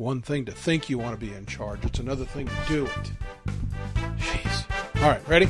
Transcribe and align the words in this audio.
one 0.00 0.22
thing 0.22 0.46
to 0.46 0.52
think 0.52 0.88
you 0.88 0.96
want 0.96 1.12
to 1.12 1.26
be 1.26 1.30
in 1.34 1.44
charge, 1.44 1.84
it's 1.84 1.98
another 1.98 2.24
thing 2.24 2.46
to 2.46 2.54
do 2.66 2.86
it. 2.86 3.12
Jeez. 4.16 5.02
All 5.02 5.10
right, 5.10 5.28
ready? 5.28 5.46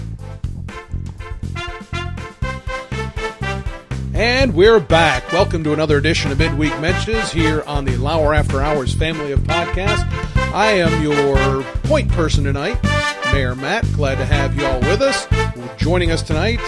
And 4.13 4.53
we're 4.53 4.81
back. 4.81 5.31
Welcome 5.31 5.63
to 5.63 5.73
another 5.73 5.99
edition 5.99 6.33
of 6.33 6.39
Midweek 6.41 6.77
Mentions 6.81 7.31
here 7.31 7.63
on 7.63 7.85
the 7.85 7.97
Lauer 7.99 8.35
After 8.35 8.61
Hours 8.61 8.93
family 8.93 9.31
of 9.31 9.39
podcasts. 9.41 10.05
I 10.53 10.73
am 10.73 11.01
your 11.01 11.63
point 11.85 12.11
person 12.11 12.43
tonight, 12.43 12.83
Mayor 13.33 13.55
Matt. 13.55 13.87
Glad 13.93 14.17
to 14.17 14.25
have 14.25 14.57
you 14.57 14.67
all 14.67 14.81
with 14.81 15.01
us. 15.01 15.29
Joining 15.77 16.11
us 16.11 16.23
tonight 16.23 16.59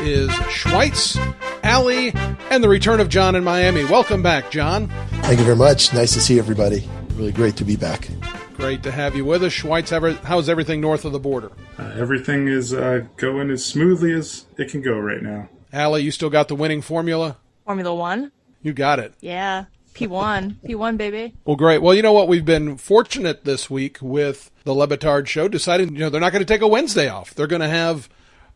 is 0.00 0.30
Schweitz, 0.48 1.18
Allie, 1.62 2.12
and 2.50 2.64
the 2.64 2.68
return 2.70 2.98
of 2.98 3.10
John 3.10 3.34
in 3.34 3.44
Miami. 3.44 3.84
Welcome 3.84 4.22
back, 4.22 4.50
John. 4.50 4.88
Thank 5.20 5.38
you 5.38 5.44
very 5.44 5.56
much. 5.56 5.92
Nice 5.92 6.14
to 6.14 6.20
see 6.22 6.38
everybody. 6.38 6.88
Really 7.16 7.32
great 7.32 7.56
to 7.56 7.64
be 7.64 7.76
back. 7.76 8.10
Great 8.56 8.82
to 8.82 8.90
have 8.90 9.16
you 9.16 9.24
with 9.24 9.42
us. 9.42 9.52
Schweitz, 9.52 10.18
how's 10.22 10.50
everything 10.50 10.82
north 10.82 11.06
of 11.06 11.12
the 11.12 11.18
border? 11.18 11.50
Uh, 11.78 11.94
everything 11.96 12.46
is 12.46 12.74
uh, 12.74 13.06
going 13.16 13.50
as 13.50 13.64
smoothly 13.64 14.12
as 14.12 14.44
it 14.58 14.70
can 14.70 14.82
go 14.82 14.98
right 14.98 15.22
now. 15.22 15.48
Allie, 15.72 16.02
you 16.02 16.10
still 16.10 16.28
got 16.28 16.48
the 16.48 16.54
winning 16.54 16.82
formula? 16.82 17.38
Formula 17.64 17.94
One? 17.94 18.32
You 18.60 18.74
got 18.74 18.98
it. 18.98 19.14
Yeah. 19.20 19.64
P1. 19.94 20.56
P1, 20.56 20.98
baby. 20.98 21.32
Well, 21.46 21.56
great. 21.56 21.80
Well, 21.80 21.94
you 21.94 22.02
know 22.02 22.12
what? 22.12 22.28
We've 22.28 22.44
been 22.44 22.76
fortunate 22.76 23.46
this 23.46 23.70
week 23.70 23.96
with 24.02 24.50
the 24.64 24.74
Le 24.74 24.86
Batard 24.86 25.26
show 25.26 25.48
deciding, 25.48 25.94
you 25.94 26.00
know, 26.00 26.10
they're 26.10 26.20
not 26.20 26.32
going 26.32 26.44
to 26.44 26.52
take 26.54 26.60
a 26.60 26.68
Wednesday 26.68 27.08
off. 27.08 27.34
They're 27.34 27.46
going 27.46 27.62
to 27.62 27.68
have 27.68 28.10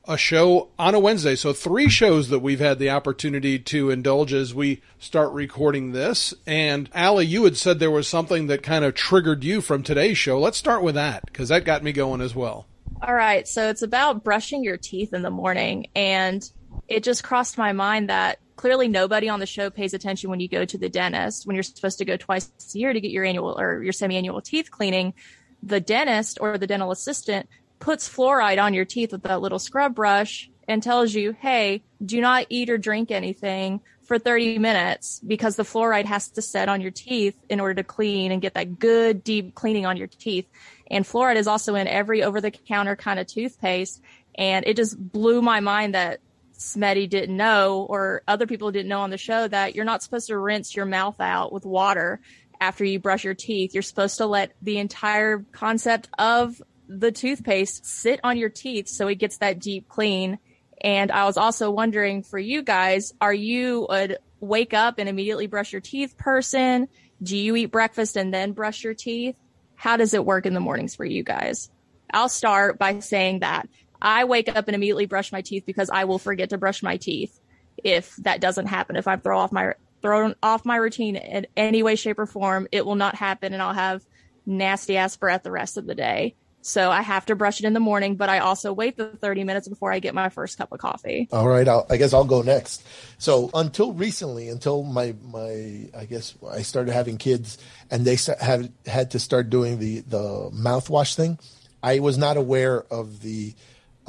a 0.06 0.16
show 0.16 0.68
on 0.78 0.94
a 0.94 1.00
Wednesday. 1.00 1.36
So 1.36 1.52
three 1.52 1.88
shows 1.88 2.28
that 2.30 2.40
we've 2.40 2.60
had 2.60 2.78
the 2.78 2.90
opportunity 2.90 3.58
to 3.58 3.90
indulge 3.90 4.32
as 4.32 4.54
we 4.54 4.82
start 4.98 5.32
recording 5.32 5.92
this. 5.92 6.34
And 6.46 6.88
Allie, 6.94 7.26
you 7.26 7.44
had 7.44 7.56
said 7.56 7.78
there 7.78 7.90
was 7.90 8.08
something 8.08 8.46
that 8.48 8.62
kind 8.62 8.84
of 8.84 8.94
triggered 8.94 9.44
you 9.44 9.60
from 9.60 9.82
today's 9.82 10.18
show. 10.18 10.40
Let's 10.40 10.58
start 10.58 10.82
with 10.82 10.94
that 10.94 11.26
because 11.26 11.50
that 11.50 11.64
got 11.64 11.82
me 11.82 11.92
going 11.92 12.20
as 12.20 12.34
well. 12.34 12.66
All 13.02 13.14
right. 13.14 13.46
So 13.46 13.68
it's 13.68 13.82
about 13.82 14.24
brushing 14.24 14.64
your 14.64 14.76
teeth 14.76 15.14
in 15.14 15.22
the 15.22 15.30
morning. 15.30 15.86
And 15.94 16.48
it 16.88 17.04
just 17.04 17.22
crossed 17.22 17.56
my 17.56 17.72
mind 17.72 18.10
that 18.10 18.40
clearly 18.56 18.88
nobody 18.88 19.28
on 19.28 19.40
the 19.40 19.46
show 19.46 19.70
pays 19.70 19.94
attention 19.94 20.28
when 20.28 20.40
you 20.40 20.48
go 20.48 20.66
to 20.66 20.76
the 20.76 20.88
dentist 20.88 21.46
when 21.46 21.56
you're 21.56 21.62
supposed 21.62 21.96
to 21.96 22.04
go 22.04 22.18
twice 22.18 22.50
a 22.74 22.78
year 22.78 22.92
to 22.92 23.00
get 23.00 23.10
your 23.10 23.24
annual 23.24 23.58
or 23.58 23.82
your 23.82 23.92
semi-annual 23.92 24.42
teeth 24.42 24.70
cleaning 24.70 25.14
the 25.62 25.80
dentist 25.80 26.36
or 26.42 26.58
the 26.58 26.66
dental 26.66 26.90
assistant 26.90 27.48
puts 27.80 28.08
fluoride 28.08 28.62
on 28.62 28.74
your 28.74 28.84
teeth 28.84 29.12
with 29.12 29.22
that 29.22 29.40
little 29.40 29.58
scrub 29.58 29.94
brush 29.94 30.50
and 30.68 30.82
tells 30.82 31.14
you, 31.14 31.32
hey, 31.32 31.82
do 32.04 32.20
not 32.20 32.46
eat 32.48 32.70
or 32.70 32.78
drink 32.78 33.10
anything 33.10 33.80
for 34.04 34.18
30 34.18 34.58
minutes 34.58 35.20
because 35.26 35.56
the 35.56 35.62
fluoride 35.62 36.04
has 36.04 36.28
to 36.30 36.42
set 36.42 36.68
on 36.68 36.80
your 36.80 36.90
teeth 36.90 37.36
in 37.48 37.58
order 37.58 37.74
to 37.74 37.84
clean 37.84 38.30
and 38.30 38.42
get 38.42 38.54
that 38.54 38.78
good 38.78 39.24
deep 39.24 39.54
cleaning 39.54 39.86
on 39.86 39.96
your 39.96 40.06
teeth. 40.06 40.46
And 40.90 41.04
fluoride 41.04 41.36
is 41.36 41.46
also 41.46 41.74
in 41.74 41.88
every 41.88 42.22
over 42.22 42.40
the 42.40 42.50
counter 42.50 42.96
kind 42.96 43.18
of 43.18 43.26
toothpaste. 43.26 44.00
And 44.36 44.66
it 44.66 44.76
just 44.76 44.96
blew 44.98 45.42
my 45.42 45.60
mind 45.60 45.94
that 45.94 46.20
Smetty 46.56 47.08
didn't 47.08 47.36
know 47.36 47.86
or 47.88 48.22
other 48.28 48.46
people 48.46 48.70
didn't 48.70 48.88
know 48.88 49.00
on 49.00 49.10
the 49.10 49.16
show 49.16 49.48
that 49.48 49.74
you're 49.74 49.84
not 49.84 50.02
supposed 50.02 50.26
to 50.26 50.38
rinse 50.38 50.76
your 50.76 50.86
mouth 50.86 51.20
out 51.20 51.52
with 51.52 51.64
water 51.64 52.20
after 52.60 52.84
you 52.84 52.98
brush 52.98 53.24
your 53.24 53.34
teeth. 53.34 53.74
You're 53.74 53.82
supposed 53.82 54.18
to 54.18 54.26
let 54.26 54.52
the 54.60 54.78
entire 54.78 55.44
concept 55.52 56.08
of 56.18 56.60
the 56.90 57.12
toothpaste 57.12 57.86
sit 57.86 58.18
on 58.24 58.36
your 58.36 58.48
teeth 58.48 58.88
so 58.88 59.06
it 59.06 59.14
gets 59.14 59.38
that 59.38 59.60
deep 59.60 59.88
clean. 59.88 60.38
And 60.82 61.12
I 61.12 61.24
was 61.24 61.36
also 61.36 61.70
wondering 61.70 62.24
for 62.24 62.38
you 62.38 62.62
guys, 62.62 63.14
are 63.20 63.32
you 63.32 63.86
a 63.88 64.16
wake 64.40 64.74
up 64.74 64.98
and 64.98 65.08
immediately 65.08 65.46
brush 65.46 65.72
your 65.72 65.80
teeth 65.80 66.16
person? 66.18 66.88
Do 67.22 67.36
you 67.36 67.54
eat 67.54 67.66
breakfast 67.66 68.16
and 68.16 68.34
then 68.34 68.52
brush 68.52 68.82
your 68.82 68.94
teeth? 68.94 69.36
How 69.76 69.96
does 69.96 70.14
it 70.14 70.24
work 70.24 70.46
in 70.46 70.54
the 70.54 70.60
mornings 70.60 70.96
for 70.96 71.04
you 71.04 71.22
guys? 71.22 71.70
I'll 72.12 72.28
start 72.28 72.76
by 72.76 72.98
saying 72.98 73.40
that 73.40 73.68
I 74.02 74.24
wake 74.24 74.48
up 74.48 74.66
and 74.66 74.74
immediately 74.74 75.06
brush 75.06 75.30
my 75.30 75.42
teeth 75.42 75.64
because 75.66 75.90
I 75.90 76.04
will 76.04 76.18
forget 76.18 76.50
to 76.50 76.58
brush 76.58 76.82
my 76.82 76.96
teeth 76.96 77.38
if 77.84 78.16
that 78.16 78.40
doesn't 78.40 78.66
happen. 78.66 78.96
If 78.96 79.06
I 79.06 79.16
throw 79.16 79.38
off 79.38 79.52
my 79.52 79.74
thrown 80.02 80.34
off 80.42 80.64
my 80.64 80.76
routine 80.76 81.14
in 81.14 81.46
any 81.56 81.84
way, 81.84 81.94
shape, 81.94 82.18
or 82.18 82.26
form, 82.26 82.66
it 82.72 82.84
will 82.84 82.96
not 82.96 83.14
happen 83.14 83.52
and 83.52 83.62
I'll 83.62 83.74
have 83.74 84.02
nasty 84.44 84.96
ass 84.96 85.16
breath 85.16 85.44
the 85.44 85.52
rest 85.52 85.76
of 85.76 85.86
the 85.86 85.94
day. 85.94 86.34
So 86.62 86.90
I 86.90 87.02
have 87.02 87.26
to 87.26 87.34
brush 87.34 87.60
it 87.60 87.66
in 87.66 87.72
the 87.72 87.80
morning, 87.80 88.16
but 88.16 88.28
I 88.28 88.38
also 88.38 88.72
wait 88.72 88.96
the 88.96 89.08
30 89.08 89.44
minutes 89.44 89.68
before 89.68 89.92
I 89.92 89.98
get 89.98 90.14
my 90.14 90.28
first 90.28 90.58
cup 90.58 90.72
of 90.72 90.78
coffee. 90.78 91.28
All 91.32 91.48
right. 91.48 91.66
I'll, 91.66 91.86
I 91.88 91.96
guess 91.96 92.12
I'll 92.12 92.24
go 92.24 92.42
next. 92.42 92.86
So 93.18 93.50
until 93.54 93.92
recently, 93.92 94.48
until 94.48 94.82
my, 94.82 95.14
my, 95.22 95.88
I 95.96 96.04
guess 96.08 96.34
I 96.48 96.62
started 96.62 96.92
having 96.92 97.16
kids 97.16 97.58
and 97.90 98.04
they 98.04 98.18
have 98.40 98.70
had 98.86 99.10
to 99.12 99.18
start 99.18 99.48
doing 99.48 99.78
the, 99.78 100.00
the 100.00 100.50
mouthwash 100.52 101.14
thing. 101.14 101.38
I 101.82 102.00
was 102.00 102.18
not 102.18 102.36
aware 102.36 102.82
of 102.92 103.22
the, 103.22 103.54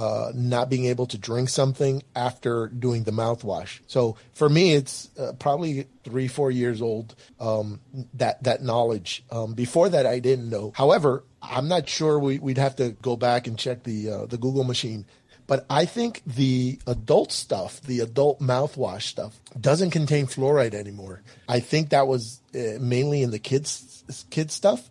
uh, 0.01 0.31
not 0.33 0.67
being 0.67 0.85
able 0.85 1.05
to 1.05 1.15
drink 1.15 1.47
something 1.47 2.01
after 2.15 2.69
doing 2.69 3.03
the 3.03 3.11
mouthwash. 3.11 3.81
So 3.85 4.15
for 4.33 4.49
me, 4.49 4.73
it's 4.73 5.11
uh, 5.15 5.33
probably 5.37 5.85
three, 6.03 6.27
four 6.27 6.49
years 6.49 6.81
old. 6.81 7.13
Um, 7.39 7.79
that 8.15 8.41
that 8.41 8.63
knowledge. 8.63 9.23
Um, 9.29 9.53
before 9.53 9.89
that, 9.89 10.07
I 10.07 10.17
didn't 10.17 10.49
know. 10.49 10.73
However, 10.73 11.23
I'm 11.39 11.67
not 11.67 11.87
sure. 11.87 12.17
We, 12.17 12.39
would 12.39 12.57
have 12.57 12.77
to 12.77 12.93
go 13.03 13.15
back 13.15 13.45
and 13.45 13.59
check 13.59 13.83
the 13.83 14.09
uh, 14.09 14.25
the 14.25 14.39
Google 14.39 14.63
machine. 14.63 15.05
But 15.45 15.67
I 15.69 15.85
think 15.85 16.23
the 16.25 16.79
adult 16.87 17.31
stuff, 17.31 17.79
the 17.81 17.99
adult 17.99 18.39
mouthwash 18.39 19.03
stuff, 19.03 19.39
doesn't 19.59 19.91
contain 19.91 20.25
fluoride 20.25 20.73
anymore. 20.73 21.21
I 21.47 21.59
think 21.59 21.89
that 21.89 22.07
was 22.07 22.41
uh, 22.55 22.79
mainly 22.79 23.21
in 23.21 23.29
the 23.29 23.37
kids 23.37 24.03
kids 24.31 24.55
stuff, 24.55 24.89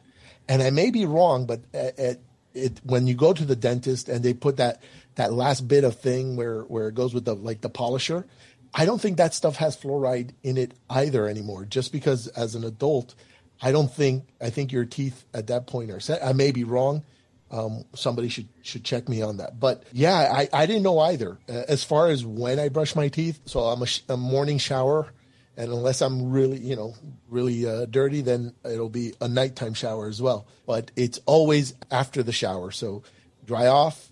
and 0.48 0.62
I 0.62 0.70
may 0.70 0.92
be 0.92 1.04
wrong, 1.04 1.46
but 1.46 1.62
at, 1.74 1.98
at 1.98 2.18
it 2.54 2.80
when 2.84 3.06
you 3.06 3.14
go 3.14 3.32
to 3.32 3.44
the 3.44 3.56
dentist 3.56 4.08
and 4.08 4.24
they 4.24 4.34
put 4.34 4.56
that 4.56 4.82
that 5.16 5.32
last 5.32 5.66
bit 5.68 5.84
of 5.84 5.96
thing 5.96 6.36
where 6.36 6.62
where 6.62 6.88
it 6.88 6.94
goes 6.94 7.14
with 7.14 7.24
the 7.24 7.34
like 7.34 7.60
the 7.60 7.68
polisher 7.68 8.26
i 8.74 8.84
don't 8.84 9.00
think 9.00 9.16
that 9.16 9.34
stuff 9.34 9.56
has 9.56 9.76
fluoride 9.76 10.30
in 10.42 10.56
it 10.56 10.74
either 10.88 11.26
anymore. 11.26 11.64
Just 11.64 11.92
because 11.92 12.28
as 12.28 12.54
an 12.54 12.64
adult 12.64 13.14
i 13.60 13.72
don't 13.72 13.92
think 13.92 14.24
i 14.40 14.50
think 14.50 14.72
your 14.72 14.84
teeth 14.84 15.24
at 15.34 15.48
that 15.48 15.66
point 15.66 15.90
are 15.90 16.00
set. 16.00 16.24
I 16.24 16.32
may 16.32 16.52
be 16.52 16.64
wrong. 16.64 17.04
Um, 17.50 17.84
somebody 17.94 18.28
should 18.28 18.48
should 18.62 18.84
check 18.84 19.08
me 19.08 19.22
on 19.22 19.38
that. 19.38 19.58
But 19.58 19.84
yeah 19.92 20.30
i, 20.32 20.48
I 20.52 20.66
didn't 20.66 20.82
know 20.82 20.98
either. 20.98 21.38
As 21.48 21.84
far 21.84 22.08
as 22.08 22.24
when 22.24 22.58
i 22.58 22.68
brush 22.68 22.94
my 22.94 23.08
teeth 23.08 23.40
so 23.44 23.60
i'm 23.60 23.82
a, 23.82 24.12
a 24.12 24.16
morning 24.16 24.58
shower 24.58 25.12
and 25.56 25.70
unless 25.72 26.00
I'm 26.00 26.30
really, 26.30 26.58
you 26.58 26.74
know, 26.74 26.94
really 27.28 27.66
uh, 27.66 27.84
dirty, 27.84 28.22
then 28.22 28.54
it'll 28.64 28.88
be 28.88 29.12
a 29.20 29.28
nighttime 29.28 29.74
shower 29.74 30.08
as 30.08 30.22
well. 30.22 30.46
But 30.64 30.90
it's 30.96 31.20
always 31.26 31.74
after 31.90 32.22
the 32.22 32.32
shower. 32.32 32.70
So 32.70 33.02
dry 33.44 33.66
off, 33.66 34.09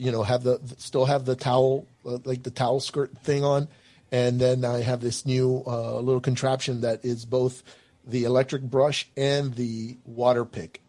you 0.00 0.10
know, 0.10 0.22
have 0.22 0.42
the 0.42 0.58
still 0.78 1.04
have 1.04 1.26
the 1.26 1.36
towel, 1.36 1.86
uh, 2.06 2.16
like 2.24 2.42
the 2.42 2.50
towel 2.50 2.80
skirt 2.80 3.16
thing 3.18 3.44
on, 3.44 3.68
and 4.10 4.40
then 4.40 4.64
I 4.64 4.80
have 4.80 5.02
this 5.02 5.26
new 5.26 5.62
uh, 5.66 6.00
little 6.00 6.22
contraption 6.22 6.80
that 6.80 7.04
is 7.04 7.26
both 7.26 7.62
the 8.06 8.24
electric 8.24 8.62
brush 8.62 9.06
and 9.14 9.52
the 9.54 9.98
water 10.06 10.46
pick, 10.46 10.80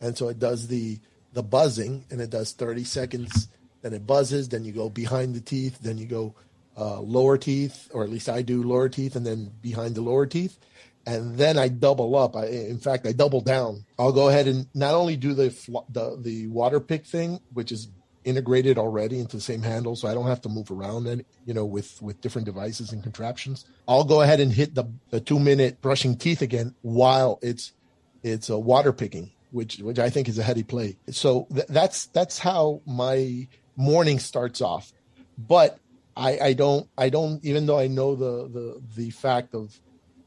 and 0.00 0.16
so 0.16 0.28
it 0.28 0.38
does 0.38 0.68
the 0.68 1.00
the 1.32 1.42
buzzing, 1.42 2.04
and 2.10 2.20
it 2.20 2.30
does 2.30 2.52
30 2.52 2.84
seconds. 2.84 3.48
Then 3.82 3.92
it 3.92 4.06
buzzes. 4.06 4.48
Then 4.48 4.64
you 4.64 4.72
go 4.72 4.88
behind 4.88 5.34
the 5.34 5.40
teeth. 5.40 5.78
Then 5.80 5.98
you 5.98 6.06
go 6.06 6.34
uh, 6.78 7.00
lower 7.00 7.38
teeth, 7.38 7.88
or 7.92 8.04
at 8.04 8.10
least 8.10 8.28
I 8.28 8.42
do 8.42 8.62
lower 8.62 8.88
teeth, 8.88 9.16
and 9.16 9.26
then 9.26 9.50
behind 9.60 9.96
the 9.96 10.02
lower 10.02 10.26
teeth, 10.26 10.58
and 11.06 11.36
then 11.36 11.58
I 11.58 11.66
double 11.66 12.14
up. 12.14 12.36
I, 12.36 12.46
in 12.46 12.78
fact, 12.78 13.04
I 13.04 13.12
double 13.12 13.40
down. 13.40 13.84
I'll 13.98 14.12
go 14.12 14.28
ahead 14.28 14.46
and 14.46 14.68
not 14.74 14.94
only 14.94 15.16
do 15.16 15.34
the 15.34 15.48
the 15.88 16.16
the 16.20 16.46
water 16.46 16.78
pick 16.78 17.04
thing, 17.04 17.40
which 17.52 17.72
is 17.72 17.88
integrated 18.24 18.78
already 18.78 19.18
into 19.18 19.36
the 19.36 19.42
same 19.42 19.62
handle, 19.62 19.96
so 19.96 20.08
I 20.08 20.14
don't 20.14 20.26
have 20.26 20.40
to 20.42 20.48
move 20.48 20.70
around 20.70 21.06
and 21.06 21.24
you 21.44 21.54
know 21.54 21.64
with 21.64 22.00
with 22.02 22.20
different 22.20 22.46
devices 22.46 22.92
and 22.92 23.02
contraptions. 23.02 23.64
I'll 23.88 24.04
go 24.04 24.22
ahead 24.22 24.40
and 24.40 24.52
hit 24.52 24.74
the 24.74 24.84
the 25.10 25.20
two 25.20 25.38
minute 25.38 25.80
brushing 25.80 26.16
teeth 26.16 26.42
again 26.42 26.74
while 26.82 27.38
it's 27.42 27.72
it's 28.22 28.50
a 28.50 28.58
water 28.58 28.92
picking, 28.92 29.30
which 29.50 29.78
which 29.78 29.98
I 29.98 30.10
think 30.10 30.28
is 30.28 30.38
a 30.38 30.42
heady 30.42 30.62
play. 30.62 30.96
So 31.10 31.46
th- 31.52 31.66
that's 31.68 32.06
that's 32.06 32.38
how 32.38 32.82
my 32.86 33.48
morning 33.76 34.18
starts 34.18 34.60
off. 34.60 34.92
But 35.38 35.78
I, 36.16 36.38
I 36.38 36.52
don't 36.52 36.88
I 36.98 37.08
don't 37.08 37.42
even 37.44 37.66
though 37.66 37.78
I 37.78 37.86
know 37.86 38.14
the 38.14 38.48
the 38.48 38.82
the 38.96 39.10
fact 39.10 39.54
of 39.54 39.78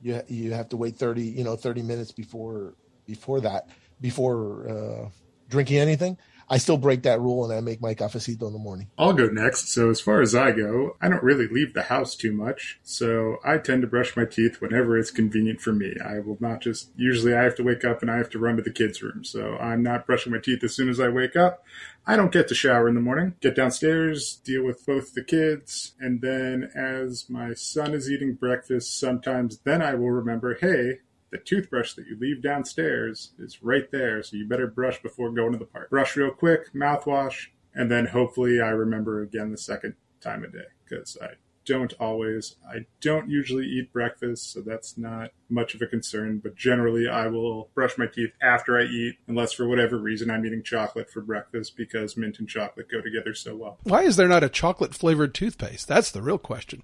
you 0.01 0.21
you 0.27 0.53
have 0.53 0.69
to 0.69 0.77
wait 0.77 0.95
30 0.95 1.21
you 1.21 1.43
know 1.43 1.55
30 1.55 1.83
minutes 1.83 2.11
before 2.11 2.73
before 3.05 3.41
that 3.41 3.69
before 4.01 4.67
uh, 4.67 5.09
drinking 5.49 5.77
anything 5.77 6.17
I 6.53 6.57
still 6.57 6.77
break 6.77 7.01
that 7.01 7.19
rule 7.19 7.43
and 7.45 7.51
I 7.51 7.61
make 7.61 7.81
my 7.81 7.95
cafecito 7.95 8.45
in 8.45 8.53
the 8.53 8.59
morning. 8.59 8.87
I'll 8.95 9.13
go 9.13 9.25
next. 9.25 9.69
So, 9.69 9.89
as 9.89 9.99
far 9.99 10.21
as 10.21 10.35
I 10.35 10.51
go, 10.51 10.95
I 11.01 11.09
don't 11.09 11.23
really 11.23 11.47
leave 11.47 11.73
the 11.73 11.81
house 11.81 12.15
too 12.15 12.31
much. 12.31 12.79
So, 12.83 13.37
I 13.43 13.57
tend 13.57 13.81
to 13.81 13.87
brush 13.87 14.15
my 14.15 14.25
teeth 14.25 14.61
whenever 14.61 14.95
it's 14.95 15.09
convenient 15.09 15.61
for 15.61 15.73
me. 15.73 15.95
I 16.05 16.19
will 16.19 16.37
not 16.39 16.61
just, 16.61 16.91
usually, 16.95 17.33
I 17.33 17.41
have 17.41 17.55
to 17.55 17.63
wake 17.63 17.83
up 17.83 18.03
and 18.03 18.11
I 18.11 18.17
have 18.17 18.29
to 18.29 18.37
run 18.37 18.57
to 18.57 18.61
the 18.61 18.69
kids' 18.69 19.01
room. 19.01 19.23
So, 19.23 19.57
I'm 19.57 19.81
not 19.81 20.05
brushing 20.05 20.31
my 20.31 20.37
teeth 20.37 20.63
as 20.63 20.75
soon 20.75 20.89
as 20.89 20.99
I 20.99 21.09
wake 21.09 21.35
up. 21.35 21.65
I 22.05 22.15
don't 22.15 22.31
get 22.31 22.47
to 22.49 22.55
shower 22.55 22.87
in 22.87 22.93
the 22.93 23.01
morning, 23.01 23.33
get 23.41 23.55
downstairs, 23.55 24.35
deal 24.43 24.63
with 24.63 24.85
both 24.85 25.15
the 25.15 25.23
kids, 25.23 25.93
and 25.99 26.21
then 26.21 26.69
as 26.75 27.31
my 27.31 27.55
son 27.55 27.95
is 27.95 28.11
eating 28.11 28.35
breakfast, 28.35 28.99
sometimes 28.99 29.57
then 29.63 29.81
I 29.81 29.95
will 29.95 30.11
remember, 30.11 30.55
hey, 30.61 30.99
the 31.33 31.39
toothbrush 31.39 31.95
that 31.95 32.05
you 32.05 32.15
leave 32.19 32.43
downstairs 32.43 33.31
is 33.39 33.63
right 33.63 33.91
there. 33.91 34.21
So 34.21 34.37
you 34.37 34.47
better 34.47 34.67
brush 34.67 35.01
before 35.01 35.31
going 35.31 35.51
to 35.51 35.57
the 35.57 35.65
park. 35.65 35.89
Brush 35.89 36.15
real 36.15 36.31
quick, 36.31 36.71
mouthwash, 36.73 37.47
and 37.73 37.91
then 37.91 38.05
hopefully 38.05 38.61
I 38.61 38.69
remember 38.69 39.23
again 39.23 39.51
the 39.51 39.57
second 39.57 39.95
time 40.21 40.43
a 40.43 40.47
day 40.47 40.65
because 40.85 41.17
I 41.21 41.31
don't 41.65 41.93
always. 41.99 42.55
I 42.67 42.85
don't 43.01 43.29
usually 43.29 43.65
eat 43.65 43.93
breakfast, 43.93 44.51
so 44.51 44.61
that's 44.61 44.97
not 44.97 45.31
much 45.49 45.73
of 45.73 45.81
a 45.81 45.87
concern. 45.87 46.39
But 46.43 46.55
generally, 46.55 47.07
I 47.07 47.27
will 47.27 47.69
brush 47.73 47.97
my 47.97 48.05
teeth 48.05 48.31
after 48.41 48.77
I 48.77 48.83
eat, 48.83 49.15
unless 49.27 49.53
for 49.53 49.67
whatever 49.67 49.97
reason 49.97 50.29
I'm 50.29 50.45
eating 50.45 50.63
chocolate 50.63 51.09
for 51.09 51.21
breakfast 51.21 51.75
because 51.77 52.17
mint 52.17 52.39
and 52.39 52.49
chocolate 52.49 52.91
go 52.91 53.01
together 53.01 53.33
so 53.33 53.55
well. 53.55 53.79
Why 53.83 54.03
is 54.03 54.17
there 54.17 54.27
not 54.27 54.43
a 54.43 54.49
chocolate 54.49 54.93
flavored 54.93 55.33
toothpaste? 55.33 55.87
That's 55.87 56.11
the 56.11 56.21
real 56.21 56.37
question. 56.37 56.83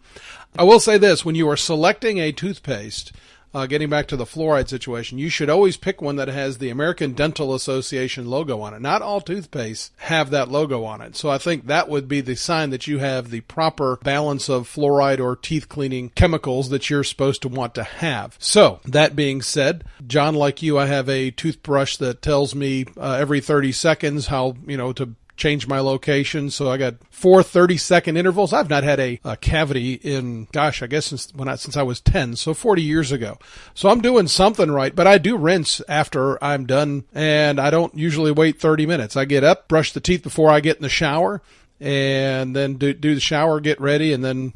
I 0.58 0.64
will 0.64 0.80
say 0.80 0.98
this 0.98 1.26
when 1.26 1.36
you 1.36 1.50
are 1.50 1.58
selecting 1.58 2.18
a 2.18 2.32
toothpaste, 2.32 3.12
uh, 3.54 3.66
getting 3.66 3.90
back 3.90 4.08
to 4.08 4.18
the 4.18 4.26
fluoride 4.26 4.70
situation, 4.70 5.18
you 5.18 5.30
should 5.30 5.50
always 5.50 5.78
pick 5.78 6.02
one 6.02 6.18
that 6.18 6.28
has 6.28 6.58
the 6.58 6.70
American 6.70 7.14
Dental 7.14 7.54
Association 7.54 8.26
logo 8.28 8.62
on 8.62 8.74
it. 8.74 8.82
Not 8.82 9.02
all 9.02 9.22
toothpastes 9.22 9.90
have 9.98 10.30
that 10.32 10.50
logo 10.50 10.84
on 10.84 11.02
it. 11.02 11.16
So 11.16 11.30
I 11.30 11.38
think 11.38 11.68
that 11.68 11.90
would 11.90 12.08
be 12.08 12.22
the 12.22 12.36
sign 12.36 12.70
that 12.70 12.88
you 12.88 13.00
have 13.00 13.30
the 13.30 13.42
proper 13.42 13.98
balance 14.04 14.50
of 14.50 14.68
fluoride 14.68 15.20
or 15.20 15.36
teeth 15.36 15.70
cleaning 15.70 16.10
chemicals 16.10 16.70
that 16.70 16.90
you're 16.90 17.04
supposed 17.04 17.42
to 17.42 17.48
want 17.48 17.76
to 17.76 17.84
have. 17.84 18.36
So 18.40 18.80
that 18.86 19.16
being 19.16 19.42
said, 19.42 19.84
John, 20.06 20.36
like 20.36 20.62
you, 20.62 20.78
I 20.78 20.86
have 20.86 21.10
a 21.10 21.32
toothbrush 21.32 21.98
that 21.98 22.22
tells 22.22 22.54
me 22.54 22.86
uh, 22.98 23.18
every 23.20 23.42
30 23.42 23.72
seconds 23.72 24.28
how, 24.28 24.56
you 24.68 24.78
know, 24.78 24.94
to 24.94 25.16
change 25.40 25.68
my 25.68 25.80
location. 25.80 26.52
So 26.52 26.70
I 26.70 26.78
got 26.78 26.96
four 27.10 27.42
30 27.42 27.78
second 27.78 28.18
intervals. 28.18 28.54
I've 28.54 28.70
not 28.70 28.84
had 28.84 29.00
a, 29.00 29.20
a 29.24 29.38
cavity 29.38 29.94
in, 29.94 30.48
gosh, 30.52 30.84
I 30.84 30.88
guess 30.88 31.08
since 31.08 31.34
when 31.34 31.48
I, 31.48 31.56
since 31.56 31.78
I 31.78 31.82
was 31.82 32.02
10. 32.02 32.36
So 32.36 32.54
40 32.54 32.84
years 32.84 33.12
ago. 33.12 33.40
So 33.74 33.90
I'm 33.90 34.02
doing 34.02 34.28
something 34.28 34.70
right, 34.70 34.94
but 34.94 35.08
I 35.08 35.18
do 35.18 35.38
rinse 35.38 35.82
after 35.88 36.42
I'm 36.44 36.66
done 36.66 37.06
and 37.14 37.60
I 37.60 37.70
don't 37.70 37.96
usually 37.98 38.32
wait 38.32 38.60
30 38.60 38.86
minutes. 38.86 39.16
I 39.16 39.26
get 39.26 39.44
up, 39.44 39.68
brush 39.68 39.94
the 39.94 40.02
teeth 40.02 40.22
before 40.22 40.52
I 40.52 40.60
get 40.60 40.76
in 40.76 40.84
the 40.84 40.90
shower 40.90 41.42
and 41.80 42.56
then 42.56 42.76
do, 42.76 42.94
do 42.94 43.16
the 43.16 43.22
shower, 43.22 43.62
get 43.62 43.80
ready 43.80 44.14
and 44.14 44.24
then 44.24 44.54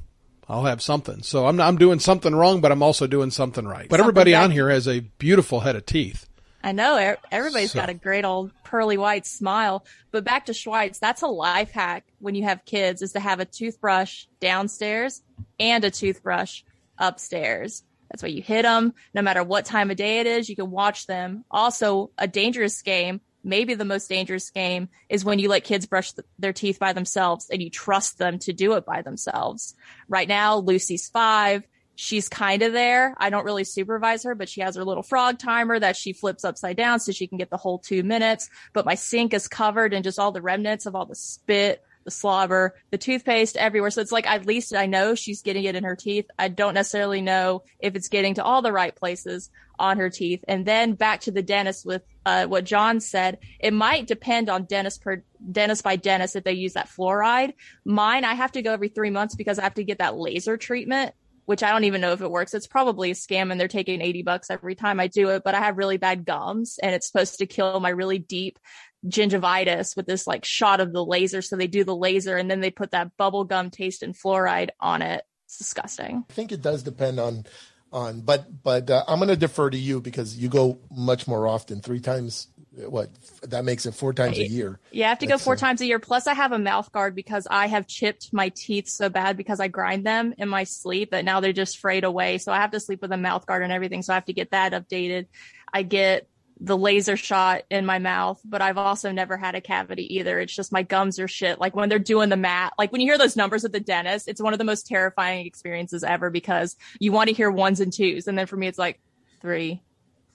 I'll 0.49 0.65
have 0.65 0.81
something. 0.81 1.23
So 1.23 1.47
I'm, 1.47 1.61
I'm 1.61 1.77
doing 1.77 1.99
something 1.99 2.35
wrong, 2.35 2.59
but 2.59 2.73
I'm 2.73 2.83
also 2.83 3.07
doing 3.07 3.31
something 3.31 3.65
right. 3.65 3.87
But 3.87 3.97
Something 3.97 4.03
everybody 4.03 4.35
on 4.35 4.51
here 4.51 4.69
has 4.69 4.87
a 4.87 4.99
beautiful 4.99 5.61
head 5.61 5.77
of 5.77 5.85
teeth. 5.85 6.27
I 6.63 6.71
know 6.71 7.15
everybody's 7.31 7.71
So- 7.73 7.79
got 7.79 7.89
a 7.89 7.93
great 7.93 8.23
old 8.25 8.51
pearly 8.63 8.97
white 8.97 9.25
smile, 9.25 9.85
but 10.11 10.23
back 10.23 10.45
to 10.45 10.53
Schweitz, 10.53 10.97
that's 10.99 11.21
a 11.21 11.27
life 11.27 11.71
hack 11.71 12.05
when 12.19 12.35
you 12.35 12.43
have 12.43 12.63
kids 12.65 13.01
is 13.01 13.11
to 13.13 13.19
have 13.19 13.39
a 13.39 13.45
toothbrush 13.45 14.25
downstairs 14.39 15.21
and 15.59 15.83
a 15.83 15.91
toothbrush 15.91 16.61
upstairs. 16.97 17.83
That's 18.09 18.23
why 18.23 18.29
you 18.29 18.41
hit 18.41 18.61
them 18.61 18.93
no 19.13 19.21
matter 19.21 19.43
what 19.43 19.65
time 19.65 19.91
of 19.91 19.97
day 19.97 20.19
it 20.19 20.27
is. 20.27 20.47
You 20.49 20.55
can 20.55 20.71
watch 20.71 21.07
them. 21.07 21.45
Also, 21.51 22.11
a 22.17 22.27
dangerous 22.27 22.81
game, 22.81 23.21
maybe 23.43 23.73
the 23.73 23.85
most 23.85 24.07
dangerous 24.07 24.49
game 24.51 24.87
is 25.09 25.25
when 25.25 25.39
you 25.39 25.49
let 25.49 25.63
kids 25.63 25.85
brush 25.85 26.13
th- 26.13 26.25
their 26.39 26.53
teeth 26.53 26.79
by 26.79 26.93
themselves 26.93 27.49
and 27.51 27.61
you 27.61 27.69
trust 27.69 28.19
them 28.19 28.39
to 28.39 28.53
do 28.53 28.73
it 28.73 28.85
by 28.85 29.01
themselves. 29.01 29.75
Right 30.07 30.27
now, 30.27 30.57
Lucy's 30.57 31.09
five 31.09 31.63
she's 31.95 32.29
kind 32.29 32.61
of 32.61 32.73
there. 32.73 33.15
I 33.17 33.29
don't 33.29 33.45
really 33.45 33.63
supervise 33.63 34.23
her, 34.23 34.35
but 34.35 34.49
she 34.49 34.61
has 34.61 34.75
her 34.75 34.83
little 34.83 35.03
frog 35.03 35.39
timer 35.39 35.79
that 35.79 35.95
she 35.95 36.13
flips 36.13 36.43
upside 36.43 36.77
down 36.77 36.99
so 36.99 37.11
she 37.11 37.27
can 37.27 37.37
get 37.37 37.49
the 37.49 37.57
whole 37.57 37.79
two 37.79 38.03
minutes. 38.03 38.49
But 38.73 38.85
my 38.85 38.95
sink 38.95 39.33
is 39.33 39.47
covered 39.47 39.93
in 39.93 40.03
just 40.03 40.19
all 40.19 40.31
the 40.31 40.41
remnants 40.41 40.85
of 40.85 40.95
all 40.95 41.05
the 41.05 41.15
spit, 41.15 41.83
the 42.03 42.11
slobber, 42.11 42.75
the 42.91 42.97
toothpaste 42.97 43.57
everywhere. 43.57 43.91
So 43.91 44.01
it's 44.01 44.11
like 44.11 44.27
at 44.27 44.45
least 44.45 44.75
I 44.75 44.85
know 44.85 45.15
she's 45.15 45.41
getting 45.41 45.63
it 45.63 45.75
in 45.75 45.83
her 45.83 45.95
teeth. 45.95 46.25
I 46.37 46.49
don't 46.49 46.73
necessarily 46.73 47.21
know 47.21 47.63
if 47.79 47.95
it's 47.95 48.09
getting 48.09 48.35
to 48.35 48.43
all 48.43 48.61
the 48.61 48.73
right 48.73 48.95
places 48.95 49.49
on 49.79 49.97
her 49.97 50.09
teeth. 50.09 50.43
And 50.47 50.65
then 50.65 50.93
back 50.93 51.21
to 51.21 51.31
the 51.31 51.41
dentist 51.41 51.85
with 51.85 52.03
uh, 52.25 52.45
what 52.45 52.63
John 52.63 52.99
said. 52.99 53.39
It 53.59 53.73
might 53.73 54.07
depend 54.07 54.49
on 54.49 54.65
dentist 54.65 55.01
per 55.01 55.23
dentist 55.51 55.83
by 55.83 55.95
dentist 55.95 56.35
if 56.35 56.43
they 56.43 56.53
use 56.53 56.73
that 56.73 56.89
fluoride. 56.89 57.53
Mine, 57.83 58.23
I 58.23 58.33
have 58.33 58.51
to 58.53 58.61
go 58.61 58.71
every 58.73 58.89
three 58.89 59.09
months 59.09 59.35
because 59.35 59.59
I 59.59 59.63
have 59.63 59.73
to 59.75 59.83
get 59.83 59.99
that 59.99 60.17
laser 60.17 60.57
treatment 60.57 61.13
which 61.45 61.63
I 61.63 61.71
don't 61.71 61.83
even 61.83 62.01
know 62.01 62.13
if 62.13 62.21
it 62.21 62.31
works. 62.31 62.53
It's 62.53 62.67
probably 62.67 63.11
a 63.11 63.15
scam 63.15 63.51
and 63.51 63.59
they're 63.59 63.67
taking 63.67 64.01
80 64.01 64.23
bucks 64.23 64.49
every 64.49 64.75
time 64.75 64.99
I 64.99 65.07
do 65.07 65.29
it, 65.29 65.43
but 65.43 65.55
I 65.55 65.59
have 65.59 65.77
really 65.77 65.97
bad 65.97 66.25
gums 66.25 66.79
and 66.81 66.93
it's 66.93 67.07
supposed 67.07 67.39
to 67.39 67.45
kill 67.45 67.79
my 67.79 67.89
really 67.89 68.19
deep 68.19 68.59
gingivitis 69.05 69.95
with 69.97 70.05
this 70.05 70.25
like 70.25 70.45
shot 70.45 70.79
of 70.79 70.93
the 70.93 71.03
laser. 71.03 71.41
So 71.41 71.55
they 71.55 71.67
do 71.67 71.83
the 71.83 71.95
laser 71.95 72.37
and 72.37 72.49
then 72.49 72.61
they 72.61 72.71
put 72.71 72.91
that 72.91 73.15
bubble 73.17 73.43
gum 73.43 73.69
taste 73.69 74.03
and 74.03 74.15
fluoride 74.15 74.69
on 74.79 75.01
it. 75.01 75.23
It's 75.45 75.57
disgusting. 75.57 76.23
I 76.29 76.33
think 76.33 76.51
it 76.51 76.61
does 76.61 76.83
depend 76.83 77.19
on 77.19 77.45
on 77.91 78.21
but 78.21 78.63
but 78.63 78.89
uh, 78.89 79.03
I'm 79.07 79.19
going 79.19 79.29
to 79.29 79.35
defer 79.35 79.69
to 79.69 79.77
you 79.77 80.01
because 80.01 80.35
you 80.35 80.49
go 80.49 80.79
much 80.89 81.27
more 81.27 81.47
often, 81.47 81.79
three 81.79 81.99
times 81.99 82.47
what 82.75 83.09
that 83.43 83.65
makes 83.65 83.85
it 83.85 83.93
four 83.93 84.13
times 84.13 84.37
a 84.37 84.47
year. 84.47 84.79
Yeah, 84.91 85.07
I 85.07 85.09
have 85.09 85.19
to 85.19 85.27
go 85.27 85.37
four 85.37 85.53
uh, 85.53 85.57
times 85.57 85.81
a 85.81 85.85
year. 85.85 85.99
Plus, 85.99 86.27
I 86.27 86.33
have 86.33 86.51
a 86.51 86.59
mouth 86.59 86.91
guard 86.91 87.15
because 87.15 87.47
I 87.49 87.67
have 87.67 87.87
chipped 87.87 88.33
my 88.33 88.49
teeth 88.49 88.87
so 88.87 89.09
bad 89.09 89.37
because 89.37 89.59
I 89.59 89.67
grind 89.67 90.05
them 90.05 90.33
in 90.37 90.49
my 90.49 90.63
sleep 90.63 91.11
that 91.11 91.25
now 91.25 91.39
they're 91.39 91.53
just 91.53 91.77
frayed 91.77 92.03
away. 92.03 92.39
So 92.39 92.51
I 92.51 92.57
have 92.57 92.71
to 92.71 92.79
sleep 92.79 93.01
with 93.01 93.11
a 93.11 93.17
mouth 93.17 93.45
guard 93.45 93.63
and 93.63 93.71
everything. 93.71 94.01
So 94.01 94.13
I 94.13 94.15
have 94.15 94.25
to 94.25 94.33
get 94.33 94.51
that 94.51 94.73
updated. 94.73 95.27
I 95.71 95.83
get 95.83 96.27
the 96.59 96.77
laser 96.77 97.17
shot 97.17 97.63
in 97.69 97.85
my 97.85 97.99
mouth, 97.99 98.39
but 98.45 98.61
I've 98.61 98.77
also 98.77 99.11
never 99.11 99.37
had 99.37 99.55
a 99.55 99.61
cavity 99.61 100.15
either. 100.15 100.39
It's 100.39 100.55
just 100.55 100.71
my 100.71 100.83
gums 100.83 101.19
are 101.19 101.27
shit. 101.27 101.59
Like 101.59 101.75
when 101.75 101.89
they're 101.89 101.99
doing 101.99 102.29
the 102.29 102.37
math, 102.37 102.73
like 102.77 102.91
when 102.91 103.01
you 103.01 103.07
hear 103.07 103.17
those 103.17 103.35
numbers 103.35 103.65
at 103.65 103.71
the 103.71 103.79
dentist, 103.79 104.27
it's 104.27 104.41
one 104.41 104.53
of 104.53 104.59
the 104.59 104.65
most 104.65 104.87
terrifying 104.87 105.45
experiences 105.45 106.03
ever 106.03 106.29
because 106.29 106.75
you 106.99 107.11
want 107.11 107.27
to 107.27 107.35
hear 107.35 107.51
ones 107.51 107.79
and 107.81 107.91
twos. 107.91 108.27
And 108.27 108.37
then 108.37 108.47
for 108.47 108.55
me, 108.55 108.67
it's 108.67 108.77
like 108.77 109.01
three, 109.41 109.81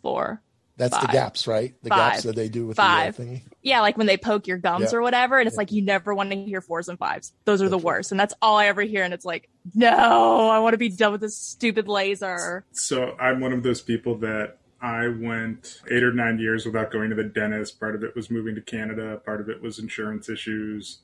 four, 0.02 0.42
That's 0.78 0.96
the 0.96 1.08
gaps, 1.08 1.46
right? 1.46 1.74
The 1.82 1.90
Five. 1.90 2.12
gaps 2.12 2.22
that 2.22 2.36
they 2.36 2.48
do 2.48 2.66
with 2.66 2.76
Five. 2.78 3.16
the 3.16 3.22
uh, 3.22 3.26
thingy. 3.26 3.42
yeah, 3.62 3.80
like 3.82 3.98
when 3.98 4.06
they 4.06 4.16
poke 4.16 4.46
your 4.46 4.56
gums 4.58 4.92
Yeah. 4.92 4.98
or 4.98 5.02
whatever, 5.02 5.38
and 5.38 5.46
it's 5.46 5.56
like 5.58 5.72
you 5.72 5.82
never 5.82 6.14
want 6.14 6.30
to 6.30 6.36
hear 6.44 6.60
fours 6.60 6.88
and 6.88 6.98
fives. 6.98 7.32
Those 7.44 7.60
are 7.60 7.68
the 7.68 7.76
That's 7.76 7.84
right. 7.84 7.94
worst, 7.96 8.10
and 8.12 8.18
that's 8.20 8.34
all 8.40 8.56
I 8.56 8.66
ever 8.66 8.82
hear. 8.82 9.02
And 9.04 9.12
it's 9.12 9.24
like, 9.26 9.50
no, 9.74 10.48
I 10.48 10.58
want 10.60 10.74
to 10.74 10.78
be 10.78 10.88
done 10.88 11.12
with 11.12 11.20
this 11.20 11.36
stupid 11.36 11.88
laser. 11.88 12.64
So 12.72 13.16
I'm 13.20 13.40
one 13.40 13.52
of 13.52 13.62
those 13.62 13.80
people 13.82 14.16
that 14.18 14.56
I 14.80 15.08
went 15.08 15.80
eight 15.90 16.04
or 16.04 16.12
nine 16.12 16.38
years 16.38 16.64
without 16.64 16.92
going 16.92 17.10
to 17.10 17.16
the 17.16 17.24
dentist. 17.24 17.80
Part 17.80 17.94
of 17.96 18.04
it 18.04 18.14
was 18.14 18.30
moving 18.30 18.54
to 18.54 18.60
Canada. 18.60 19.20
Part 19.24 19.40
of 19.40 19.48
it 19.50 19.60
was 19.60 19.78
insurance 19.80 20.28
issues. 20.28 20.98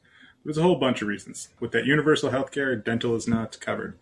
There 0.44 0.50
was 0.50 0.59
a 0.59 0.62
whole 0.62 0.76
bunch 0.76 1.03
of 1.03 1.09
reasons. 1.09 1.49
With 1.59 1.73
that 1.73 1.85
universal 1.87 2.31
health 2.31 2.53
care, 2.53 2.76
dental 2.76 3.17
is 3.17 3.26
not 3.26 3.59
covered. 3.61 3.99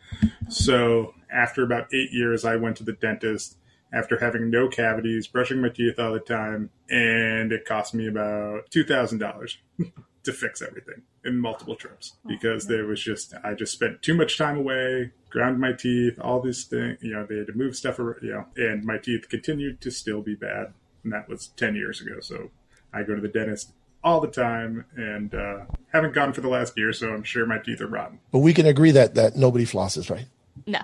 So 0.48 1.14
after 1.32 1.62
about 1.62 1.86
eight 1.94 2.12
years, 2.12 2.44
I 2.44 2.56
went 2.56 2.76
to 2.78 2.84
the 2.84 2.92
dentist 2.92 3.56
after 3.92 4.18
having 4.18 4.50
no 4.50 4.68
cavities, 4.68 5.26
brushing 5.26 5.60
my 5.60 5.68
teeth 5.68 5.98
all 5.98 6.12
the 6.12 6.20
time, 6.20 6.70
and 6.88 7.52
it 7.52 7.64
cost 7.64 7.94
me 7.94 8.08
about 8.08 8.70
two 8.70 8.84
thousand 8.84 9.18
dollars 9.18 9.58
to 10.24 10.32
fix 10.32 10.62
everything 10.62 11.02
in 11.24 11.38
multiple 11.38 11.76
trips 11.76 12.16
because 12.26 12.66
there 12.66 12.86
was 12.86 13.02
just 13.02 13.34
I 13.44 13.54
just 13.54 13.72
spent 13.72 14.02
too 14.02 14.14
much 14.14 14.38
time 14.38 14.56
away, 14.56 15.12
ground 15.30 15.60
my 15.60 15.72
teeth, 15.72 16.18
all 16.20 16.40
this 16.40 16.64
thing. 16.64 16.96
You 17.00 17.14
know, 17.14 17.26
they 17.26 17.38
had 17.38 17.46
to 17.48 17.52
move 17.54 17.76
stuff, 17.76 17.98
around, 17.98 18.22
you 18.22 18.32
know, 18.32 18.46
and 18.56 18.84
my 18.84 18.98
teeth 18.98 19.28
continued 19.28 19.80
to 19.82 19.90
still 19.90 20.22
be 20.22 20.34
bad, 20.34 20.72
and 21.04 21.12
that 21.12 21.28
was 21.28 21.48
ten 21.56 21.74
years 21.74 22.00
ago. 22.00 22.20
So 22.20 22.50
I 22.92 23.02
go 23.02 23.14
to 23.14 23.20
the 23.20 23.28
dentist 23.28 23.72
all 24.04 24.20
the 24.20 24.28
time, 24.28 24.84
and 24.96 25.34
uh, 25.34 25.60
haven't 25.92 26.14
gone 26.14 26.32
for 26.32 26.40
the 26.40 26.48
last 26.48 26.76
year, 26.76 26.92
so 26.92 27.12
I'm 27.12 27.22
sure 27.22 27.46
my 27.46 27.58
teeth 27.58 27.80
are 27.80 27.86
rotten. 27.86 28.18
But 28.32 28.40
we 28.40 28.52
can 28.54 28.66
agree 28.66 28.90
that 28.92 29.14
that 29.14 29.36
nobody 29.36 29.64
flosses, 29.64 30.10
right? 30.10 30.26
No, 30.66 30.80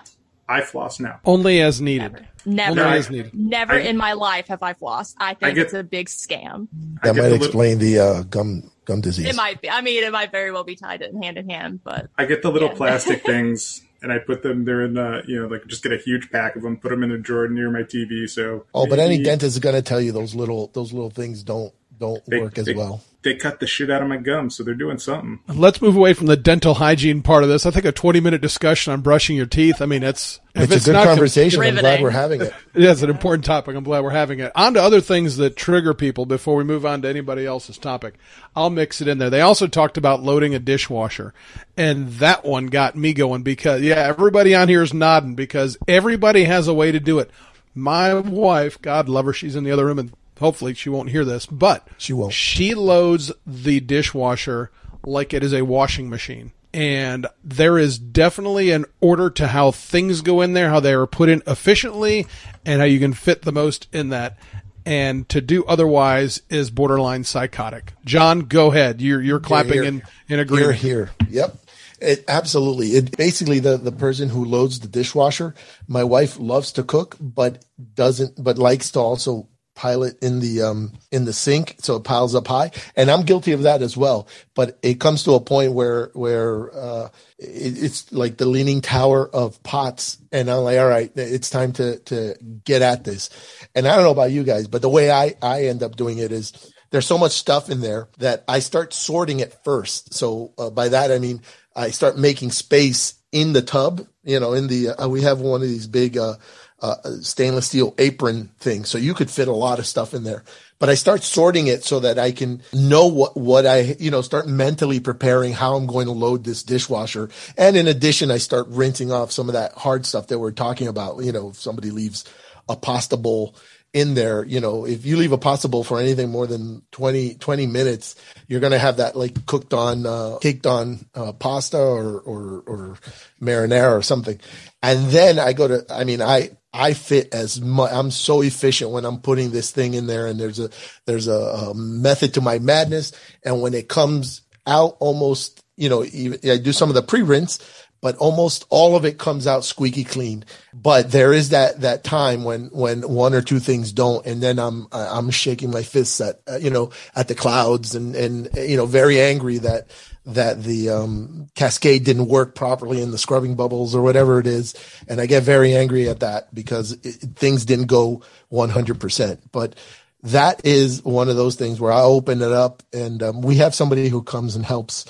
I 0.48 0.62
floss 0.62 0.98
now. 1.00 1.20
Only 1.24 1.60
as 1.60 1.80
needed. 1.80 2.26
never, 2.46 2.80
Only 2.80 2.98
as 2.98 3.10
needed. 3.10 3.34
never 3.34 3.74
I- 3.74 3.80
in 3.80 3.96
my 3.96 4.14
life 4.14 4.48
have 4.48 4.62
I 4.62 4.72
flossed. 4.74 5.14
I 5.18 5.34
think 5.34 5.56
get- 5.56 5.66
it's 5.66 5.74
a 5.74 5.82
big 5.82 6.06
scam. 6.08 6.68
That 7.02 7.14
might 7.14 7.22
the 7.22 7.30
little- 7.30 7.36
explain 7.46 7.78
the 7.78 7.98
uh, 7.98 8.22
gum 8.22 8.70
gum 8.86 9.00
disease. 9.02 9.26
It 9.26 9.36
might 9.36 9.60
be. 9.60 9.68
I 9.68 9.80
mean, 9.82 10.02
it 10.02 10.10
might 10.12 10.30
very 10.32 10.50
well 10.50 10.64
be 10.64 10.74
tied 10.76 11.02
in 11.02 11.22
hand 11.22 11.36
in 11.36 11.48
hand, 11.50 11.80
but 11.84 12.08
I 12.16 12.24
get 12.24 12.42
the 12.42 12.50
little 12.50 12.68
Yeah. 12.70 12.74
plastic 12.76 13.22
things 13.26 13.82
and 14.00 14.10
I 14.12 14.18
put 14.18 14.42
them. 14.42 14.64
They're 14.64 14.84
in 14.84 14.94
the 14.94 15.22
you 15.26 15.40
know 15.42 15.46
like 15.48 15.66
just 15.66 15.82
get 15.82 15.92
a 15.92 15.98
huge 15.98 16.30
pack 16.30 16.56
of 16.56 16.62
them, 16.62 16.76
put 16.78 16.88
them 16.90 17.02
in 17.02 17.10
a 17.10 17.18
drawer 17.18 17.48
near 17.48 17.70
my 17.70 17.82
TV. 17.82 18.28
So 18.28 18.64
oh, 18.74 18.86
but 18.86 18.98
any 18.98 19.22
dentist 19.22 19.54
is 19.56 19.58
going 19.58 19.74
to 19.74 19.82
tell 19.82 20.00
you 20.00 20.12
those 20.12 20.34
little 20.34 20.70
those 20.72 20.92
little 20.92 21.10
things 21.10 21.42
don't 21.42 21.74
don't 21.98 22.24
they- 22.26 22.40
work 22.40 22.56
as 22.58 22.64
they- 22.66 22.74
well. 22.74 23.02
They 23.22 23.34
cut 23.34 23.58
the 23.58 23.66
shit 23.66 23.90
out 23.90 24.00
of 24.00 24.08
my 24.08 24.16
gums, 24.16 24.54
so 24.54 24.62
they're 24.62 24.74
doing 24.74 24.98
something. 24.98 25.40
Let's 25.48 25.82
move 25.82 25.96
away 25.96 26.12
from 26.12 26.26
the 26.28 26.36
dental 26.36 26.74
hygiene 26.74 27.20
part 27.20 27.42
of 27.42 27.48
this. 27.48 27.66
I 27.66 27.72
think 27.72 27.84
a 27.84 27.90
20 27.90 28.20
minute 28.20 28.40
discussion 28.40 28.92
on 28.92 29.00
brushing 29.00 29.36
your 29.36 29.46
teeth. 29.46 29.82
I 29.82 29.86
mean, 29.86 30.04
it's, 30.04 30.38
if 30.54 30.70
It's, 30.70 30.84
a 30.84 30.90
good 30.90 30.92
not 30.92 31.04
com- 31.04 31.16
conversation. 31.16 31.60
I'm 31.60 31.74
glad 31.74 32.00
we're 32.00 32.10
having 32.10 32.42
it. 32.42 32.54
Yeah, 32.74 32.92
it's 32.92 33.02
an 33.02 33.10
important 33.10 33.44
topic. 33.44 33.74
I'm 33.74 33.82
glad 33.82 34.04
we're 34.04 34.10
having 34.10 34.38
it. 34.38 34.52
On 34.54 34.74
to 34.74 34.80
other 34.80 35.00
things 35.00 35.36
that 35.38 35.56
trigger 35.56 35.94
people 35.94 36.26
before 36.26 36.54
we 36.54 36.62
move 36.62 36.86
on 36.86 37.02
to 37.02 37.08
anybody 37.08 37.44
else's 37.44 37.76
topic. 37.76 38.14
I'll 38.54 38.70
mix 38.70 39.00
it 39.00 39.08
in 39.08 39.18
there. 39.18 39.30
They 39.30 39.40
also 39.40 39.66
talked 39.66 39.96
about 39.96 40.22
loading 40.22 40.54
a 40.54 40.60
dishwasher. 40.60 41.34
And 41.76 42.10
that 42.14 42.44
one 42.44 42.66
got 42.66 42.94
me 42.94 43.14
going 43.14 43.42
because, 43.42 43.82
yeah, 43.82 43.96
everybody 43.96 44.54
on 44.54 44.68
here 44.68 44.82
is 44.82 44.94
nodding 44.94 45.34
because 45.34 45.76
everybody 45.88 46.44
has 46.44 46.68
a 46.68 46.74
way 46.74 46.92
to 46.92 47.00
do 47.00 47.18
it. 47.18 47.32
My 47.74 48.14
wife, 48.14 48.80
God 48.80 49.08
love 49.08 49.26
her, 49.26 49.32
she's 49.32 49.56
in 49.56 49.64
the 49.64 49.72
other 49.72 49.86
room 49.86 49.98
and 49.98 50.12
hopefully 50.38 50.74
she 50.74 50.88
won't 50.88 51.10
hear 51.10 51.24
this, 51.24 51.46
but 51.46 51.86
She 51.98 52.12
won't. 52.12 52.32
She 52.32 52.74
loads 52.74 53.32
the 53.46 53.80
dishwasher 53.80 54.70
like 55.04 55.32
it 55.32 55.42
is 55.44 55.52
a 55.52 55.62
washing 55.64 56.08
machine. 56.10 56.52
and 56.74 57.26
there 57.42 57.78
is 57.78 57.98
definitely 57.98 58.70
an 58.70 58.84
order 59.00 59.30
to 59.30 59.46
how 59.48 59.70
things 59.70 60.20
go 60.20 60.40
in 60.42 60.52
there, 60.52 60.68
how 60.68 60.80
they 60.80 60.92
are 60.92 61.06
put 61.06 61.28
in 61.30 61.42
efficiently, 61.46 62.26
and 62.66 62.80
how 62.80 62.84
you 62.86 62.98
can 62.98 63.12
fit 63.14 63.42
the 63.42 63.52
most 63.52 63.88
in 63.92 64.10
that. 64.10 64.36
And 64.84 65.28
to 65.30 65.40
do 65.40 65.64
otherwise 65.64 66.42
is 66.50 66.70
borderline 66.70 67.24
psychotic. 67.24 67.92
John, 68.04 68.40
go 68.40 68.70
ahead. 68.70 69.00
You're 69.02 69.20
you're 69.22 69.40
clapping 69.40 69.72
Here, 69.74 69.84
in 69.84 70.02
in 70.28 70.38
agreement. 70.40 70.76
Here, 70.76 71.06
here. 71.06 71.26
Yep. 71.30 71.56
It, 72.00 72.24
absolutely. 72.28 72.88
It 72.96 73.16
basically 73.16 73.58
the 73.60 73.76
the 73.76 73.92
person 73.92 74.28
who 74.30 74.44
loads 74.44 74.80
the 74.80 74.88
dishwasher. 74.88 75.54
My 75.88 76.04
wife 76.04 76.38
loves 76.38 76.72
to 76.72 76.82
cook, 76.84 77.16
but 77.20 77.64
doesn't, 77.94 78.42
but 78.42 78.56
likes 78.56 78.90
to 78.92 79.00
also 79.00 79.48
pile 79.78 80.02
it 80.02 80.18
in 80.20 80.40
the 80.40 80.60
um 80.60 80.92
in 81.12 81.24
the 81.24 81.32
sink 81.32 81.76
so 81.78 81.94
it 81.94 82.02
piles 82.02 82.34
up 82.34 82.48
high. 82.48 82.72
And 82.96 83.10
i'm 83.10 83.22
guilty 83.22 83.52
of 83.52 83.62
that 83.62 83.80
as 83.80 83.96
well. 83.96 84.26
But 84.56 84.76
it 84.82 84.98
comes 84.98 85.22
to 85.22 85.34
a 85.34 85.40
point 85.40 85.72
where 85.72 86.10
where 86.14 86.74
uh 86.74 87.08
it, 87.38 87.84
it's 87.84 88.12
like 88.12 88.36
the 88.36 88.46
leaning 88.46 88.80
tower 88.80 89.30
of 89.32 89.62
pots. 89.62 90.18
And 90.32 90.50
i'm 90.50 90.64
like 90.64 90.78
all 90.78 90.88
right 90.88 91.12
it's 91.14 91.48
time 91.48 91.72
to 91.74 92.00
to 92.00 92.34
get 92.64 92.82
at 92.82 93.04
this. 93.04 93.30
And 93.76 93.86
i 93.86 93.94
don't 93.94 94.04
know 94.04 94.10
about 94.10 94.32
you 94.32 94.42
guys 94.42 94.66
but 94.66 94.82
the 94.82 94.88
way 94.88 95.12
i 95.12 95.34
i 95.40 95.66
end 95.66 95.84
up 95.84 95.94
doing 95.94 96.18
it 96.18 96.32
is 96.32 96.52
there's 96.90 97.06
so 97.06 97.18
much 97.18 97.32
stuff 97.32 97.70
in 97.70 97.80
there 97.80 98.08
that 98.18 98.42
i 98.48 98.58
start 98.58 98.92
sorting 98.92 99.38
it 99.38 99.54
first. 99.62 100.12
So 100.12 100.54
uh, 100.58 100.70
by 100.70 100.88
that 100.88 101.12
i 101.12 101.20
mean 101.20 101.40
i 101.76 101.90
start 101.90 102.18
making 102.18 102.50
space 102.50 103.14
in 103.30 103.52
the 103.52 103.62
tub 103.62 104.06
you 104.24 104.40
know 104.40 104.54
in 104.54 104.66
the 104.66 104.88
uh, 104.88 105.06
we 105.06 105.22
have 105.22 105.40
one 105.40 105.62
of 105.62 105.68
these 105.68 105.86
big 105.86 106.16
uh 106.16 106.34
uh, 106.80 106.96
stainless 107.20 107.66
steel 107.66 107.94
apron 107.98 108.50
thing. 108.58 108.84
So 108.84 108.98
you 108.98 109.14
could 109.14 109.30
fit 109.30 109.48
a 109.48 109.52
lot 109.52 109.78
of 109.78 109.86
stuff 109.86 110.14
in 110.14 110.24
there. 110.24 110.44
But 110.78 110.88
I 110.88 110.94
start 110.94 111.24
sorting 111.24 111.66
it 111.66 111.84
so 111.84 112.00
that 112.00 112.18
I 112.18 112.30
can 112.30 112.62
know 112.72 113.06
what, 113.06 113.36
what 113.36 113.66
I, 113.66 113.96
you 113.98 114.12
know, 114.12 114.22
start 114.22 114.46
mentally 114.46 115.00
preparing 115.00 115.52
how 115.52 115.74
I'm 115.74 115.86
going 115.86 116.06
to 116.06 116.12
load 116.12 116.44
this 116.44 116.62
dishwasher. 116.62 117.30
And 117.56 117.76
in 117.76 117.88
addition, 117.88 118.30
I 118.30 118.38
start 118.38 118.68
rinsing 118.68 119.10
off 119.10 119.32
some 119.32 119.48
of 119.48 119.54
that 119.54 119.72
hard 119.72 120.06
stuff 120.06 120.28
that 120.28 120.38
we're 120.38 120.52
talking 120.52 120.86
about. 120.86 121.22
You 121.24 121.32
know, 121.32 121.48
if 121.48 121.56
somebody 121.56 121.90
leaves 121.90 122.24
a 122.68 122.76
pasta 122.76 123.16
bowl 123.16 123.56
in 123.92 124.14
there, 124.14 124.44
you 124.44 124.60
know, 124.60 124.84
if 124.86 125.04
you 125.04 125.16
leave 125.16 125.32
a 125.32 125.38
pasta 125.38 125.66
bowl 125.66 125.82
for 125.82 125.98
anything 125.98 126.30
more 126.30 126.46
than 126.46 126.82
20, 126.92 127.34
20 127.34 127.66
minutes, 127.66 128.14
you're 128.46 128.60
going 128.60 128.72
to 128.72 128.78
have 128.78 128.98
that 128.98 129.16
like 129.16 129.46
cooked 129.46 129.74
on, 129.74 130.06
uh, 130.06 130.36
caked 130.40 130.66
on, 130.66 131.04
uh, 131.14 131.32
pasta 131.32 131.78
or, 131.78 132.20
or, 132.20 132.62
or 132.66 132.98
marinara 133.40 133.98
or 133.98 134.02
something. 134.02 134.38
And 134.80 135.06
then 135.08 135.40
I 135.40 135.54
go 135.54 135.66
to, 135.66 135.84
I 135.90 136.04
mean, 136.04 136.22
I, 136.22 136.50
I 136.78 136.94
fit 136.94 137.34
as 137.34 137.60
much. 137.60 137.92
I'm 137.92 138.12
so 138.12 138.40
efficient 138.40 138.92
when 138.92 139.04
I'm 139.04 139.20
putting 139.20 139.50
this 139.50 139.72
thing 139.72 139.94
in 139.94 140.06
there, 140.06 140.26
and 140.28 140.38
there's 140.38 140.60
a 140.60 140.70
there's 141.06 141.26
a, 141.26 141.32
a 141.32 141.74
method 141.74 142.34
to 142.34 142.40
my 142.40 142.60
madness. 142.60 143.12
And 143.44 143.60
when 143.60 143.74
it 143.74 143.88
comes 143.88 144.42
out, 144.66 144.96
almost 145.00 145.64
you 145.76 145.88
know, 145.88 146.02
I 146.02 146.58
do 146.58 146.72
some 146.72 146.88
of 146.88 146.94
the 146.94 147.02
pre 147.02 147.22
rinse, 147.22 147.58
but 148.00 148.16
almost 148.16 148.64
all 148.68 148.96
of 148.96 149.04
it 149.04 149.18
comes 149.18 149.46
out 149.46 149.64
squeaky 149.64 150.04
clean. 150.04 150.44
But 150.72 151.10
there 151.10 151.32
is 151.32 151.48
that 151.48 151.80
that 151.80 152.04
time 152.04 152.44
when 152.44 152.66
when 152.66 153.02
one 153.02 153.34
or 153.34 153.42
two 153.42 153.58
things 153.58 153.92
don't, 153.92 154.24
and 154.24 154.40
then 154.40 154.58
I'm 154.58 154.86
I'm 154.92 155.30
shaking 155.30 155.70
my 155.70 155.82
fists 155.82 156.20
at 156.20 156.40
you 156.60 156.70
know 156.70 156.90
at 157.16 157.28
the 157.28 157.34
clouds 157.34 157.94
and 157.94 158.14
and 158.14 158.48
you 158.56 158.76
know 158.76 158.86
very 158.86 159.20
angry 159.20 159.58
that 159.58 159.88
that 160.28 160.62
the 160.62 160.90
um, 160.90 161.48
cascade 161.54 162.04
didn't 162.04 162.28
work 162.28 162.54
properly 162.54 163.00
in 163.00 163.10
the 163.10 163.18
scrubbing 163.18 163.54
bubbles 163.54 163.94
or 163.94 164.02
whatever 164.02 164.38
it 164.38 164.46
is. 164.46 164.74
And 165.08 165.22
I 165.22 165.26
get 165.26 165.42
very 165.42 165.74
angry 165.74 166.06
at 166.08 166.20
that 166.20 166.54
because 166.54 166.92
it, 166.92 167.14
things 167.34 167.64
didn't 167.64 167.86
go 167.86 168.22
100%. 168.52 169.38
But 169.52 169.74
that 170.22 170.66
is 170.66 171.02
one 171.02 171.30
of 171.30 171.36
those 171.36 171.54
things 171.54 171.80
where 171.80 171.92
I 171.92 172.02
open 172.02 172.42
it 172.42 172.52
up 172.52 172.82
and 172.92 173.22
um, 173.22 173.40
we 173.40 173.56
have 173.56 173.74
somebody 173.74 174.10
who 174.10 174.22
comes 174.22 174.54
and 174.54 174.66
helps, 174.66 175.06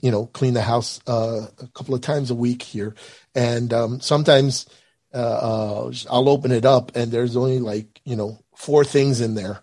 you 0.00 0.10
know, 0.10 0.26
clean 0.26 0.54
the 0.54 0.62
house 0.62 1.00
uh, 1.06 1.48
a 1.60 1.66
couple 1.74 1.94
of 1.94 2.00
times 2.00 2.30
a 2.30 2.34
week 2.34 2.62
here. 2.62 2.94
And 3.34 3.74
um, 3.74 4.00
sometimes 4.00 4.64
uh, 5.12 5.18
uh, 5.18 5.92
I'll 6.10 6.30
open 6.30 6.50
it 6.50 6.64
up 6.64 6.96
and 6.96 7.12
there's 7.12 7.36
only 7.36 7.58
like, 7.58 8.00
you 8.04 8.16
know, 8.16 8.38
four 8.54 8.86
things 8.86 9.20
in 9.20 9.34
there 9.34 9.60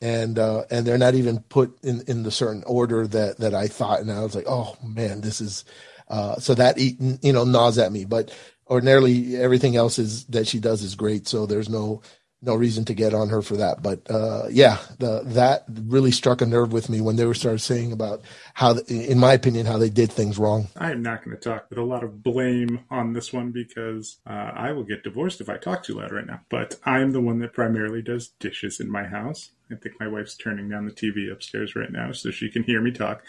and 0.00 0.38
uh, 0.38 0.64
and 0.70 0.86
they're 0.86 0.98
not 0.98 1.14
even 1.14 1.40
put 1.40 1.78
in 1.82 2.02
in 2.06 2.22
the 2.22 2.30
certain 2.30 2.62
order 2.66 3.06
that 3.06 3.38
that 3.38 3.54
I 3.54 3.68
thought, 3.68 4.00
and 4.00 4.10
I 4.10 4.22
was 4.22 4.34
like, 4.34 4.46
oh 4.48 4.76
man, 4.82 5.20
this 5.20 5.40
is 5.40 5.64
uh, 6.08 6.36
so 6.38 6.54
that 6.54 6.78
you 6.78 7.32
know 7.32 7.44
gnaws 7.44 7.78
at 7.78 7.92
me. 7.92 8.04
But 8.04 8.36
ordinarily, 8.68 9.36
everything 9.36 9.76
else 9.76 9.98
is 9.98 10.24
that 10.26 10.46
she 10.46 10.60
does 10.60 10.82
is 10.82 10.94
great, 10.94 11.28
so 11.28 11.46
there's 11.46 11.68
no 11.68 12.02
no 12.42 12.54
reason 12.54 12.84
to 12.86 12.94
get 12.94 13.12
on 13.12 13.28
her 13.28 13.42
for 13.42 13.56
that. 13.56 13.82
But 13.82 14.10
uh, 14.10 14.44
yeah, 14.50 14.78
the, 14.98 15.22
that 15.26 15.64
really 15.68 16.10
struck 16.10 16.40
a 16.40 16.46
nerve 16.46 16.72
with 16.72 16.88
me 16.88 17.00
when 17.00 17.16
they 17.16 17.26
were 17.26 17.34
started 17.34 17.60
saying 17.60 17.92
about 17.92 18.22
how, 18.54 18.78
in 18.88 19.18
my 19.18 19.34
opinion, 19.34 19.66
how 19.66 19.78
they 19.78 19.90
did 19.90 20.10
things 20.10 20.38
wrong. 20.38 20.68
I 20.76 20.90
am 20.90 21.02
not 21.02 21.24
going 21.24 21.36
to 21.36 21.42
talk 21.42 21.66
with 21.68 21.78
a 21.78 21.84
lot 21.84 22.02
of 22.02 22.22
blame 22.22 22.84
on 22.90 23.12
this 23.12 23.32
one 23.32 23.50
because 23.50 24.18
uh, 24.26 24.52
I 24.54 24.72
will 24.72 24.84
get 24.84 25.04
divorced 25.04 25.40
if 25.40 25.48
I 25.48 25.58
talk 25.58 25.82
too 25.82 25.94
loud 25.94 26.12
right 26.12 26.26
now. 26.26 26.40
But 26.48 26.76
I 26.84 27.00
am 27.00 27.12
the 27.12 27.20
one 27.20 27.40
that 27.40 27.52
primarily 27.52 28.02
does 28.02 28.28
dishes 28.28 28.80
in 28.80 28.90
my 28.90 29.04
house. 29.04 29.50
I 29.70 29.74
think 29.76 29.96
my 30.00 30.08
wife's 30.08 30.36
turning 30.36 30.68
down 30.68 30.86
the 30.86 30.92
TV 30.92 31.30
upstairs 31.30 31.76
right 31.76 31.92
now 31.92 32.12
so 32.12 32.30
she 32.30 32.50
can 32.50 32.62
hear 32.62 32.80
me 32.80 32.90
talk. 32.90 33.22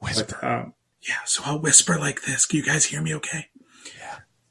Whisper. 0.00 0.38
But, 0.40 0.48
um, 0.48 0.74
yeah, 1.02 1.24
so 1.24 1.42
I'll 1.46 1.60
whisper 1.60 1.98
like 1.98 2.22
this. 2.22 2.46
Can 2.46 2.58
you 2.58 2.66
guys 2.66 2.86
hear 2.86 3.00
me 3.00 3.14
okay? 3.14 3.48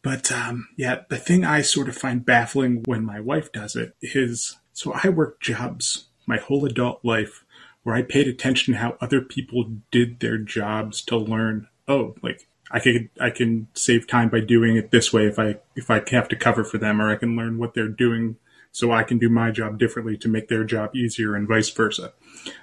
But 0.05 0.31
um, 0.31 0.67
yeah, 0.77 1.01
the 1.09 1.17
thing 1.17 1.43
I 1.43 1.63
sort 1.63 1.89
of 1.89 1.97
find 1.97 2.23
baffling 2.23 2.83
when 2.85 3.03
my 3.03 3.19
wife 3.19 3.51
does 3.51 3.75
it 3.75 3.95
is 4.03 4.55
so 4.71 4.93
I 5.03 5.09
worked 5.09 5.41
jobs 5.41 6.05
my 6.27 6.37
whole 6.37 6.63
adult 6.63 7.03
life 7.03 7.43
where 7.81 7.95
I 7.95 8.03
paid 8.03 8.27
attention 8.27 8.75
to 8.75 8.79
how 8.79 8.97
other 9.01 9.19
people 9.19 9.65
did 9.89 10.19
their 10.19 10.37
jobs 10.37 11.01
to 11.05 11.17
learn, 11.17 11.69
oh, 11.87 12.13
like 12.21 12.47
I 12.69 12.81
could 12.81 13.09
I 13.19 13.31
can 13.31 13.67
save 13.73 14.07
time 14.07 14.29
by 14.29 14.41
doing 14.41 14.77
it 14.77 14.91
this 14.91 15.11
way 15.11 15.25
if 15.25 15.39
I 15.39 15.55
if 15.75 15.89
I 15.89 16.03
have 16.11 16.29
to 16.29 16.35
cover 16.35 16.63
for 16.63 16.77
them 16.77 17.01
or 17.01 17.11
I 17.11 17.15
can 17.15 17.35
learn 17.35 17.57
what 17.57 17.73
they're 17.73 17.87
doing 17.87 18.35
so 18.71 18.91
I 18.91 19.01
can 19.01 19.17
do 19.17 19.27
my 19.27 19.49
job 19.49 19.79
differently 19.79 20.17
to 20.17 20.27
make 20.27 20.49
their 20.49 20.65
job 20.65 20.95
easier 20.95 21.33
and 21.33 21.47
vice 21.47 21.71
versa. 21.71 22.13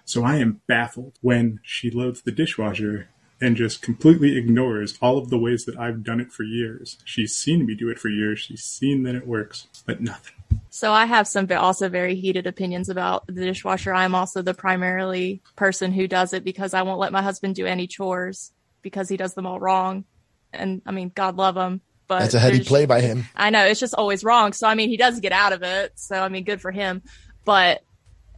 So 0.04 0.22
I 0.22 0.36
am 0.36 0.60
baffled 0.68 1.18
when 1.22 1.58
she 1.64 1.90
loads 1.90 2.22
the 2.22 2.30
dishwasher 2.30 3.08
and 3.42 3.56
just 3.56 3.82
completely 3.82 4.38
ignores 4.38 4.96
all 5.02 5.18
of 5.18 5.28
the 5.28 5.38
ways 5.38 5.64
that 5.64 5.76
I've 5.78 6.04
done 6.04 6.20
it 6.20 6.32
for 6.32 6.44
years. 6.44 6.96
She's 7.04 7.36
seen 7.36 7.66
me 7.66 7.74
do 7.74 7.90
it 7.90 7.98
for 7.98 8.08
years. 8.08 8.38
She's 8.38 8.62
seen 8.62 9.02
that 9.02 9.14
it 9.14 9.26
works, 9.26 9.66
but 9.84 10.00
nothing. 10.00 10.34
So 10.70 10.92
I 10.92 11.06
have 11.06 11.26
some 11.26 11.48
also 11.50 11.88
very 11.88 12.14
heated 12.14 12.46
opinions 12.46 12.88
about 12.88 13.26
the 13.26 13.44
dishwasher. 13.44 13.92
I'm 13.92 14.14
also 14.14 14.42
the 14.42 14.54
primarily 14.54 15.42
person 15.56 15.92
who 15.92 16.06
does 16.06 16.32
it 16.32 16.44
because 16.44 16.72
I 16.72 16.82
won't 16.82 17.00
let 17.00 17.12
my 17.12 17.22
husband 17.22 17.56
do 17.56 17.66
any 17.66 17.86
chores 17.86 18.52
because 18.80 19.08
he 19.08 19.16
does 19.16 19.34
them 19.34 19.46
all 19.46 19.60
wrong. 19.60 20.04
And 20.52 20.80
I 20.86 20.92
mean, 20.92 21.10
God 21.14 21.36
love 21.36 21.56
him. 21.56 21.80
But 22.06 22.20
that's 22.20 22.34
a 22.34 22.40
heady 22.40 22.62
play 22.62 22.86
by 22.86 23.00
him. 23.00 23.24
I 23.34 23.50
know 23.50 23.64
it's 23.66 23.80
just 23.80 23.94
always 23.94 24.22
wrong. 24.22 24.52
So 24.52 24.68
I 24.68 24.74
mean, 24.74 24.88
he 24.88 24.96
does 24.96 25.20
get 25.20 25.32
out 25.32 25.52
of 25.52 25.62
it. 25.62 25.92
So 25.96 26.16
I 26.16 26.28
mean, 26.28 26.44
good 26.44 26.60
for 26.60 26.70
him. 26.70 27.02
But 27.44 27.82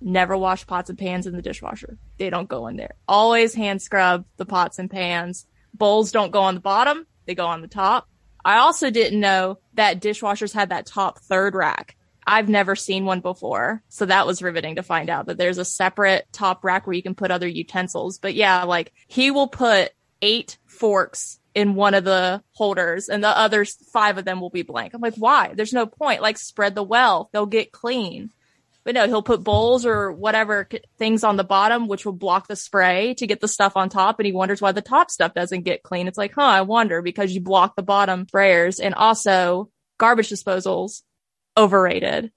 Never 0.07 0.37
wash 0.37 0.67
pots 0.67 0.91
and 0.91 0.99
pans 0.99 1.27
in 1.27 1.35
the 1.35 1.41
dishwasher. 1.41 1.97
They 2.19 2.31
don't 2.31 2.49
go 2.49 2.67
in 2.69 2.77
there. 2.77 2.95
Always 3.09 3.55
hand 3.55 3.83
scrub 3.83 4.25
the 4.37 4.47
pots 4.47 4.79
and 4.79 4.91
pans. 4.91 5.47
Bowls 5.73 6.13
don't 6.13 6.31
go 6.31 6.43
on 6.43 6.55
the 6.55 6.61
bottom. 6.61 7.07
They 7.27 7.35
go 7.35 7.47
on 7.47 7.61
the 7.61 7.69
top. 7.69 8.09
I 8.45 8.59
also 8.59 8.91
didn't 8.91 9.21
know 9.21 9.59
that 9.75 10.01
dishwashers 10.01 10.53
had 10.53 10.69
that 10.69 10.87
top 10.87 11.19
third 11.21 11.55
rack. 11.55 11.97
I've 12.27 12.49
never 12.49 12.77
seen 12.77 13.05
one 13.05 13.21
before. 13.21 13.83
So 13.89 14.07
that 14.07 14.27
was 14.27 14.43
riveting 14.43 14.77
to 14.77 14.83
find 14.83 15.11
out 15.11 15.27
that 15.27 15.39
there's 15.39 15.59
a 15.59 15.65
separate 15.65 16.27
top 16.33 16.65
rack 16.65 16.87
where 16.87 16.95
you 16.95 17.03
can 17.03 17.15
put 17.15 17.31
other 17.31 17.49
utensils. 17.49 18.19
But 18.19 18.35
yeah, 18.35 18.65
like 18.65 18.93
he 19.09 19.31
will 19.31 19.49
put 19.49 19.93
eight 20.23 20.59
forks 20.67 21.39
in 21.55 21.75
one 21.75 21.95
of 21.95 22.05
the 22.05 22.43
holders 22.53 23.09
and 23.09 23.23
the 23.23 23.29
other 23.29 23.65
five 23.65 24.19
of 24.19 24.25
them 24.25 24.41
will 24.41 24.51
be 24.51 24.63
blank. 24.63 24.95
I'm 24.95 25.01
like, 25.01 25.15
why? 25.17 25.53
There's 25.55 25.73
no 25.73 25.87
point. 25.87 26.23
Like 26.23 26.39
spread 26.39 26.75
the 26.75 26.83
wealth. 26.83 27.29
They'll 27.33 27.47
get 27.47 27.73
clean. 27.73 28.31
But 28.85 28.95
no, 28.95 29.07
he'll 29.07 29.23
put 29.23 29.43
bowls 29.43 29.87
or 29.87 30.13
whatever 30.13 30.69
things 30.99 31.25
on 31.25 31.37
the 31.37 31.45
bottom, 31.45 31.89
which 31.89 32.05
will 32.05 32.13
block 32.13 32.49
the 32.49 32.57
spray 32.57 33.15
to 33.15 33.27
get 33.27 33.41
the 33.41 33.49
stuff 33.49 33.77
on 33.77 33.89
top. 33.89 34.19
And 34.19 34.27
he 34.27 34.33
wonders 34.33 34.61
why 34.61 34.73
the 34.73 34.83
top 34.83 35.11
stuff 35.11 35.33
doesn't 35.33 35.63
get 35.63 35.83
clean. 35.83 36.07
It's 36.07 36.19
like, 36.19 36.35
huh, 36.35 36.43
I 36.43 36.61
wonder 36.63 37.01
because 37.01 37.33
you 37.33 37.41
block 37.41 37.77
the 37.77 37.83
bottom 37.83 38.27
sprayers 38.27 38.81
and 38.83 38.95
also 38.95 39.71
garbage 39.99 40.29
disposals 40.29 41.03
overrated. 41.57 42.31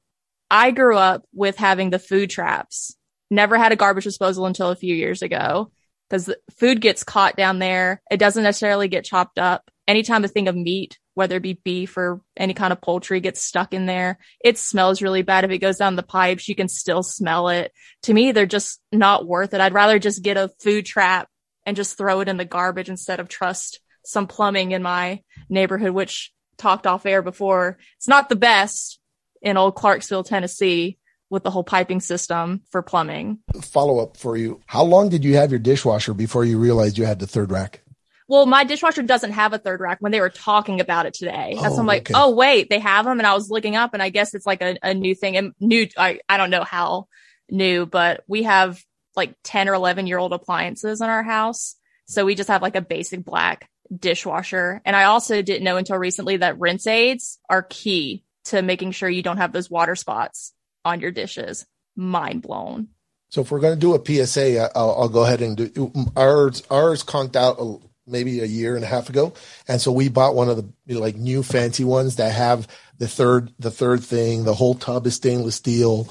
I 0.50 0.72
grew 0.72 0.96
up 0.96 1.26
with 1.34 1.58
having 1.58 1.90
the 1.90 2.00
food 2.00 2.30
traps. 2.30 2.96
Never 3.30 3.58
had 3.58 3.74
a 3.74 3.78
garbage 3.78 4.06
disposal 4.06 4.46
until 4.46 4.70
a 4.70 4.76
few 4.76 4.96
years 4.96 5.22
ago 5.22 5.72
because 6.10 6.34
food 6.58 6.80
gets 6.80 7.04
caught 7.04 7.36
down 7.36 7.60
there. 7.60 8.02
It 8.10 8.18
doesn't 8.18 8.44
necessarily 8.44 8.88
get 8.88 9.04
chopped 9.04 9.38
up. 9.38 9.70
Anytime 9.88 10.24
a 10.24 10.28
thing 10.28 10.48
of 10.48 10.56
meat 10.56 10.98
whether 11.18 11.38
it 11.38 11.42
be 11.42 11.60
beef 11.64 11.98
or 11.98 12.22
any 12.38 12.54
kind 12.54 12.72
of 12.72 12.80
poultry 12.80 13.20
gets 13.20 13.42
stuck 13.42 13.74
in 13.74 13.88
there. 13.88 14.20
It 14.40 14.60
smells 14.60 15.02
really 15.02 15.24
bad. 15.24 15.46
If 15.46 15.50
it 15.50 15.58
goes 15.58 15.78
down 15.78 15.96
the 15.96 16.04
pipes, 16.04 16.48
you 16.48 16.54
can 16.54 16.68
still 16.68 17.02
smell 17.02 17.50
it. 17.50 17.72
To 18.04 18.14
me, 18.14 18.32
they're 18.32 18.46
just 18.46 18.80
not 18.92 19.26
worth 19.26 19.56
it. 19.56 19.60
I'd 19.60 19.74
rather 19.74 19.98
just 19.98 20.22
get 20.22 20.38
a 20.38 20.52
food 20.62 20.86
trap 20.86 21.28
and 21.66 21.76
just 21.76 21.98
throw 21.98 22.20
it 22.20 22.28
in 22.28 22.38
the 22.38 22.46
garbage 22.46 22.88
instead 22.88 23.20
of 23.20 23.30
trust 23.30 23.80
some 24.06 24.28
plumbing 24.28 24.74
in 24.74 24.84
my 24.84 25.24
neighborhood, 25.50 25.90
which 25.90 26.32
talked 26.60 26.86
off 26.86 27.08
air 27.08 27.24
before. 27.24 27.80
It's 27.96 28.08
not 28.08 28.30
the 28.30 28.36
best 28.36 29.00
in 29.42 29.58
old 29.58 29.74
Clarksville, 29.74 30.24
Tennessee 30.24 31.00
with 31.32 31.42
the 31.42 31.52
whole 31.52 31.64
piping 31.64 32.00
system 32.00 32.62
for 32.70 32.84
plumbing. 32.84 33.40
Follow 33.64 33.98
up 34.04 34.18
for 34.18 34.38
you. 34.38 34.62
How 34.68 34.84
long 34.84 35.10
did 35.10 35.26
you 35.26 35.36
have 35.38 35.50
your 35.50 35.60
dishwasher 35.60 36.14
before 36.14 36.46
you 36.46 36.60
realized 36.60 37.00
you 37.00 37.06
had 37.06 37.18
the 37.18 37.26
third 37.26 37.52
rack? 37.52 37.82
Well, 38.28 38.46
my 38.46 38.64
dishwasher 38.66 39.04
doesn't 39.04 39.32
have 39.32 39.54
a 39.54 39.58
third 39.58 39.80
rack 39.80 39.98
when 40.02 40.12
they 40.12 40.20
were 40.20 40.30
talking 40.30 40.82
about 40.82 41.06
it 41.06 41.14
today. 41.14 41.58
That's 41.62 41.76
Oh, 41.76 41.80
I'm 41.80 41.86
like, 41.86 42.10
okay. 42.10 42.14
oh 42.16 42.32
wait, 42.32 42.70
they 42.70 42.80
have 42.80 43.06
them. 43.06 43.20
And 43.20 43.28
I 43.28 43.34
was 43.34 43.50
looking 43.50 43.76
up 43.76 43.94
and 43.94 44.04
I 44.04 44.10
guess 44.10 44.34
it's 44.34 44.46
like 44.46 44.62
a, 44.62 44.78
a 44.84 44.94
new 44.94 45.16
thing 45.16 45.38
and 45.38 45.54
new. 45.60 45.88
I, 45.98 46.20
I 46.28 46.38
don't 46.38 46.50
know 46.50 46.64
how 46.64 47.08
new, 47.50 47.86
but 47.86 48.24
we 48.28 48.44
have 48.44 48.84
like 49.16 49.34
10 49.44 49.70
or 49.70 49.74
11 49.74 50.08
year 50.08 50.18
old 50.18 50.34
appliances 50.34 51.00
in 51.02 51.10
our 51.10 51.24
house. 51.24 51.76
So 52.06 52.26
we 52.26 52.36
just 52.36 52.50
have 52.50 52.62
like 52.62 52.76
a 52.76 52.82
basic 52.82 53.24
black 53.24 53.70
dishwasher. 53.98 54.82
And 54.86 54.96
I 54.96 55.06
also 55.06 55.42
didn't 55.42 55.64
know 55.64 55.78
until 55.78 55.98
recently 55.98 56.38
that 56.38 56.60
rinse 56.60 56.88
aids 56.88 57.40
are 57.50 57.64
key 57.64 58.24
to 58.46 58.62
making 58.62 58.92
sure 58.92 59.10
you 59.10 59.24
don't 59.24 59.38
have 59.38 59.54
those 59.54 59.70
water 59.70 59.96
spots 59.96 60.54
on 60.86 61.00
your 61.00 61.12
dishes. 61.12 61.66
Mind 61.96 62.42
blown. 62.42 62.90
So 63.30 63.42
if 63.42 63.52
we're 63.52 63.60
going 63.60 63.74
to 63.74 63.80
do 63.80 63.94
a 63.96 64.26
PSA, 64.26 64.70
I'll, 64.78 64.92
I'll 64.92 65.10
go 65.10 65.24
ahead 65.24 65.42
and 65.42 65.58
do 65.74 65.92
ours. 66.16 66.64
Ours 66.70 67.04
conked 67.04 67.36
out 67.36 67.58
a, 67.60 67.78
maybe 68.08 68.40
a 68.40 68.46
year 68.46 68.76
and 68.76 68.84
a 68.84 68.88
half 68.88 69.10
ago, 69.10 69.34
and 69.68 69.82
so 69.82 69.92
we 69.92 70.10
bought 70.10 70.36
one 70.36 70.50
of 70.50 70.58
the 70.58 70.66
you 70.86 70.96
know, 70.96 71.02
like 71.02 71.16
new 71.16 71.44
fancy 71.44 71.84
ones 71.84 72.16
that 72.16 72.32
have 72.32 72.68
the 72.98 73.08
third 73.08 73.54
the 73.60 73.72
third 73.72 74.04
thing. 74.04 74.44
The 74.44 74.54
whole 74.54 74.76
tub 74.76 75.06
is 75.08 75.16
stainless 75.16 75.56
steel. 75.56 76.10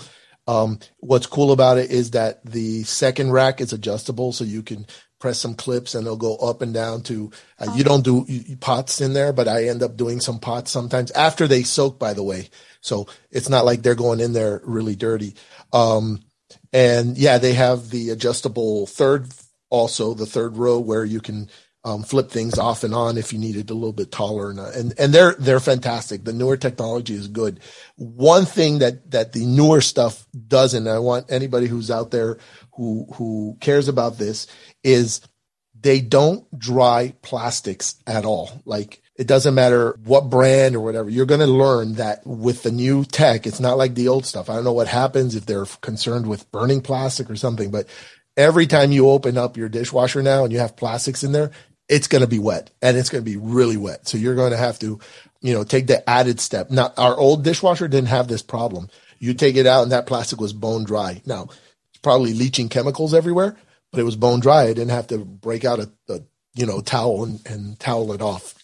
Um, 0.48 0.78
what's 0.98 1.26
cool 1.26 1.50
about 1.50 1.78
it 1.78 1.90
is 1.90 2.12
that 2.12 2.44
the 2.44 2.84
second 2.84 3.32
rack 3.32 3.60
is 3.60 3.72
adjustable, 3.72 4.32
so 4.32 4.44
you 4.44 4.62
can 4.62 4.86
press 5.18 5.40
some 5.40 5.54
clips 5.54 5.94
and 5.94 6.06
they'll 6.06 6.16
go 6.16 6.36
up 6.36 6.62
and 6.62 6.72
down 6.74 7.02
to. 7.02 7.32
Uh, 7.58 7.72
You 7.74 7.82
don't 7.82 8.04
do 8.04 8.26
pots 8.60 9.00
in 9.00 9.12
there, 9.12 9.32
but 9.32 9.48
I 9.48 9.64
end 9.64 9.82
up 9.82 9.96
doing 9.96 10.20
some 10.20 10.38
pots 10.38 10.70
sometimes 10.70 11.10
after 11.12 11.48
they 11.48 11.62
soak. 11.62 11.98
By 11.98 12.12
the 12.12 12.22
way, 12.22 12.50
so 12.80 13.08
it's 13.30 13.48
not 13.48 13.64
like 13.64 13.82
they're 13.82 13.94
going 13.94 14.20
in 14.20 14.32
there 14.32 14.60
really 14.64 14.94
dirty. 14.94 15.34
Um, 15.72 16.20
and 16.72 17.16
yeah, 17.18 17.38
they 17.38 17.54
have 17.54 17.90
the 17.90 18.10
adjustable 18.10 18.86
third, 18.86 19.28
also 19.70 20.14
the 20.14 20.26
third 20.26 20.56
row 20.56 20.78
where 20.78 21.04
you 21.04 21.20
can 21.20 21.50
um, 21.86 22.02
flip 22.02 22.30
things 22.30 22.58
off 22.58 22.82
and 22.82 22.92
on 22.92 23.16
if 23.16 23.32
you 23.32 23.38
need 23.38 23.54
it 23.54 23.70
a 23.70 23.74
little 23.74 23.92
bit 23.92 24.10
taller. 24.10 24.50
And, 24.50 24.58
uh, 24.58 24.70
and 24.74 24.92
and 24.98 25.14
they're 25.14 25.34
they're 25.38 25.60
fantastic. 25.60 26.24
The 26.24 26.32
newer 26.32 26.56
technology 26.56 27.14
is 27.14 27.28
good. 27.28 27.60
One 27.94 28.44
thing 28.44 28.80
that 28.80 29.12
that 29.12 29.32
the 29.32 29.46
newer 29.46 29.80
stuff 29.80 30.26
doesn't, 30.48 30.88
I 30.88 30.98
want 30.98 31.30
anybody 31.30 31.68
who's 31.68 31.90
out 31.90 32.10
there 32.10 32.38
who 32.72 33.06
who 33.14 33.56
cares 33.60 33.86
about 33.86 34.18
this 34.18 34.48
is 34.82 35.20
they 35.80 36.00
don't 36.00 36.44
dry 36.58 37.14
plastics 37.22 37.94
at 38.04 38.24
all. 38.24 38.50
Like 38.64 39.00
it 39.14 39.28
doesn't 39.28 39.54
matter 39.54 39.96
what 40.04 40.28
brand 40.28 40.74
or 40.74 40.80
whatever. 40.80 41.08
You're 41.08 41.24
going 41.24 41.40
to 41.40 41.46
learn 41.46 41.94
that 41.94 42.26
with 42.26 42.64
the 42.64 42.72
new 42.72 43.04
tech, 43.04 43.46
it's 43.46 43.60
not 43.60 43.78
like 43.78 43.94
the 43.94 44.08
old 44.08 44.26
stuff. 44.26 44.50
I 44.50 44.56
don't 44.56 44.64
know 44.64 44.72
what 44.72 44.88
happens 44.88 45.36
if 45.36 45.46
they're 45.46 45.66
concerned 45.80 46.26
with 46.26 46.50
burning 46.50 46.82
plastic 46.82 47.30
or 47.30 47.36
something, 47.36 47.70
but 47.70 47.88
every 48.36 48.66
time 48.66 48.92
you 48.92 49.08
open 49.08 49.38
up 49.38 49.56
your 49.56 49.68
dishwasher 49.68 50.22
now 50.22 50.44
and 50.44 50.52
you 50.52 50.58
have 50.58 50.76
plastics 50.76 51.24
in 51.24 51.32
there, 51.32 51.50
it's 51.88 52.08
going 52.08 52.22
to 52.22 52.28
be 52.28 52.38
wet 52.38 52.70
and 52.82 52.96
it's 52.96 53.10
going 53.10 53.24
to 53.24 53.30
be 53.30 53.36
really 53.36 53.76
wet. 53.76 54.08
So 54.08 54.18
you're 54.18 54.34
going 54.34 54.52
to 54.52 54.56
have 54.56 54.78
to, 54.80 54.98
you 55.40 55.54
know, 55.54 55.64
take 55.64 55.86
the 55.86 56.08
added 56.08 56.40
step. 56.40 56.70
Now, 56.70 56.92
our 56.96 57.16
old 57.16 57.44
dishwasher 57.44 57.88
didn't 57.88 58.08
have 58.08 58.28
this 58.28 58.42
problem. 58.42 58.88
You 59.18 59.34
take 59.34 59.56
it 59.56 59.66
out 59.66 59.82
and 59.82 59.92
that 59.92 60.06
plastic 60.06 60.40
was 60.40 60.52
bone 60.52 60.84
dry. 60.84 61.22
Now, 61.24 61.44
it's 61.90 62.00
probably 62.02 62.34
leaching 62.34 62.68
chemicals 62.68 63.14
everywhere, 63.14 63.56
but 63.92 64.00
it 64.00 64.04
was 64.04 64.16
bone 64.16 64.40
dry. 64.40 64.64
I 64.64 64.74
didn't 64.74 64.90
have 64.90 65.06
to 65.08 65.18
break 65.18 65.64
out 65.64 65.78
a, 65.78 65.90
a 66.08 66.20
you 66.54 66.66
know, 66.66 66.80
towel 66.80 67.24
and, 67.24 67.40
and 67.46 67.78
towel 67.78 68.12
it 68.12 68.22
off. 68.22 68.54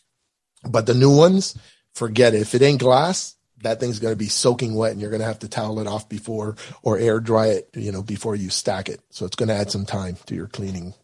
But 0.69 0.87
the 0.87 0.95
new 0.95 1.15
ones, 1.17 1.57
forget 1.95 2.35
it. 2.35 2.43
If 2.43 2.55
it 2.55 2.63
ain't 2.63 2.81
glass, 2.81 3.37
that 3.63 3.81
thing's 3.81 3.99
going 3.99 4.13
to 4.13 4.19
be 4.19 4.29
soaking 4.29 4.75
wet 4.75 4.93
and 4.93 5.01
you're 5.01 5.11
going 5.11 5.21
to 5.21 5.27
have 5.27 5.39
to 5.41 5.49
towel 5.49 5.79
it 5.79 5.87
off 5.87 6.09
before 6.09 6.57
or 6.83 6.99
air 6.99 7.21
dry 7.21 7.49
it, 7.49 7.71
you 7.75 7.93
know, 7.93 8.03
before 8.03 8.35
you 8.35 8.51
stack 8.51 8.89
it. 8.89 9.01
So 9.11 9.25
it's 9.25 9.37
going 9.37 9.49
to 9.49 9.55
add 9.55 9.71
some 9.71 9.87
time 9.87 10.17
to 10.27 10.35
your 10.35 10.49
cleaning. 10.49 10.95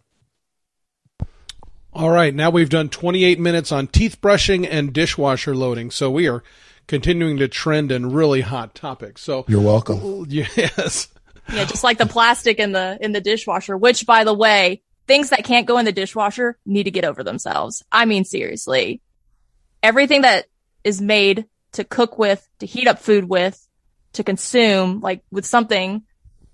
All 1.99 2.11
right, 2.11 2.33
now 2.33 2.50
we've 2.50 2.69
done 2.69 2.90
28 2.90 3.40
minutes 3.40 3.73
on 3.73 3.88
teeth 3.88 4.21
brushing 4.21 4.64
and 4.64 4.93
dishwasher 4.93 5.52
loading. 5.52 5.90
So 5.90 6.12
we 6.12 6.28
are 6.28 6.45
continuing 6.87 7.38
to 7.38 7.49
trend 7.49 7.90
in 7.90 8.12
really 8.12 8.40
hot 8.40 8.73
topics. 8.76 9.21
So 9.21 9.45
You're 9.49 9.61
welcome. 9.61 10.25
yes. 10.28 11.09
Yeah, 11.52 11.64
just 11.64 11.83
like 11.83 11.99
the 11.99 12.07
plastic 12.07 12.61
in 12.61 12.71
the 12.71 12.99
in 13.00 13.11
the 13.11 13.21
dishwasher, 13.21 13.76
which 13.76 14.07
by 14.07 14.23
the 14.23 14.33
way, 14.33 14.81
things 15.09 15.31
that 15.31 15.43
can't 15.43 15.67
go 15.67 15.76
in 15.78 15.87
the 15.87 15.93
dishwasher 15.93 16.57
need 16.64 16.84
to 16.84 16.93
get 16.93 17.04
over 17.04 17.25
themselves. 17.25 17.84
I 17.91 18.04
mean 18.04 18.25
seriously. 18.25 19.00
Everything 19.82 20.21
that 20.21 20.47
is 20.84 21.00
made 21.00 21.47
to 21.73 21.82
cook 21.82 22.17
with, 22.17 22.49
to 22.61 22.67
heat 22.67 22.87
up 22.87 23.00
food 23.00 23.28
with, 23.28 23.67
to 24.13 24.23
consume 24.23 25.00
like 25.00 25.25
with 25.32 25.47
something 25.47 26.04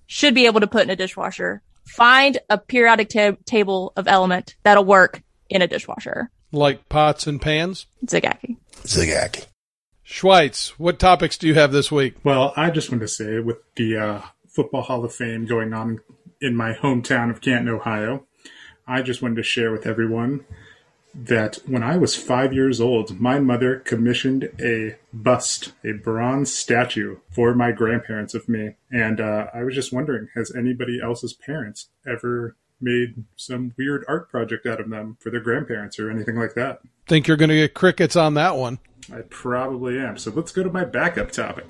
should 0.06 0.34
be 0.34 0.46
able 0.46 0.60
to 0.60 0.66
put 0.66 0.84
in 0.84 0.90
a 0.90 0.96
dishwasher. 0.96 1.60
Find 1.84 2.38
a 2.48 2.56
periodic 2.56 3.10
ta- 3.10 3.36
table 3.44 3.92
of 3.94 4.08
element 4.08 4.56
that'll 4.62 4.86
work 4.86 5.20
in 5.48 5.62
a 5.62 5.66
dishwasher. 5.66 6.30
Like 6.52 6.88
pots 6.88 7.26
and 7.26 7.40
pans. 7.40 7.86
Zigaki. 8.06 8.56
Zigaki. 8.82 9.46
Schweitz, 10.06 10.68
what 10.70 10.98
topics 10.98 11.38
do 11.38 11.46
you 11.48 11.54
have 11.54 11.72
this 11.72 11.90
week? 11.90 12.16
Well, 12.24 12.52
I 12.56 12.70
just 12.70 12.90
want 12.90 13.00
to 13.00 13.08
say 13.08 13.38
with 13.38 13.58
the 13.76 13.96
uh, 13.96 14.20
Football 14.48 14.82
Hall 14.82 15.04
of 15.04 15.14
Fame 15.14 15.46
going 15.46 15.72
on 15.72 16.00
in 16.40 16.54
my 16.54 16.74
hometown 16.74 17.30
of 17.30 17.40
Canton, 17.40 17.68
Ohio, 17.68 18.26
I 18.86 19.00
just 19.00 19.22
wanted 19.22 19.36
to 19.36 19.42
share 19.42 19.72
with 19.72 19.86
everyone 19.86 20.44
that 21.14 21.58
when 21.66 21.82
I 21.82 21.96
was 21.96 22.16
five 22.16 22.52
years 22.52 22.80
old, 22.80 23.20
my 23.20 23.38
mother 23.38 23.78
commissioned 23.78 24.50
a 24.60 24.96
bust, 25.12 25.72
a 25.84 25.92
bronze 25.92 26.52
statue 26.52 27.18
for 27.30 27.54
my 27.54 27.70
grandparents 27.70 28.34
of 28.34 28.48
me. 28.48 28.74
And 28.90 29.20
uh, 29.20 29.46
I 29.54 29.62
was 29.62 29.74
just 29.74 29.92
wondering, 29.92 30.28
has 30.34 30.54
anybody 30.54 31.00
else's 31.02 31.32
parents 31.32 31.88
ever 32.06 32.56
made 32.84 33.24
some 33.36 33.72
weird 33.76 34.04
art 34.06 34.30
project 34.30 34.66
out 34.66 34.80
of 34.80 34.90
them 34.90 35.16
for 35.20 35.30
their 35.30 35.40
grandparents 35.40 35.98
or 35.98 36.10
anything 36.10 36.36
like 36.36 36.54
that? 36.54 36.80
Think 37.06 37.26
you're 37.26 37.36
going 37.36 37.50
to 37.50 37.56
get 37.56 37.74
crickets 37.74 38.16
on 38.16 38.34
that 38.34 38.56
one. 38.56 38.78
I 39.12 39.22
probably 39.28 39.98
am. 39.98 40.16
So 40.16 40.30
let's 40.30 40.52
go 40.52 40.62
to 40.62 40.70
my 40.70 40.84
backup 40.84 41.30
topic. 41.30 41.66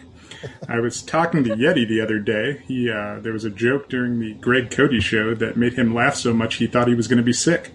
I 0.69 0.81
was 0.81 1.03
talking 1.03 1.45
to 1.45 1.51
Yeti 1.51 1.89
the 1.89 2.01
other 2.01 2.19
day. 2.19 2.63
He 2.67 2.91
uh, 2.91 3.21
there 3.21 3.33
was 3.33 3.45
a 3.45 3.51
joke 3.51 3.89
during 3.89 4.21
the 4.21 4.35
Greg 4.35 4.71
Cote 4.71 5.03
show 5.03 5.35
that 5.35 5.57
made 5.57 5.75
him 5.75 5.95
laugh 5.95 6.17
so 6.17 6.33
much 6.33 6.57
he 6.57 6.67
thought 6.67 6.89
he 6.89 6.95
was 6.95 7.09
going 7.09 7.19
to 7.19 7.25
be 7.25 7.33
sick. 7.33 7.73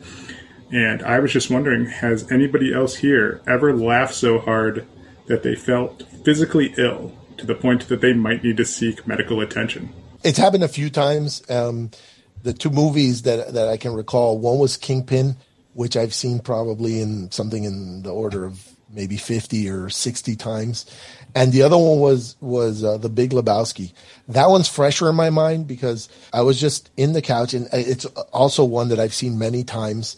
And 0.72 1.02
I 1.02 1.20
was 1.20 1.34
just 1.34 1.50
wondering, 1.50 1.88
has 1.88 2.32
anybody 2.32 2.74
else 2.74 2.96
here 2.96 3.42
ever 3.48 3.76
laughed 3.76 4.14
so 4.14 4.40
hard 4.40 4.86
that 5.26 5.44
they 5.44 5.56
felt 5.56 6.04
physically 6.24 6.74
ill 6.78 7.12
to 7.38 7.46
the 7.46 7.56
point 7.56 7.88
that 7.88 8.02
they 8.02 8.14
might 8.14 8.44
need 8.44 8.58
to 8.58 8.66
seek 8.66 9.08
medical 9.08 9.42
attention? 9.42 9.92
It's 10.24 10.38
happened 10.38 10.64
a 10.64 10.68
few 10.68 10.90
times. 10.90 11.42
Um, 11.50 11.92
the 12.44 12.54
two 12.54 12.70
movies 12.70 13.24
that 13.24 13.54
that 13.54 13.68
I 13.68 13.78
can 13.78 13.94
recall, 13.94 14.38
one 14.38 14.60
was 14.60 14.78
Kingpin, 14.78 15.36
which 15.74 15.98
I've 15.98 16.14
seen 16.14 16.40
probably 16.40 17.02
in 17.02 17.32
something 17.32 17.64
in 17.64 18.04
the 18.04 18.14
order 18.14 18.46
of 18.46 18.68
maybe 18.92 19.18
fifty 19.18 19.70
or 19.70 19.90
sixty 19.90 20.36
times, 20.36 20.86
and 21.36 21.52
the 21.52 21.62
other 21.62 21.78
one 21.78 22.00
was 22.00 22.36
was 22.40 22.84
uh, 22.84 22.98
The 22.98 23.10
Big 23.10 23.32
Lebowski. 23.32 23.94
That 24.28 24.50
one's 24.50 24.68
fresher 24.68 25.10
in 25.10 25.16
my 25.16 25.30
mind 25.30 25.68
because 25.68 26.10
I 26.34 26.42
was 26.42 26.60
just 26.60 26.90
in 26.98 27.14
the 27.14 27.22
couch, 27.22 27.54
and 27.54 27.68
it's 27.72 28.06
also 28.34 28.64
one 28.64 28.90
that 28.90 29.00
I've 29.00 29.14
seen 29.14 29.38
many 29.38 29.64
times, 29.64 30.16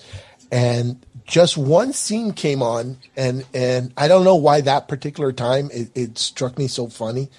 and 0.51 1.03
just 1.25 1.57
one 1.57 1.93
scene 1.93 2.34
came 2.34 2.62
on, 2.62 2.97
and 3.15 3.45
and 3.53 3.93
I 3.97 4.07
don't 4.07 4.23
know 4.23 4.36
why 4.36 4.62
that 4.62 4.88
particular 4.88 5.31
time 5.31 5.69
it, 5.73 5.91
it 5.95 6.17
struck 6.17 6.57
me 6.57 6.67
so 6.67 6.88
funny, 6.88 7.29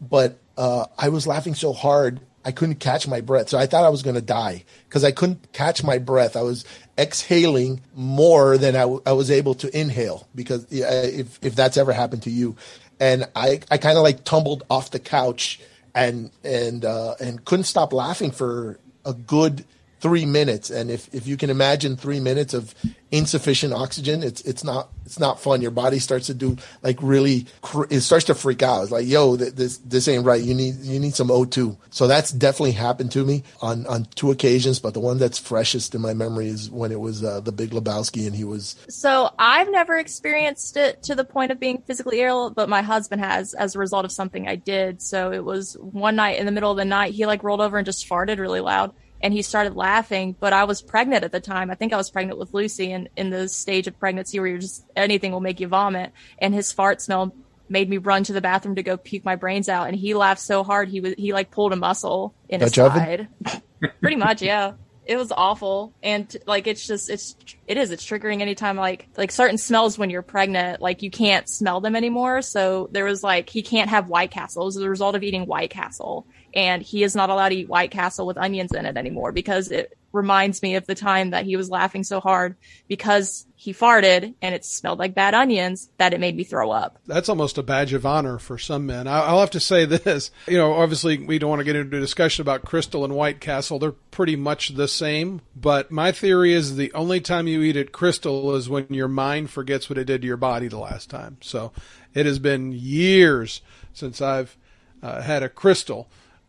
but 0.00 0.38
uh, 0.56 0.86
I 0.98 1.08
was 1.08 1.26
laughing 1.26 1.54
so 1.54 1.72
hard 1.72 2.20
I 2.44 2.52
couldn't 2.52 2.76
catch 2.76 3.08
my 3.08 3.20
breath. 3.20 3.48
So 3.48 3.58
I 3.58 3.66
thought 3.66 3.84
I 3.84 3.88
was 3.88 4.02
going 4.02 4.16
to 4.16 4.22
die 4.22 4.64
because 4.88 5.04
I 5.04 5.12
couldn't 5.12 5.52
catch 5.52 5.82
my 5.82 5.98
breath. 5.98 6.36
I 6.36 6.42
was 6.42 6.64
exhaling 6.98 7.80
more 7.94 8.58
than 8.58 8.76
I, 8.76 8.80
w- 8.80 9.02
I 9.06 9.12
was 9.12 9.30
able 9.30 9.54
to 9.56 9.78
inhale 9.78 10.28
because 10.34 10.66
if, 10.70 11.38
if 11.42 11.54
that's 11.54 11.76
ever 11.76 11.92
happened 11.92 12.22
to 12.24 12.30
you. 12.30 12.56
And 13.00 13.26
I, 13.34 13.60
I 13.70 13.78
kind 13.78 13.96
of 13.96 14.04
like 14.04 14.24
tumbled 14.24 14.64
off 14.70 14.90
the 14.90 15.00
couch 15.00 15.60
and, 15.94 16.30
and, 16.44 16.84
uh, 16.84 17.14
and 17.20 17.44
couldn't 17.44 17.64
stop 17.64 17.92
laughing 17.92 18.30
for 18.30 18.78
a 19.04 19.14
good 19.14 19.64
three 20.00 20.26
minutes. 20.26 20.70
And 20.70 20.90
if, 20.90 21.12
if 21.14 21.26
you 21.26 21.36
can 21.36 21.50
imagine 21.50 21.96
three 21.96 22.20
minutes 22.20 22.54
of 22.54 22.74
insufficient 23.10 23.72
oxygen, 23.72 24.22
it's, 24.22 24.40
it's 24.42 24.64
not, 24.64 24.88
it's 25.06 25.18
not 25.18 25.40
fun. 25.40 25.62
Your 25.62 25.70
body 25.70 25.98
starts 25.98 26.26
to 26.26 26.34
do 26.34 26.56
like 26.82 26.98
really, 27.00 27.46
it 27.90 28.00
starts 28.00 28.26
to 28.26 28.34
freak 28.34 28.62
out. 28.62 28.82
It's 28.82 28.92
like, 28.92 29.06
yo, 29.06 29.36
th- 29.36 29.54
this, 29.54 29.78
this 29.78 30.08
ain't 30.08 30.24
right. 30.24 30.42
You 30.42 30.54
need, 30.54 30.76
you 30.80 30.98
need 30.98 31.14
some 31.14 31.28
O2. 31.28 31.76
So 31.90 32.06
that's 32.06 32.32
definitely 32.32 32.72
happened 32.72 33.12
to 33.12 33.24
me 33.24 33.44
on, 33.62 33.86
on 33.86 34.06
two 34.14 34.30
occasions. 34.30 34.80
But 34.80 34.94
the 34.94 35.00
one 35.00 35.18
that's 35.18 35.38
freshest 35.38 35.94
in 35.94 36.00
my 36.00 36.12
memory 36.12 36.48
is 36.48 36.70
when 36.70 36.92
it 36.92 37.00
was, 37.00 37.22
uh, 37.22 37.40
the 37.40 37.52
big 37.52 37.70
Lebowski 37.70 38.26
and 38.26 38.34
he 38.34 38.44
was, 38.44 38.76
So 38.88 39.30
I've 39.38 39.70
never 39.70 39.96
experienced 39.96 40.76
it 40.76 41.02
to 41.04 41.14
the 41.14 41.24
point 41.24 41.52
of 41.52 41.60
being 41.60 41.82
physically 41.86 42.20
ill, 42.20 42.50
but 42.50 42.68
my 42.68 42.82
husband 42.82 43.22
has 43.22 43.54
as 43.54 43.74
a 43.74 43.78
result 43.78 44.04
of 44.04 44.12
something 44.12 44.48
I 44.48 44.56
did. 44.56 45.00
So 45.00 45.32
it 45.32 45.44
was 45.44 45.76
one 45.78 46.16
night 46.16 46.38
in 46.38 46.46
the 46.46 46.52
middle 46.52 46.70
of 46.70 46.76
the 46.76 46.84
night, 46.84 47.14
he 47.14 47.26
like 47.26 47.42
rolled 47.42 47.60
over 47.60 47.78
and 47.78 47.86
just 47.86 48.08
farted 48.08 48.38
really 48.38 48.60
loud 48.60 48.92
and 49.24 49.32
he 49.32 49.40
started 49.40 49.74
laughing, 49.74 50.36
but 50.38 50.52
I 50.52 50.64
was 50.64 50.82
pregnant 50.82 51.24
at 51.24 51.32
the 51.32 51.40
time. 51.40 51.70
I 51.70 51.76
think 51.76 51.94
I 51.94 51.96
was 51.96 52.10
pregnant 52.10 52.38
with 52.38 52.52
Lucy 52.52 52.92
and 52.92 53.08
in 53.16 53.30
the 53.30 53.48
stage 53.48 53.86
of 53.86 53.98
pregnancy 53.98 54.38
where 54.38 54.48
you're 54.48 54.58
just 54.58 54.84
anything 54.94 55.32
will 55.32 55.40
make 55.40 55.60
you 55.60 55.66
vomit. 55.66 56.12
And 56.38 56.52
his 56.52 56.72
fart 56.72 57.00
smell 57.00 57.34
made 57.66 57.88
me 57.88 57.96
run 57.96 58.24
to 58.24 58.34
the 58.34 58.42
bathroom 58.42 58.74
to 58.74 58.82
go 58.82 58.98
puke 58.98 59.24
my 59.24 59.36
brains 59.36 59.70
out. 59.70 59.86
And 59.88 59.96
he 59.96 60.12
laughed 60.12 60.42
so 60.42 60.62
hard 60.62 60.90
he 60.90 61.00
was 61.00 61.14
he 61.16 61.32
like 61.32 61.50
pulled 61.50 61.72
a 61.72 61.76
muscle 61.76 62.34
in 62.50 62.60
his 62.60 62.72
Dutch 62.72 62.90
oven? 62.90 63.28
side. 63.40 63.62
Pretty 64.02 64.16
much, 64.16 64.42
yeah. 64.42 64.72
it 65.06 65.16
was 65.16 65.32
awful 65.32 65.94
and 66.02 66.36
like 66.46 66.66
it's 66.66 66.86
just 66.86 67.08
it's 67.08 67.34
it 67.66 67.78
is 67.78 67.90
it's 67.90 68.04
triggering 68.04 68.42
anytime 68.42 68.76
like 68.76 69.08
like 69.16 69.32
certain 69.32 69.56
smells 69.56 69.98
when 69.98 70.10
you're 70.10 70.22
pregnant 70.22 70.82
like 70.82 71.02
you 71.02 71.10
can't 71.10 71.48
smell 71.48 71.80
them 71.80 71.96
anymore 71.96 72.42
so 72.42 72.88
there 72.92 73.04
was 73.04 73.22
like 73.22 73.48
he 73.50 73.62
can't 73.62 73.90
have 73.90 74.08
white 74.08 74.30
castle 74.30 74.66
as 74.66 74.76
a 74.76 74.88
result 74.88 75.14
of 75.14 75.22
eating 75.22 75.46
white 75.46 75.70
castle 75.70 76.26
and 76.54 76.82
he 76.82 77.02
is 77.02 77.16
not 77.16 77.30
allowed 77.30 77.50
to 77.50 77.56
eat 77.56 77.68
white 77.68 77.90
castle 77.90 78.26
with 78.26 78.38
onions 78.38 78.72
in 78.72 78.86
it 78.86 78.96
anymore 78.96 79.32
because 79.32 79.70
it 79.70 79.96
reminds 80.14 80.62
me 80.62 80.76
of 80.76 80.86
the 80.86 80.94
time 80.94 81.30
that 81.30 81.44
he 81.44 81.56
was 81.56 81.68
laughing 81.68 82.04
so 82.04 82.20
hard 82.20 82.56
because 82.86 83.46
he 83.56 83.74
farted 83.74 84.32
and 84.40 84.54
it 84.54 84.64
smelled 84.64 84.98
like 84.98 85.12
bad 85.12 85.34
onions 85.34 85.90
that 85.98 86.14
it 86.14 86.20
made 86.20 86.36
me 86.36 86.44
throw 86.44 86.70
up. 86.70 86.98
That's 87.06 87.28
almost 87.28 87.58
a 87.58 87.64
badge 87.64 87.92
of 87.92 88.06
honor 88.06 88.38
for 88.38 88.56
some 88.56 88.86
men. 88.86 89.08
I'll 89.08 89.40
have 89.40 89.50
to 89.50 89.60
say 89.60 89.84
this. 89.84 90.30
You 90.46 90.56
know, 90.56 90.74
obviously, 90.74 91.18
we 91.18 91.38
don't 91.38 91.50
want 91.50 91.60
to 91.60 91.64
get 91.64 91.74
into 91.74 91.96
a 91.96 92.00
discussion 92.00 92.42
about 92.42 92.64
Krystal 92.64 93.04
and 93.04 93.16
White 93.16 93.40
Castle. 93.40 93.80
They're 93.80 93.92
pretty 93.92 94.36
much 94.36 94.76
the 94.76 94.86
same. 94.86 95.40
But 95.56 95.90
my 95.90 96.12
theory 96.12 96.52
is 96.52 96.76
the 96.76 96.92
only 96.92 97.20
time 97.20 97.48
you 97.48 97.62
eat 97.62 97.76
at 97.76 97.92
Krystal 97.92 98.54
is 98.56 98.68
when 98.68 98.86
your 98.90 99.08
mind 99.08 99.50
forgets 99.50 99.90
what 99.90 99.98
it 99.98 100.04
did 100.04 100.20
to 100.22 100.28
your 100.28 100.36
body 100.36 100.68
the 100.68 100.78
last 100.78 101.10
time. 101.10 101.38
So 101.40 101.72
it 102.14 102.24
has 102.24 102.38
been 102.38 102.72
years 102.72 103.62
since 103.92 104.22
I've 104.22 104.56
uh, 105.02 105.22
had 105.22 105.42
a 105.42 105.48
Krystal. 105.48 106.06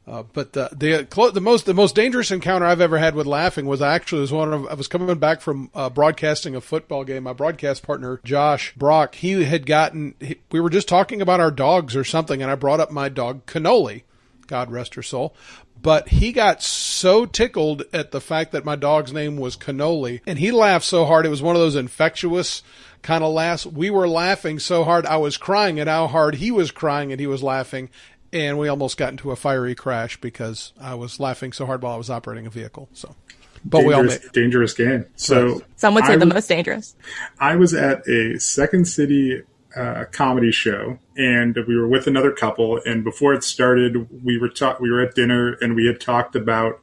Uh, 0.08 0.22
but 0.34 0.54
the, 0.54 0.70
the 0.72 1.32
the 1.32 1.42
most 1.42 1.66
the 1.66 1.74
most 1.74 1.96
dangerous 1.96 2.30
encounter 2.30 2.68
I've 2.68 2.82
ever 2.82 3.00
had 3.00 3.16
with 3.16 3.26
laughing 3.26 3.66
was 3.66 3.82
actually 3.82 4.22
was 4.22 4.32
one 4.32 4.54
of 4.54 4.68
I 4.68 4.76
was 4.76 4.88
coming 4.88 5.18
back 5.18 5.42
from 5.42 5.72
uh, 5.74 5.90
broadcasting 5.90 6.56
a 6.56 6.62
football 6.62 7.04
game. 7.04 7.24
My 7.24 7.34
broadcast 7.34 7.82
partner 7.82 8.22
Josh 8.24 8.76
Brock 8.76 9.16
he 9.16 9.44
had 9.44 9.66
gotten 9.66 10.14
he, 10.20 10.38
we 10.52 10.60
were 10.60 10.70
just 10.70 10.88
talking 10.88 11.24
about 11.24 11.40
our 11.40 11.50
dogs 11.50 11.96
or 11.96 12.04
something, 12.04 12.44
and 12.44 12.52
I 12.52 12.56
brought 12.56 12.80
up 12.80 12.92
my 12.92 13.10
dog 13.10 13.48
Cannoli, 13.48 14.04
God 14.46 14.72
rest 14.72 14.94
her 14.94 15.04
soul. 15.04 15.36
But 15.82 16.10
he 16.10 16.32
got 16.32 16.62
so 16.62 17.26
tickled 17.26 17.84
at 17.92 18.12
the 18.12 18.22
fact 18.22 18.52
that 18.52 18.66
my 18.66 18.76
dog's 18.76 19.12
name 19.12 19.38
was 19.38 19.58
Cannoli, 19.58 20.22
and 20.28 20.38
he 20.38 20.52
laughed 20.52 20.86
so 20.86 21.06
hard 21.06 21.26
it 21.26 21.30
was 21.30 21.42
one 21.42 21.56
of 21.56 21.62
those 21.62 21.76
infectious 21.76 22.62
kind 23.02 23.24
of 23.24 23.34
laughs. 23.34 23.66
We 23.66 23.92
were 23.92 24.08
laughing 24.08 24.58
so 24.58 24.84
hard 24.84 25.06
I 25.06 25.18
was 25.18 25.38
crying 25.38 25.80
at 25.80 25.88
how 25.88 26.08
hard 26.08 26.36
he 26.36 26.50
was 26.50 26.72
crying 26.72 27.12
and 27.12 27.20
he 27.20 27.28
was 27.28 27.44
laughing 27.44 27.90
and 28.36 28.60
we 28.60 28.68
almost 28.68 28.98
got 28.98 29.12
into 29.12 29.32
a 29.32 29.36
fiery 29.36 29.76
crash 29.76 30.20
because 30.20 30.74
I 30.80 30.94
was 30.96 31.22
laughing 31.22 31.54
so 31.54 31.66
hard 31.66 31.82
while 31.82 31.94
I 31.94 31.98
was 31.98 32.10
operating 32.10 32.46
a 32.46 32.50
vehicle. 32.50 32.90
So, 32.92 33.16
but 33.64 33.80
dangerous, 33.80 33.88
we 33.88 33.94
all 33.94 34.04
made 34.04 34.32
dangerous 34.34 34.74
game. 34.74 35.06
So 35.16 35.62
some 35.78 35.96
would 35.96 36.06
say 36.06 36.14
I 36.14 36.18
the 36.18 36.26
was, 36.26 36.34
most 36.34 36.48
dangerous. 36.48 36.96
I 37.40 37.56
was 37.56 37.74
at 37.74 38.06
a 38.10 38.38
Second 38.38 38.90
City 38.90 39.42
uh, 39.76 40.04
comedy 40.12 40.52
show, 40.52 41.00
and 41.16 41.58
we 41.66 41.78
were 41.78 41.88
with 41.88 42.08
another 42.08 42.32
couple. 42.32 42.82
And 42.86 43.06
before 43.06 43.34
it 43.34 43.44
started, 43.46 44.10
we 44.24 44.38
were 44.38 44.50
ta- 44.50 44.78
we 44.82 44.92
were 44.92 45.02
at 45.02 45.16
dinner, 45.16 45.54
and 45.62 45.74
we 45.74 45.88
had 45.88 46.02
talked 46.02 46.36
about 46.36 46.82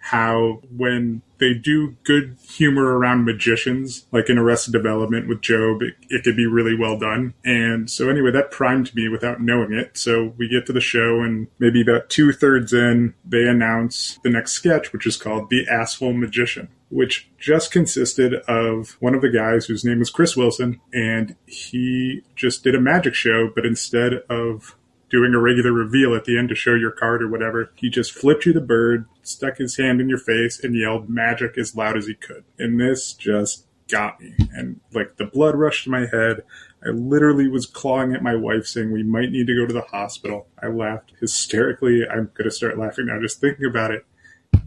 how 0.00 0.60
when 0.74 1.22
they 1.38 1.54
do 1.54 1.96
good 2.04 2.36
humor 2.42 2.98
around 2.98 3.24
magicians, 3.24 4.06
like 4.12 4.28
in 4.28 4.38
Arrested 4.38 4.72
Development 4.72 5.28
with 5.28 5.42
GOB, 5.42 5.82
it, 5.82 5.94
it, 6.08 6.24
could 6.24 6.36
be 6.36 6.46
really 6.46 6.76
well 6.76 6.98
done. 6.98 7.34
And 7.44 7.90
so 7.90 8.08
anyway, 8.08 8.30
that 8.32 8.50
primed 8.50 8.94
me 8.94 9.08
without 9.08 9.40
knowing 9.40 9.72
it. 9.72 9.96
So 9.96 10.34
we 10.36 10.48
get 10.48 10.66
to 10.66 10.72
the 10.72 10.80
show 10.80 11.22
and 11.22 11.48
maybe 11.58 11.80
about 11.82 12.10
two 12.10 12.32
thirds 12.32 12.72
in, 12.72 13.14
they 13.24 13.46
announce 13.46 14.18
the 14.22 14.30
next 14.30 14.52
sketch, 14.52 14.92
which 14.92 15.06
is 15.06 15.16
called 15.16 15.50
The 15.50 15.66
Asshole 15.68 16.14
Magician 16.14 16.68
which 16.90 17.30
just 17.38 17.70
consisted 17.70 18.34
of 18.48 18.96
one 18.98 19.14
of 19.14 19.22
the 19.22 19.30
guys 19.30 19.66
whose 19.66 19.84
name 19.84 20.00
was 20.00 20.10
Chris 20.10 20.36
Wilson, 20.36 20.80
and 20.92 21.36
he 21.46 22.22
just 22.34 22.64
did 22.64 22.74
a 22.74 22.80
magic 22.80 23.14
show, 23.14 23.48
but 23.54 23.64
instead 23.64 24.14
of 24.28 24.74
doing 25.10 25.34
a 25.34 25.40
regular 25.40 25.72
reveal 25.72 26.14
at 26.14 26.24
the 26.24 26.38
end 26.38 26.48
to 26.48 26.54
show 26.54 26.74
your 26.74 26.92
card 26.92 27.22
or 27.22 27.28
whatever. 27.28 27.72
He 27.74 27.90
just 27.90 28.12
flipped 28.12 28.46
you 28.46 28.52
the 28.52 28.60
bird, 28.60 29.06
stuck 29.22 29.58
his 29.58 29.76
hand 29.76 30.00
in 30.00 30.08
your 30.08 30.18
face, 30.18 30.62
and 30.62 30.74
yelled 30.74 31.10
magic 31.10 31.58
as 31.58 31.74
loud 31.74 31.96
as 31.96 32.06
he 32.06 32.14
could. 32.14 32.44
And 32.58 32.80
this 32.80 33.12
just 33.12 33.66
got 33.90 34.20
me. 34.20 34.34
And 34.52 34.80
like 34.92 35.16
the 35.16 35.26
blood 35.26 35.56
rushed 35.56 35.84
to 35.84 35.90
my 35.90 36.06
head. 36.06 36.42
I 36.84 36.90
literally 36.90 37.48
was 37.48 37.66
clawing 37.66 38.14
at 38.14 38.22
my 38.22 38.34
wife 38.34 38.66
saying 38.66 38.90
we 38.90 39.02
might 39.02 39.30
need 39.30 39.46
to 39.48 39.54
go 39.54 39.66
to 39.66 39.74
the 39.74 39.82
hospital. 39.82 40.46
I 40.62 40.68
laughed 40.68 41.12
hysterically. 41.20 42.06
I'm 42.08 42.30
going 42.34 42.44
to 42.44 42.50
start 42.50 42.78
laughing 42.78 43.06
now 43.06 43.20
just 43.20 43.40
thinking 43.40 43.66
about 43.66 43.90
it. 43.90 44.06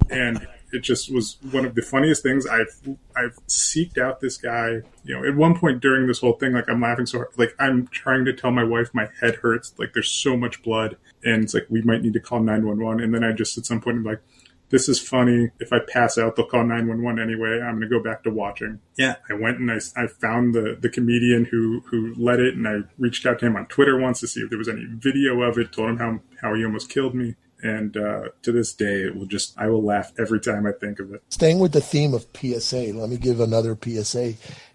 And 0.10 0.46
it 0.74 0.82
just 0.82 1.14
was 1.14 1.38
one 1.52 1.66
of 1.66 1.76
the 1.76 1.82
funniest 1.82 2.24
things. 2.24 2.46
I've 2.48 2.98
I've 3.16 3.38
seeked 3.48 3.98
out 3.98 4.20
this 4.20 4.38
guy. 4.38 4.82
You 5.04 5.16
know, 5.16 5.28
at 5.28 5.36
one 5.36 5.58
point 5.58 5.82
during 5.82 6.08
this 6.08 6.20
whole 6.20 6.34
thing, 6.34 6.54
like 6.54 6.68
I'm 6.68 6.82
laughing 6.82 7.06
so 7.06 7.20
hard, 7.20 7.30
like 7.38 7.56
I'm 7.60 7.88
trying 7.88 8.26
to 8.26 8.34
tell 8.34 8.52
my 8.52 8.64
wife 8.64 8.90
my 8.94 9.08
head 9.22 9.36
hurts. 9.36 9.74
Like 9.78 9.94
there's 9.94 10.10
so 10.10 10.36
much 10.36 10.64
blood, 10.64 10.98
and 11.24 11.44
it's 11.44 11.54
like 11.54 11.68
we 11.70 11.82
might 11.84 12.02
need 12.02 12.14
to 12.14 12.20
call 12.20 12.40
911. 12.40 13.04
And 13.04 13.14
then 13.14 13.24
I 13.24 13.32
just 13.32 13.58
at 13.58 13.66
some 13.66 13.82
point 13.82 13.98
I'm 13.98 14.04
like, 14.04 14.22
this 14.70 14.90
is 14.90 15.00
funny. 15.00 15.52
If 15.60 15.72
I 15.72 15.78
pass 15.88 16.18
out, 16.18 16.36
they'll 16.36 16.48
call 16.48 16.64
911 16.64 17.22
anyway. 17.22 17.62
I'm 17.62 17.78
going 17.78 17.82
to 17.82 17.88
go 17.88 18.02
back 18.02 18.24
to 18.24 18.32
watching. 18.32 18.80
Yeah, 18.98 19.18
I 19.30 19.34
went 19.34 19.60
and 19.60 19.70
I, 19.70 19.78
I 19.96 20.08
found 20.08 20.56
the, 20.56 20.76
the 20.80 20.90
comedian 20.90 21.46
who, 21.46 21.82
who 21.92 22.16
led 22.18 22.40
it 22.40 22.56
and 22.56 22.68
I 22.68 22.80
reached 22.98 23.28
out 23.28 23.38
to 23.40 23.46
him 23.46 23.56
on 23.56 23.68
Twitter 23.68 24.00
once 24.00 24.22
to 24.22 24.28
see 24.28 24.42
if 24.42 24.50
there 24.50 24.58
was 24.58 24.68
any 24.68 24.86
video 24.90 25.44
of 25.44 25.60
it, 25.60 25.72
told 25.72 25.92
him 25.92 25.98
how, 25.98 26.20
how 26.42 26.56
he 26.56 26.66
almost 26.66 26.90
killed 26.90 27.14
me 27.14 27.36
and 27.64 27.96
uh, 27.96 28.24
to 28.42 28.52
this 28.52 28.74
day, 28.74 29.04
it 29.04 29.16
will 29.16 29.26
just 29.26 29.58
I 29.58 29.68
will 29.68 29.84
laugh 29.84 30.12
every 30.20 30.40
time 30.40 30.68
I 30.68 30.74
think 30.74 31.00
of 31.00 31.14
it. 31.14 31.24
Staying 31.30 31.60
with 31.60 31.72
the 31.72 31.82
theme 31.82 32.14
of 32.14 32.28
PSA, 32.36 32.92
let 32.94 33.10
me 33.10 33.18
give 33.18 33.40
another 33.40 33.78
PSA. 33.82 34.34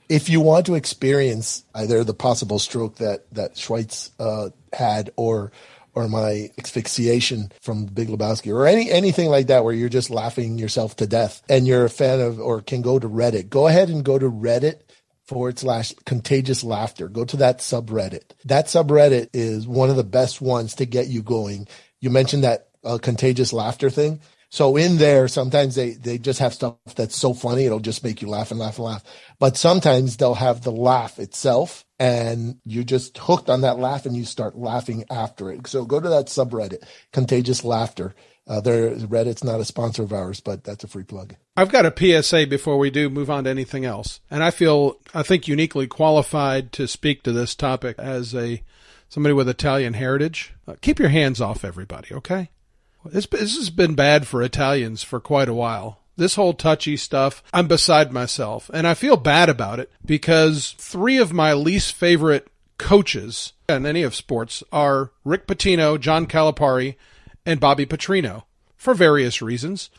If 0.09 0.31
you 0.31 0.41
want 0.41 0.67
to 0.67 0.75
experience 0.75 1.65
either 1.75 2.03
the 2.03 2.15
possible 2.15 2.59
stroke 2.59 2.97
that 2.97 3.31
that 3.33 3.55
Schweitz 3.55 4.11
uh, 4.19 4.51
had, 4.73 5.11
or 5.17 5.53
or 5.95 6.09
my 6.09 6.51
asphyxiation 6.59 7.53
from 7.61 7.85
Big 7.85 8.09
Lebowski, 8.09 8.53
or 8.53 8.67
any 8.67 8.91
anything 8.91 9.29
like 9.29 9.49
that, 9.49 9.65
where 9.65 9.75
you're 9.75 9.91
just 9.91 10.11
laughing 10.11 10.59
yourself 10.59 10.97
to 10.97 11.07
death, 11.07 11.43
and 11.49 11.67
you're 11.67 11.85
a 11.85 11.91
fan 11.91 12.21
of, 12.21 12.41
or 12.41 12.63
can 12.63 12.81
go 12.81 12.99
to 12.99 13.09
Reddit, 13.09 13.51
go 13.51 13.67
ahead 13.67 13.91
and 13.91 14.05
go 14.05 14.19
to 14.19 14.31
Reddit 14.31 14.81
forward 15.29 15.59
slash 15.59 15.93
contagious 16.07 16.65
laughter. 16.65 17.07
Go 17.07 17.27
to 17.27 17.37
that 17.37 17.59
subreddit. 17.59 18.31
That 18.47 18.67
subreddit 18.67 19.29
is 19.35 19.69
one 19.69 19.91
of 19.91 19.97
the 19.97 20.05
best 20.05 20.41
ones 20.41 20.77
to 20.77 20.87
get 20.87 21.09
you 21.09 21.23
going. 21.23 21.69
You 22.01 22.09
mentioned 22.09 22.45
that 22.45 22.68
uh, 22.85 22.99
contagious 22.99 23.53
laughter 23.53 23.91
thing. 23.91 24.21
So 24.51 24.77
in 24.77 24.97
there, 24.97 25.29
sometimes 25.29 25.75
they, 25.75 25.91
they 25.91 26.17
just 26.17 26.39
have 26.39 26.55
stuff 26.55 26.77
that's 26.97 27.17
so 27.17 27.35
funny. 27.35 27.67
It'll 27.67 27.81
just 27.81 28.03
make 28.03 28.23
you 28.23 28.29
laugh 28.29 28.51
and 28.51 28.59
laugh 28.59 28.79
and 28.79 28.87
laugh. 28.87 29.05
But 29.39 29.59
sometimes 29.59 30.17
they'll 30.17 30.35
have 30.35 30.63
the 30.63 30.73
laugh 30.73 31.19
itself 31.19 31.85
and 31.99 32.59
you're 32.65 32.85
just 32.85 33.19
hooked 33.19 33.51
on 33.51 33.61
that 33.61 33.79
laugh 33.79 34.07
and 34.07 34.17
you 34.17 34.25
start 34.25 34.57
laughing 34.57 35.05
after 35.11 35.51
it. 35.53 35.67
So 35.67 35.85
go 35.85 36.01
to 36.01 36.09
that 36.09 36.27
subreddit, 36.27 36.85
contagious 37.13 37.63
laughter. 37.63 38.15
Uh, 38.47 38.63
there, 38.63 38.93
Reddit's 38.97 39.45
not 39.45 39.61
a 39.61 39.65
sponsor 39.67 40.05
of 40.05 40.15
ours, 40.15 40.41
but 40.41 40.65
that's 40.65 40.83
a 40.83 40.89
free 40.89 41.05
plug. 41.05 41.35
I've 41.55 41.71
got 41.71 41.85
a 41.85 42.23
PSA 42.23 42.47
before 42.47 42.79
we 42.79 42.89
do 42.89 43.11
move 43.11 43.29
on 43.29 43.45
to 43.45 43.51
anything 43.51 43.85
else. 43.85 44.21
And 44.31 44.43
I 44.43 44.51
feel, 44.51 44.99
I 45.13 45.23
think 45.23 45.47
uniquely 45.47 45.87
qualified 45.87 46.73
to 46.73 46.89
speak 46.89 47.23
to 47.25 47.33
this 47.33 47.55
topic 47.55 47.99
as 47.99 48.35
a, 48.35 48.63
somebody 49.11 49.35
with 49.35 49.51
Italian 49.51 49.93
heritage. 49.93 50.55
Uh, 50.67 50.77
keep 50.81 50.99
your 50.99 51.11
hands 51.11 51.43
off 51.43 51.63
everybody, 51.63 52.15
okay? 52.15 52.49
This, 53.13 53.27
this 53.27 53.57
has 53.57 53.71
been 53.71 53.95
bad 53.95 54.27
for 54.27 54.43
Italians 54.43 55.03
for 55.03 55.21
quite 55.21 55.49
a 55.49 55.55
while. 55.55 56.01
This 56.17 56.35
whole 56.35 56.53
touchy 56.53 56.97
stuff, 56.97 57.43
I'm 57.53 57.69
beside 57.69 58.13
myself. 58.13 58.71
And 58.75 58.87
I 58.87 58.95
feel 58.95 59.17
bad 59.17 59.49
about 59.49 59.79
it 59.79 59.91
because 60.05 60.75
three 60.79 61.17
of 61.19 61.33
my 61.33 61.53
least 61.53 61.95
favorite 61.95 62.49
coaches 62.77 63.53
in 63.69 63.87
any 63.87 64.03
of 64.03 64.15
sports 64.15 64.63
are 64.73 65.13
Rick 65.25 65.47
Pitino, 65.47 65.99
John 65.99 66.27
Calipari, 66.27 66.97
and 67.47 67.61
Bobby 67.61 67.87
Petrino 67.87 68.45
for 68.77 68.95
various 68.95 69.41
reasons. 69.41 69.91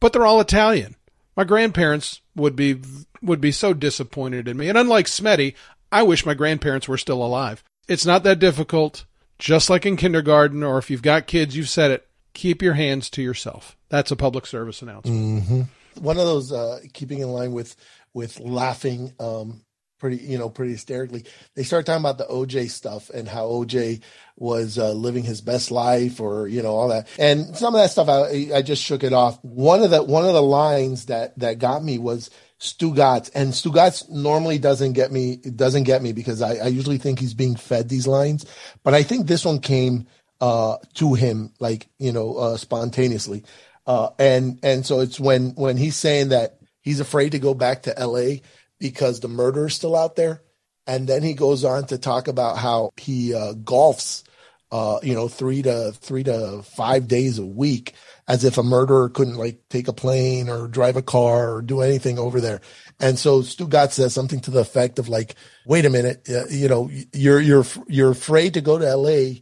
But 0.00 0.12
they're 0.12 0.26
all 0.26 0.40
Italian. 0.40 0.96
My 1.36 1.44
grandparents 1.44 2.20
would 2.34 2.56
be 2.56 2.80
would 3.20 3.40
be 3.40 3.52
so 3.52 3.74
disappointed 3.74 4.46
in 4.46 4.56
me. 4.56 4.68
And 4.68 4.78
unlike 4.78 5.06
Smetty, 5.06 5.54
I 5.90 6.02
wish 6.02 6.26
my 6.26 6.34
grandparents 6.34 6.86
were 6.86 6.98
still 6.98 7.24
alive. 7.24 7.64
It's 7.88 8.06
not 8.06 8.22
that 8.24 8.38
difficult. 8.38 9.04
Just 9.38 9.70
like 9.70 9.86
in 9.86 9.96
kindergarten, 9.96 10.64
or 10.64 10.78
if 10.78 10.90
you've 10.90 11.02
got 11.02 11.28
kids, 11.28 11.56
you've 11.56 11.68
said 11.68 11.92
it 11.92 12.07
keep 12.34 12.62
your 12.62 12.74
hands 12.74 13.10
to 13.10 13.22
yourself. 13.22 13.76
That's 13.88 14.10
a 14.10 14.16
public 14.16 14.46
service 14.46 14.82
announcement. 14.82 15.44
Mm-hmm. 15.44 16.02
One 16.02 16.18
of 16.18 16.26
those, 16.26 16.52
uh, 16.52 16.80
keeping 16.92 17.20
in 17.20 17.28
line 17.30 17.52
with 17.52 17.74
with 18.14 18.40
laughing, 18.40 19.12
um, 19.18 19.62
pretty 19.98 20.16
you 20.18 20.38
know 20.38 20.48
pretty 20.48 20.72
hysterically. 20.72 21.24
They 21.54 21.62
start 21.62 21.86
talking 21.86 22.02
about 22.02 22.18
the 22.18 22.24
OJ 22.24 22.70
stuff 22.70 23.10
and 23.10 23.28
how 23.28 23.46
OJ 23.46 24.02
was 24.36 24.78
uh, 24.78 24.92
living 24.92 25.24
his 25.24 25.40
best 25.40 25.70
life, 25.70 26.20
or 26.20 26.48
you 26.48 26.62
know 26.62 26.74
all 26.74 26.88
that. 26.88 27.08
And 27.18 27.56
some 27.56 27.74
of 27.74 27.80
that 27.80 27.90
stuff, 27.90 28.08
I, 28.08 28.50
I 28.54 28.62
just 28.62 28.82
shook 28.82 29.02
it 29.02 29.12
off. 29.12 29.42
One 29.42 29.82
of 29.82 29.90
the 29.90 30.02
one 30.02 30.24
of 30.24 30.32
the 30.32 30.42
lines 30.42 31.06
that 31.06 31.38
that 31.38 31.58
got 31.58 31.82
me 31.84 31.98
was. 31.98 32.30
Stugotz 32.60 33.30
and 33.36 33.52
Stugotz 33.52 34.10
normally 34.10 34.58
doesn't 34.58 34.94
get 34.94 35.12
me 35.12 35.36
doesn't 35.36 35.84
get 35.84 36.02
me 36.02 36.12
because 36.12 36.42
I, 36.42 36.56
I 36.56 36.66
usually 36.66 36.98
think 36.98 37.20
he's 37.20 37.32
being 37.32 37.54
fed 37.54 37.88
these 37.88 38.08
lines, 38.08 38.44
but 38.82 38.94
I 38.94 39.04
think 39.04 39.28
this 39.28 39.44
one 39.44 39.60
came 39.60 40.08
uh, 40.40 40.76
to 40.94 41.14
him, 41.14 41.52
like 41.58 41.88
you 41.98 42.12
know, 42.12 42.36
uh, 42.36 42.56
spontaneously. 42.56 43.44
Uh, 43.86 44.10
and 44.18 44.58
and 44.62 44.84
so 44.84 45.00
it's 45.00 45.18
when 45.18 45.50
when 45.50 45.76
he's 45.76 45.96
saying 45.96 46.28
that 46.30 46.58
he's 46.80 47.00
afraid 47.00 47.32
to 47.32 47.38
go 47.38 47.54
back 47.54 47.82
to 47.82 47.98
L.A. 47.98 48.42
because 48.78 49.20
the 49.20 49.28
murder 49.28 49.66
is 49.66 49.74
still 49.74 49.96
out 49.96 50.16
there, 50.16 50.42
and 50.86 51.08
then 51.08 51.22
he 51.22 51.34
goes 51.34 51.64
on 51.64 51.86
to 51.86 51.98
talk 51.98 52.28
about 52.28 52.58
how 52.58 52.90
he 52.96 53.34
uh, 53.34 53.54
golfs 53.54 54.24
uh, 54.70 54.98
you 55.02 55.14
know, 55.14 55.28
three 55.28 55.62
to 55.62 55.92
three 55.92 56.22
to 56.24 56.62
five 56.62 57.08
days 57.08 57.38
a 57.38 57.46
week, 57.46 57.94
as 58.26 58.44
if 58.44 58.58
a 58.58 58.62
murderer 58.62 59.08
couldn't 59.08 59.36
like 59.36 59.60
take 59.70 59.88
a 59.88 59.92
plane 59.92 60.48
or 60.48 60.68
drive 60.68 60.96
a 60.96 61.02
car 61.02 61.54
or 61.54 61.62
do 61.62 61.80
anything 61.80 62.18
over 62.18 62.40
there. 62.40 62.60
And 63.00 63.18
so 63.18 63.40
Stugotz 63.40 63.92
says 63.92 64.12
something 64.12 64.40
to 64.40 64.50
the 64.50 64.60
effect 64.60 64.98
of 64.98 65.08
like, 65.08 65.36
"Wait 65.64 65.86
a 65.86 65.90
minute, 65.90 66.28
uh, 66.28 66.46
you 66.50 66.68
know, 66.68 66.90
you're 67.14 67.40
you're 67.40 67.64
you're 67.86 68.10
afraid 68.10 68.54
to 68.54 68.60
go 68.60 68.78
to 68.78 68.86
L.A." 68.86 69.40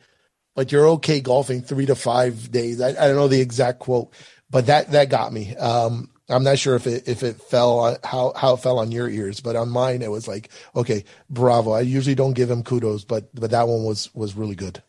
But 0.57 0.73
you're 0.73 0.89
okay 0.89 1.21
golfing 1.21 1.63
three 1.63 1.87
to 1.87 1.95
five 1.95 2.51
days. 2.51 2.81
I, 2.81 2.89
I 2.89 3.07
don't 3.07 3.15
know 3.15 3.29
the 3.29 3.41
exact 3.41 3.79
quote, 3.79 4.13
but 4.51 4.67
that 4.67 4.91
that 4.91 5.09
got 5.11 5.33
me. 5.33 5.55
Um, 5.55 6.11
I'm 6.29 6.43
not 6.43 6.59
sure 6.59 6.75
if 6.75 6.89
it 6.89 7.07
if 7.07 7.23
it 7.23 7.41
fell 7.41 7.79
on 7.79 7.97
how 8.03 8.33
how 8.35 8.55
it 8.55 8.61
fell 8.61 8.81
on 8.81 8.91
your 8.91 9.09
ears, 9.09 9.41
but 9.41 9.55
on 9.55 9.69
mine 9.69 10.03
it 10.03 10.11
was 10.11 10.27
like, 10.27 10.51
okay, 10.75 11.05
bravo. 11.31 11.71
I 11.71 11.83
usually 11.83 12.17
don't 12.17 12.35
give 12.35 12.51
him 12.51 12.65
kudos, 12.65 13.05
but 13.05 13.33
but 13.33 13.53
that 13.53 13.69
one 13.69 13.85
was 13.85 14.13
was 14.15 14.35
really 14.35 14.57
good 14.57 14.83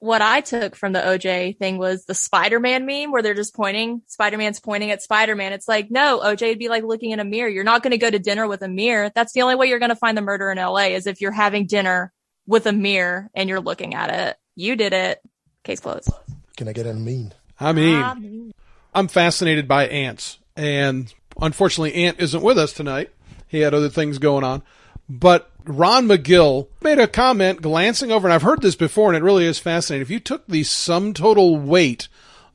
what 0.00 0.22
I 0.22 0.40
took 0.40 0.74
from 0.74 0.94
the 0.94 1.00
OJ 1.00 1.58
thing 1.58 1.76
was 1.76 2.06
the 2.06 2.14
Spider-Man 2.14 2.86
meme 2.86 3.12
where 3.12 3.22
they're 3.22 3.34
just 3.34 3.54
pointing, 3.54 4.00
Spider-Man's 4.06 4.58
pointing 4.58 4.90
at 4.90 5.02
Spider-Man. 5.02 5.52
It's 5.52 5.68
like, 5.68 5.90
no, 5.90 6.20
OJ 6.24 6.48
would 6.48 6.58
be 6.58 6.70
like 6.70 6.84
looking 6.84 7.10
in 7.10 7.20
a 7.20 7.24
mirror. 7.24 7.50
You're 7.50 7.64
not 7.64 7.82
going 7.82 7.90
to 7.90 7.98
go 7.98 8.10
to 8.10 8.18
dinner 8.18 8.48
with 8.48 8.62
a 8.62 8.68
mirror. 8.68 9.12
That's 9.14 9.34
the 9.34 9.42
only 9.42 9.56
way 9.56 9.68
you're 9.68 9.78
going 9.78 9.90
to 9.90 9.96
find 9.96 10.16
the 10.16 10.22
murder 10.22 10.50
in 10.50 10.56
LA 10.56 10.86
is 10.86 11.06
if 11.06 11.20
you're 11.20 11.30
having 11.30 11.66
dinner 11.66 12.14
with 12.46 12.66
a 12.66 12.72
mirror 12.72 13.30
and 13.34 13.48
you're 13.48 13.60
looking 13.60 13.94
at 13.94 14.10
it. 14.10 14.36
You 14.56 14.76
did 14.76 14.92
it. 14.92 15.20
Case 15.64 15.80
closed. 15.80 16.10
Can 16.56 16.68
I 16.68 16.72
get 16.72 16.86
a 16.86 16.94
mean? 16.94 17.32
I 17.58 17.72
mean, 17.72 18.52
I'm 18.94 19.08
fascinated 19.08 19.68
by 19.68 19.86
ants 19.86 20.38
and 20.56 21.12
unfortunately 21.40 21.94
Ant 21.94 22.20
isn't 22.20 22.42
with 22.42 22.58
us 22.58 22.72
tonight. 22.72 23.10
He 23.48 23.60
had 23.60 23.74
other 23.74 23.88
things 23.88 24.18
going 24.18 24.44
on, 24.44 24.62
but 25.08 25.50
Ron 25.64 26.06
McGill 26.06 26.68
made 26.82 26.98
a 26.98 27.08
comment 27.08 27.62
glancing 27.62 28.12
over, 28.12 28.26
and 28.26 28.34
I've 28.34 28.42
heard 28.42 28.62
this 28.62 28.76
before, 28.76 29.08
and 29.08 29.16
it 29.16 29.22
really 29.22 29.46
is 29.46 29.58
fascinating. 29.58 30.02
If 30.02 30.10
you 30.10 30.20
took 30.20 30.46
the 30.46 30.62
sum 30.62 31.14
total 31.14 31.56
weight 31.56 32.08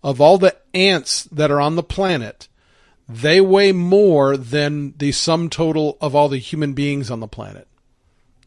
of 0.04 0.22
all 0.22 0.38
the 0.38 0.56
ants 0.74 1.24
that 1.26 1.52
are 1.52 1.60
on 1.60 1.76
the 1.76 1.84
planet, 1.84 2.48
they 3.10 3.42
weigh 3.42 3.72
more 3.72 4.38
than 4.38 4.94
the 4.98 5.12
sum 5.12 5.50
total 5.50 5.98
of 6.00 6.16
all 6.16 6.30
the 6.30 6.38
human 6.38 6.74
beings 6.74 7.12
on 7.12 7.20
the 7.20 7.28
planet. 7.28 7.68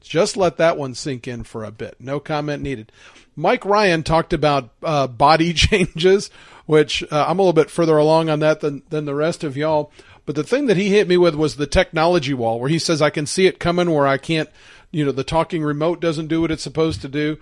Just 0.00 0.36
let 0.36 0.56
that 0.56 0.76
one 0.76 0.94
sink 0.94 1.26
in 1.28 1.42
for 1.44 1.64
a 1.64 1.70
bit. 1.70 1.96
No 1.98 2.20
comment 2.20 2.62
needed. 2.62 2.92
Mike 3.36 3.64
Ryan 3.64 4.02
talked 4.02 4.32
about 4.32 4.70
uh, 4.82 5.06
body 5.06 5.52
changes, 5.54 6.30
which 6.66 7.02
uh, 7.10 7.26
I'm 7.28 7.38
a 7.38 7.42
little 7.42 7.52
bit 7.52 7.70
further 7.70 7.96
along 7.96 8.28
on 8.28 8.40
that 8.40 8.60
than, 8.60 8.82
than 8.90 9.04
the 9.04 9.14
rest 9.14 9.44
of 9.44 9.56
y'all. 9.56 9.92
But 10.26 10.34
the 10.34 10.44
thing 10.44 10.66
that 10.66 10.76
he 10.76 10.90
hit 10.90 11.08
me 11.08 11.16
with 11.16 11.34
was 11.34 11.56
the 11.56 11.66
technology 11.66 12.34
wall, 12.34 12.60
where 12.60 12.68
he 12.68 12.78
says 12.78 13.00
I 13.00 13.10
can 13.10 13.26
see 13.26 13.46
it 13.46 13.58
coming, 13.58 13.90
where 13.90 14.06
I 14.06 14.18
can't, 14.18 14.50
you 14.90 15.04
know, 15.04 15.12
the 15.12 15.24
talking 15.24 15.62
remote 15.62 16.00
doesn't 16.00 16.26
do 16.26 16.40
what 16.40 16.50
it's 16.50 16.62
supposed 16.62 17.00
to 17.02 17.08
do. 17.08 17.38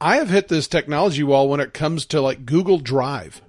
I 0.00 0.16
have 0.16 0.28
hit 0.28 0.48
this 0.48 0.66
technology 0.66 1.22
wall 1.22 1.48
when 1.48 1.60
it 1.60 1.72
comes 1.72 2.04
to 2.06 2.20
like 2.20 2.46
Google 2.46 2.78
Drive. 2.78 3.40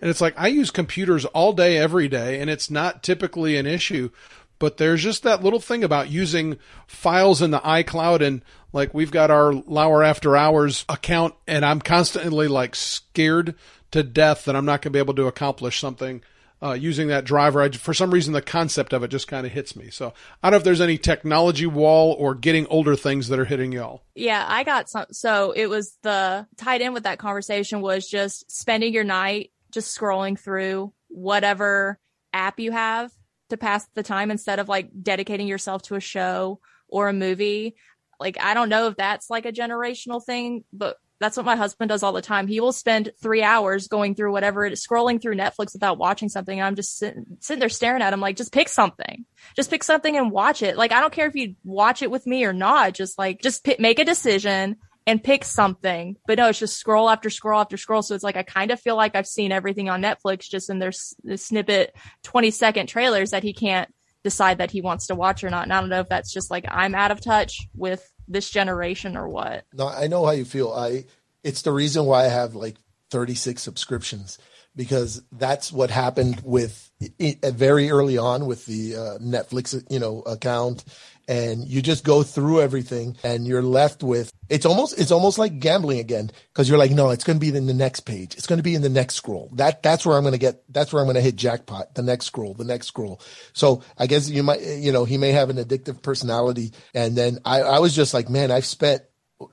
And 0.00 0.08
it's 0.08 0.20
like 0.20 0.34
I 0.38 0.46
use 0.46 0.70
computers 0.70 1.24
all 1.24 1.52
day, 1.52 1.76
every 1.76 2.06
day, 2.06 2.40
and 2.40 2.48
it's 2.48 2.70
not 2.70 3.02
typically 3.02 3.56
an 3.56 3.66
issue. 3.66 4.10
But 4.58 4.76
there's 4.76 5.02
just 5.02 5.22
that 5.22 5.42
little 5.42 5.60
thing 5.60 5.84
about 5.84 6.10
using 6.10 6.58
files 6.86 7.42
in 7.42 7.50
the 7.50 7.60
iCloud 7.60 8.20
and 8.20 8.42
like 8.72 8.92
we've 8.92 9.10
got 9.10 9.30
our 9.30 9.52
Lauer 9.52 10.02
After 10.02 10.36
Hours 10.36 10.84
account, 10.88 11.34
and 11.46 11.64
I'm 11.64 11.80
constantly 11.80 12.48
like 12.48 12.74
scared 12.74 13.54
to 13.92 14.02
death 14.02 14.44
that 14.44 14.56
I'm 14.56 14.66
not 14.66 14.82
going 14.82 14.92
to 14.92 14.96
be 14.96 14.98
able 14.98 15.14
to 15.14 15.26
accomplish 15.26 15.80
something 15.80 16.22
uh, 16.62 16.72
using 16.72 17.08
that 17.08 17.24
driver. 17.24 17.62
I, 17.62 17.70
for 17.70 17.94
some 17.94 18.10
reason, 18.10 18.32
the 18.32 18.42
concept 18.42 18.92
of 18.92 19.02
it 19.02 19.08
just 19.08 19.28
kind 19.28 19.46
of 19.46 19.52
hits 19.52 19.76
me. 19.76 19.90
So 19.90 20.12
I 20.42 20.48
don't 20.48 20.52
know 20.52 20.56
if 20.58 20.64
there's 20.64 20.80
any 20.80 20.98
technology 20.98 21.66
wall 21.66 22.14
or 22.18 22.34
getting 22.34 22.66
older 22.66 22.96
things 22.96 23.28
that 23.28 23.38
are 23.38 23.44
hitting 23.44 23.72
y'all. 23.72 24.02
Yeah, 24.14 24.44
I 24.46 24.64
got 24.64 24.90
some. 24.90 25.06
So 25.12 25.52
it 25.52 25.66
was 25.66 25.96
the 26.02 26.46
tied 26.56 26.80
in 26.80 26.92
with 26.92 27.04
that 27.04 27.18
conversation 27.18 27.80
was 27.80 28.08
just 28.08 28.50
spending 28.50 28.92
your 28.92 29.04
night 29.04 29.50
just 29.70 29.96
scrolling 29.96 30.38
through 30.38 30.92
whatever 31.08 31.98
app 32.32 32.58
you 32.58 32.72
have 32.72 33.12
to 33.50 33.56
pass 33.56 33.86
the 33.94 34.02
time 34.02 34.30
instead 34.30 34.58
of 34.58 34.68
like 34.68 34.90
dedicating 35.02 35.46
yourself 35.48 35.82
to 35.82 35.94
a 35.94 36.00
show 36.00 36.60
or 36.88 37.08
a 37.08 37.12
movie. 37.12 37.76
Like, 38.20 38.40
I 38.40 38.54
don't 38.54 38.68
know 38.68 38.88
if 38.88 38.96
that's 38.96 39.30
like 39.30 39.46
a 39.46 39.52
generational 39.52 40.24
thing, 40.24 40.64
but 40.72 40.96
that's 41.20 41.36
what 41.36 41.46
my 41.46 41.56
husband 41.56 41.88
does 41.88 42.02
all 42.02 42.12
the 42.12 42.22
time. 42.22 42.46
He 42.46 42.60
will 42.60 42.72
spend 42.72 43.12
three 43.20 43.42
hours 43.42 43.88
going 43.88 44.14
through 44.14 44.32
whatever 44.32 44.64
it 44.64 44.72
is, 44.72 44.86
scrolling 44.86 45.20
through 45.20 45.34
Netflix 45.34 45.72
without 45.72 45.98
watching 45.98 46.28
something. 46.28 46.58
And 46.58 46.66
I'm 46.66 46.76
just 46.76 46.96
sitting, 46.96 47.24
sitting 47.40 47.58
there 47.60 47.68
staring 47.68 48.02
at 48.02 48.12
him 48.12 48.20
like, 48.20 48.36
just 48.36 48.52
pick 48.52 48.68
something. 48.68 49.24
Just 49.56 49.70
pick 49.70 49.82
something 49.82 50.16
and 50.16 50.30
watch 50.30 50.62
it. 50.62 50.76
Like, 50.76 50.92
I 50.92 51.00
don't 51.00 51.12
care 51.12 51.26
if 51.26 51.34
you 51.34 51.56
watch 51.64 52.02
it 52.02 52.10
with 52.10 52.26
me 52.26 52.44
or 52.44 52.52
not. 52.52 52.94
Just 52.94 53.18
like, 53.18 53.42
just 53.42 53.66
make 53.78 53.98
a 53.98 54.04
decision 54.04 54.76
and 55.08 55.24
pick 55.24 55.42
something. 55.42 56.16
But 56.26 56.36
no, 56.36 56.50
it's 56.50 56.58
just 56.58 56.76
scroll 56.76 57.08
after 57.08 57.30
scroll 57.30 57.62
after 57.62 57.78
scroll. 57.78 58.02
So 58.02 58.14
it's 58.14 58.22
like, 58.22 58.36
I 58.36 58.42
kind 58.42 58.70
of 58.70 58.78
feel 58.78 58.94
like 58.94 59.16
I've 59.16 59.26
seen 59.26 59.52
everything 59.52 59.88
on 59.88 60.02
Netflix 60.02 60.50
just 60.50 60.68
in 60.68 60.80
their 60.80 60.92
snippet 60.92 61.96
20 62.24 62.50
second 62.50 62.88
trailers 62.88 63.30
that 63.30 63.42
he 63.42 63.54
can't 63.54 63.92
decide 64.22 64.58
that 64.58 64.70
he 64.70 64.82
wants 64.82 65.06
to 65.06 65.14
watch 65.14 65.42
or 65.42 65.48
not. 65.48 65.62
And 65.62 65.72
I 65.72 65.80
don't 65.80 65.88
know 65.88 66.00
if 66.00 66.10
that's 66.10 66.30
just 66.30 66.50
like, 66.50 66.66
I'm 66.68 66.94
out 66.94 67.10
of 67.10 67.22
touch 67.22 67.66
with 67.74 68.06
this 68.28 68.50
generation 68.50 69.16
or 69.16 69.30
what. 69.30 69.64
No, 69.72 69.88
I 69.88 70.08
know 70.08 70.26
how 70.26 70.32
you 70.32 70.44
feel. 70.44 70.72
I 70.72 71.06
it's 71.42 71.62
the 71.62 71.72
reason 71.72 72.04
why 72.04 72.26
I 72.26 72.28
have 72.28 72.54
like 72.54 72.76
36 73.10 73.62
subscriptions 73.62 74.38
because 74.76 75.22
that's 75.32 75.72
what 75.72 75.88
happened 75.88 76.42
with 76.44 76.90
it, 77.00 77.42
very 77.54 77.90
early 77.90 78.18
on 78.18 78.44
with 78.44 78.66
the 78.66 78.94
uh, 78.94 79.18
Netflix, 79.18 79.82
you 79.90 79.98
know, 79.98 80.20
account 80.20 80.84
and 81.28 81.68
you 81.68 81.82
just 81.82 82.04
go 82.04 82.22
through 82.22 82.62
everything 82.62 83.16
and 83.22 83.46
you're 83.46 83.62
left 83.62 84.02
with 84.02 84.32
it's 84.48 84.64
almost 84.64 84.98
it's 84.98 85.10
almost 85.10 85.38
like 85.38 85.60
gambling 85.60 85.98
again 85.98 86.30
because 86.52 86.68
you're 86.68 86.78
like 86.78 86.90
no 86.90 87.10
it's 87.10 87.22
going 87.22 87.38
to 87.38 87.40
be 87.40 87.56
in 87.56 87.66
the 87.66 87.74
next 87.74 88.00
page. 88.00 88.34
It's 88.34 88.46
going 88.46 88.58
to 88.58 88.62
be 88.62 88.74
in 88.74 88.82
the 88.82 88.88
next 88.88 89.14
scroll. 89.14 89.50
That 89.54 89.82
that's 89.82 90.06
where 90.06 90.16
i'm 90.16 90.22
going 90.22 90.32
to 90.32 90.38
get 90.38 90.62
that's 90.72 90.92
where 90.92 91.02
i'm 91.02 91.06
going 91.06 91.16
to 91.16 91.20
hit 91.20 91.36
jackpot. 91.36 91.94
The 91.94 92.02
next 92.02 92.26
scroll 92.26 92.54
the 92.54 92.64
next 92.64 92.86
scroll. 92.86 93.20
So 93.52 93.82
i 93.98 94.06
guess 94.06 94.28
you 94.28 94.42
might 94.42 94.62
you 94.62 94.90
know 94.90 95.04
he 95.04 95.18
may 95.18 95.32
have 95.32 95.50
an 95.50 95.56
addictive 95.56 96.02
personality. 96.02 96.72
And 96.94 97.14
then 97.14 97.38
i 97.44 97.60
i 97.60 97.78
was 97.78 97.94
just 97.94 98.14
like 98.14 98.30
man 98.30 98.50
i've 98.50 98.66
spent 98.66 99.02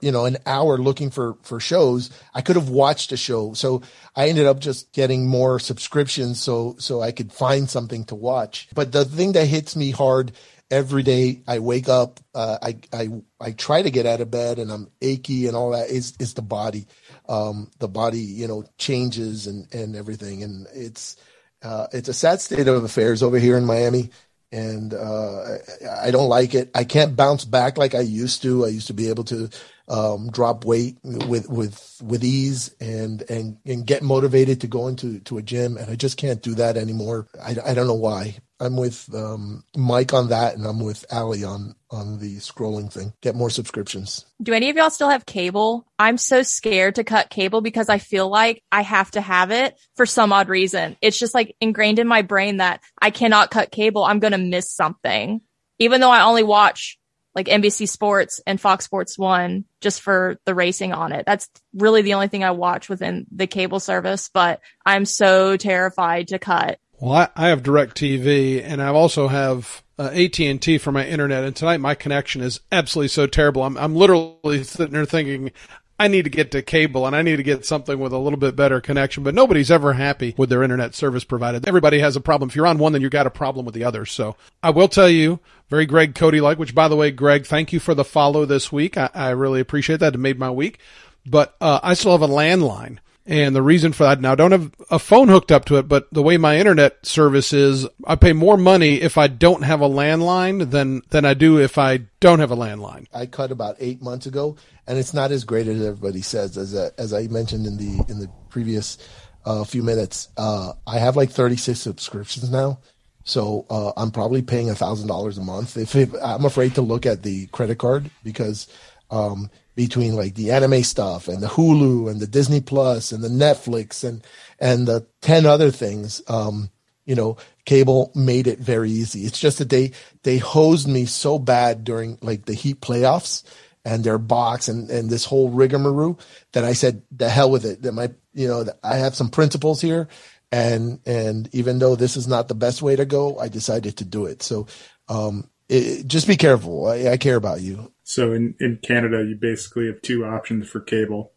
you 0.02 0.12
know 0.12 0.26
an 0.26 0.38
hour 0.46 0.78
looking 0.78 1.12
for 1.12 1.38
for 1.44 1.60
shows. 1.60 2.10
I 2.34 2.42
could 2.42 2.56
have 2.56 2.70
watched 2.70 3.12
a 3.12 3.18
show. 3.18 3.54
So 3.54 3.82
i 4.16 4.30
ended 4.30 4.46
up 4.46 4.60
just 4.60 4.94
getting 4.94 5.28
more 5.28 5.60
subscriptions 5.60 6.40
so 6.40 6.76
so 6.80 7.02
i 7.02 7.12
could 7.12 7.34
find 7.34 7.70
something 7.70 8.06
to 8.06 8.16
watch. 8.16 8.70
But 8.74 8.94
the 8.94 9.04
thing 9.04 9.34
that 9.34 9.46
hits 9.46 9.76
me 9.76 9.92
hard 9.92 10.32
every 10.72 11.04
day 11.04 11.44
I 11.48 11.60
wake 11.60 11.90
up, 11.90 12.20
uh, 12.34 12.58
I, 12.62 12.78
I, 12.92 13.10
I 13.40 13.52
try 13.52 13.82
to 13.82 13.92
get 13.92 14.06
out 14.06 14.22
of 14.22 14.32
bed 14.32 14.60
and 14.60 14.72
I'm 14.72 14.90
achy 15.02 15.48
and 15.48 15.56
all 15.56 15.72
that 15.72 15.90
is, 15.90 16.16
is 16.20 16.34
the 16.34 16.42
body. 16.42 16.88
Um, 17.30 17.72
the 17.80 17.88
body, 17.88 18.20
you 18.20 18.48
know, 18.48 18.66
changes 18.78 19.48
and, 19.48 19.74
and 19.74 19.96
everything. 19.96 20.44
And 20.44 20.68
it's, 20.74 21.18
uh, 21.62 21.88
it's 21.94 22.10
a 22.10 22.14
sad 22.14 22.42
state 22.42 22.68
of 22.68 22.84
affairs 22.84 23.24
over 23.24 23.38
here 23.38 23.58
in 23.58 23.66
Miami. 23.66 24.10
And, 24.52 24.94
uh, 24.94 25.58
I, 25.84 26.08
I 26.08 26.12
don't 26.12 26.30
like 26.30 26.56
it. 26.56 26.72
I 26.74 26.84
can't 26.84 27.16
bounce 27.16 27.46
back 27.46 27.78
like 27.78 27.94
I 27.96 28.02
used 28.02 28.42
to. 28.44 28.66
I 28.66 28.70
used 28.70 28.88
to 28.88 28.94
be 28.94 29.10
able 29.10 29.24
to, 29.26 29.50
um, 29.88 30.30
drop 30.32 30.66
weight 30.66 30.98
with, 31.04 31.50
with, 31.50 32.02
with 32.04 32.24
ease 32.24 32.74
and, 32.80 33.24
and, 33.30 33.58
and 33.66 33.86
get 33.86 34.02
motivated 34.02 34.62
to 34.62 34.68
go 34.68 34.88
into, 34.88 35.20
to 35.22 35.38
a 35.38 35.42
gym. 35.44 35.78
And 35.78 35.92
I 35.92 35.96
just 35.96 36.18
can't 36.18 36.42
do 36.42 36.56
that 36.56 36.78
anymore. 36.78 37.28
I, 37.42 37.56
I 37.66 37.74
don't 37.74 37.88
know 37.88 37.94
why. 37.94 38.38
I'm 38.60 38.78
with 38.78 39.14
um, 39.14 39.64
Mike 39.76 40.14
on 40.14 40.30
that, 40.30 40.56
and 40.56 40.66
I'm 40.66 40.80
with 40.80 41.06
Allie 41.12 41.44
on 41.44 41.76
on 41.92 42.20
the 42.20 42.38
scrolling 42.38 42.92
thing. 42.92 43.14
Get 43.22 43.36
more 43.36 43.50
subscriptions. 43.50 44.26
Do 44.42 44.54
any 44.54 44.70
of 44.70 44.76
y'all 44.76 44.90
still 44.90 45.10
have 45.10 45.26
cable? 45.26 45.86
I'm 46.00 46.18
so 46.18 46.42
scared 46.44 46.96
to 46.96 47.04
cut 47.04 47.30
cable 47.30 47.62
because 47.62 47.90
I 47.90 47.98
feel 47.98 48.30
like 48.30 48.64
I 48.72 48.82
have 48.82 49.12
to 49.12 49.22
have 49.22 49.52
it 49.52 49.78
for 49.96 50.06
some 50.06 50.32
odd 50.32 50.50
reason. 50.50 50.96
It's 51.02 51.20
just 51.20 51.34
like 51.34 51.56
ingrained 51.60 52.00
in 52.00 52.08
my 52.08 52.22
brain 52.22 52.58
that 52.58 52.82
I 53.02 53.12
cannot 53.12 53.52
cut 53.52 53.72
cable. 53.72 54.04
I'm 54.04 54.20
going 54.20 54.32
to 54.32 54.38
miss 54.38 54.72
something, 54.72 55.42
even 55.80 56.02
though 56.02 56.12
I 56.12 56.24
only 56.24 56.44
watch 56.44 56.98
like 57.36 57.48
NBC 57.48 57.90
Sports 57.90 58.40
and 58.48 58.60
Fox 58.60 58.86
Sports 58.86 59.18
One 59.20 59.66
just 59.82 60.02
for 60.02 60.40
the 60.46 60.56
racing 60.56 60.94
on 60.94 61.12
it. 61.12 61.26
That's 61.26 61.50
really 61.74 62.02
the 62.02 62.14
only 62.14 62.30
thing 62.30 62.46
I 62.46 62.52
watch 62.52 62.88
within 62.88 63.28
the 63.32 63.48
cable 63.48 63.82
service, 63.82 64.30
but 64.34 64.62
I'm 64.86 65.06
so 65.06 65.58
terrified 65.58 66.30
to 66.30 66.40
cut 66.40 66.80
well, 67.00 67.14
I, 67.14 67.30
I 67.36 67.48
have 67.50 67.64
DirecTV, 67.64 68.64
and 68.64 68.82
I 68.82 68.88
also 68.88 69.28
have 69.28 69.84
uh, 69.98 70.12
AT&T 70.14 70.78
for 70.80 70.92
my 70.92 71.06
internet. 71.06 71.44
And 71.44 71.56
tonight 71.56 71.80
my 71.80 71.96
connection 71.96 72.42
is 72.42 72.60
absolutely 72.72 73.10
so 73.10 73.28
terrible. 73.28 73.64
I'm 73.64 73.78
I'm 73.78 73.96
literally 73.96 74.64
sitting 74.64 74.94
there 74.94 75.06
thinking 75.06 75.52
I 75.98 76.10
need 76.10 76.24
to 76.24 76.30
get 76.30 76.52
to 76.52 76.62
cable 76.62 77.08
and 77.08 77.16
I 77.16 77.22
need 77.22 77.38
to 77.38 77.44
get 77.44 77.66
something 77.66 77.98
with 78.00 78.12
a 78.12 78.18
little 78.18 78.40
bit 78.40 78.56
better 78.56 78.82
connection. 78.82 79.24
But 79.24 79.34
nobody's 79.34 79.72
ever 79.72 79.94
happy 79.94 80.36
with 80.38 80.50
their 80.50 80.64
internet 80.64 80.94
service 80.94 81.24
provided. 81.24 81.66
Everybody 81.68 82.00
has 82.00 82.18
a 82.18 82.22
problem. 82.22 82.50
If 82.50 82.56
you're 82.56 82.68
on 82.68 82.78
one, 82.78 82.92
then 82.92 83.02
you 83.02 83.10
got 83.10 83.28
a 83.28 83.32
problem 83.32 83.66
with 83.66 83.76
the 83.76 83.86
other. 83.86 84.06
So 84.06 84.36
I 84.62 84.72
will 84.72 84.90
tell 84.90 85.10
you, 85.10 85.40
very 85.70 85.86
Greg 85.86 86.14
Cote 86.14 86.36
like. 86.36 86.60
Which, 86.60 86.76
by 86.76 86.90
the 86.90 86.98
way, 86.98 87.12
Greg, 87.12 87.46
thank 87.46 87.72
you 87.72 87.80
for 87.80 87.94
the 87.94 88.04
follow 88.04 88.46
this 88.46 88.72
week. 88.72 88.98
I, 88.98 89.10
I 89.14 89.30
really 89.30 89.62
appreciate 89.62 90.02
that. 90.02 90.16
It 90.16 90.20
made 90.20 90.38
my 90.38 90.52
week. 90.52 90.80
But 91.26 91.56
uh, 91.62 91.80
I 91.82 91.94
still 91.94 92.12
have 92.12 92.22
a 92.22 92.28
landline 92.28 93.00
And 93.28 93.56
the 93.56 93.62
reason 93.62 93.92
for 93.92 94.04
that, 94.04 94.22
now 94.22 94.34
I 94.34 94.36
don't 94.36 94.52
have 94.52 94.72
a 94.92 95.00
phone 95.00 95.30
hooked 95.30 95.52
up 95.52 95.66
to 95.66 95.78
it, 95.78 95.88
but 95.88 96.08
the 96.12 96.22
way 96.22 96.38
my 96.38 96.58
internet 96.58 97.04
service 97.04 97.54
is, 97.54 97.88
I 98.06 98.16
pay 98.16 98.34
more 98.34 98.56
money 98.56 99.02
if 99.02 99.18
I 99.18 99.28
don't 99.28 99.64
have 99.64 99.82
a 99.82 99.90
landline 99.90 100.70
than, 100.70 101.02
than 101.10 101.26
I 101.26 101.34
do 101.34 101.60
if 101.60 101.80
I 101.80 102.02
don't 102.20 102.38
have 102.38 102.52
a 102.52 102.56
landline. 102.56 103.08
I 103.14 103.26
cut 103.26 103.52
about 103.52 103.78
eight 103.80 104.00
months 104.00 104.28
ago, 104.28 104.58
and 104.86 105.00
it's 105.00 105.14
not 105.14 105.32
as 105.32 105.44
great 105.44 105.66
as 105.68 105.84
everybody 105.84 106.22
says. 106.22 106.56
As 106.56 106.76
a, 106.76 106.92
as 107.00 107.14
I 107.14 107.26
mentioned 107.28 107.66
in 107.66 107.78
the 107.78 108.06
in 108.08 108.20
the 108.20 108.30
previous 108.50 109.00
uh, 109.44 109.64
few 109.64 109.82
minutes, 109.82 110.30
uh, 110.38 110.74
I 110.86 111.00
have 111.00 111.16
like 111.16 111.32
36 111.32 111.80
subscriptions 111.80 112.52
now, 112.52 112.80
so 113.24 113.66
uh, 113.72 113.92
I'm 113.98 114.12
probably 114.12 114.44
paying 114.44 114.70
a 114.70 114.76
thousand 114.76 115.08
dollars 115.08 115.40
a 115.40 115.44
month. 115.44 115.78
If, 115.78 115.96
if 115.96 116.14
I'm 116.24 116.46
afraid 116.46 116.76
to 116.76 116.84
look 116.84 117.08
at 117.08 117.24
the 117.24 117.48
credit 117.48 117.80
card 117.80 118.12
because 118.24 118.68
um, 119.10 119.50
between 119.76 120.16
like 120.16 120.36
the 120.36 120.52
anime 120.52 120.84
stuff 120.84 121.28
and 121.28 121.42
the 121.42 121.48
Hulu 121.48 122.10
and 122.10 122.20
the 122.20 122.28
Disney 122.28 122.62
Plus 122.62 123.12
and 123.12 123.24
the 123.24 123.30
Netflix 123.30 124.08
and 124.08 124.26
and 124.60 124.88
the 124.88 125.06
ten 125.22 125.46
other 125.46 125.72
things, 125.72 126.22
um, 126.28 126.70
you 127.06 127.16
know, 127.16 127.38
cable 127.66 128.12
made 128.16 128.48
it 128.48 128.60
very 128.60 128.90
easy. 128.90 129.22
It's 129.22 129.40
just 129.40 129.60
that 129.60 129.70
they 129.70 129.92
they 130.24 130.38
hosed 130.38 130.88
me 130.88 131.06
so 131.06 131.38
bad 131.38 131.84
during 131.84 132.18
like 132.22 132.46
the 132.46 132.54
Heat 132.54 132.82
playoffs 132.82 133.44
and 133.84 134.04
their 134.04 134.18
box 134.18 134.68
and 134.68 134.90
and 134.90 135.10
this 135.10 135.26
whole 135.26 135.50
rigmarole 135.50 136.20
that 136.54 136.64
I 136.64 136.74
said 136.74 137.04
the 137.12 137.30
hell 137.30 137.52
with 137.52 137.66
it. 137.66 137.82
That 137.82 137.94
my 137.94 138.12
you 138.34 138.48
know 138.48 138.66
I 138.84 138.96
have 138.96 139.16
some 139.16 139.30
principles 139.30 139.82
here 139.82 140.08
and 140.52 141.00
and 141.06 141.50
even 141.54 141.80
though 141.80 141.96
this 141.96 142.16
is 142.16 142.28
not 142.28 142.48
the 142.48 142.56
best 142.56 142.82
way 142.82 142.96
to 142.96 143.06
go, 143.06 143.38
I 143.38 143.50
decided 143.50 143.98
to 143.98 144.06
do 144.06 144.26
it. 144.26 144.42
So 144.42 144.68
um, 145.10 145.50
it, 145.70 146.08
just 146.08 146.28
be 146.28 146.38
careful. 146.38 146.88
I, 146.88 147.12
I, 147.12 147.18
care 147.18 147.36
about 147.36 147.62
you. 147.62 147.92
So 148.04 148.34
in 148.34 148.56
in 148.60 148.80
Canada, 148.84 149.24
you 149.24 149.36
basically 149.36 149.88
have 149.88 150.02
two 150.02 150.26
options 150.26 150.70
for 150.70 150.80
cable. 150.80 151.32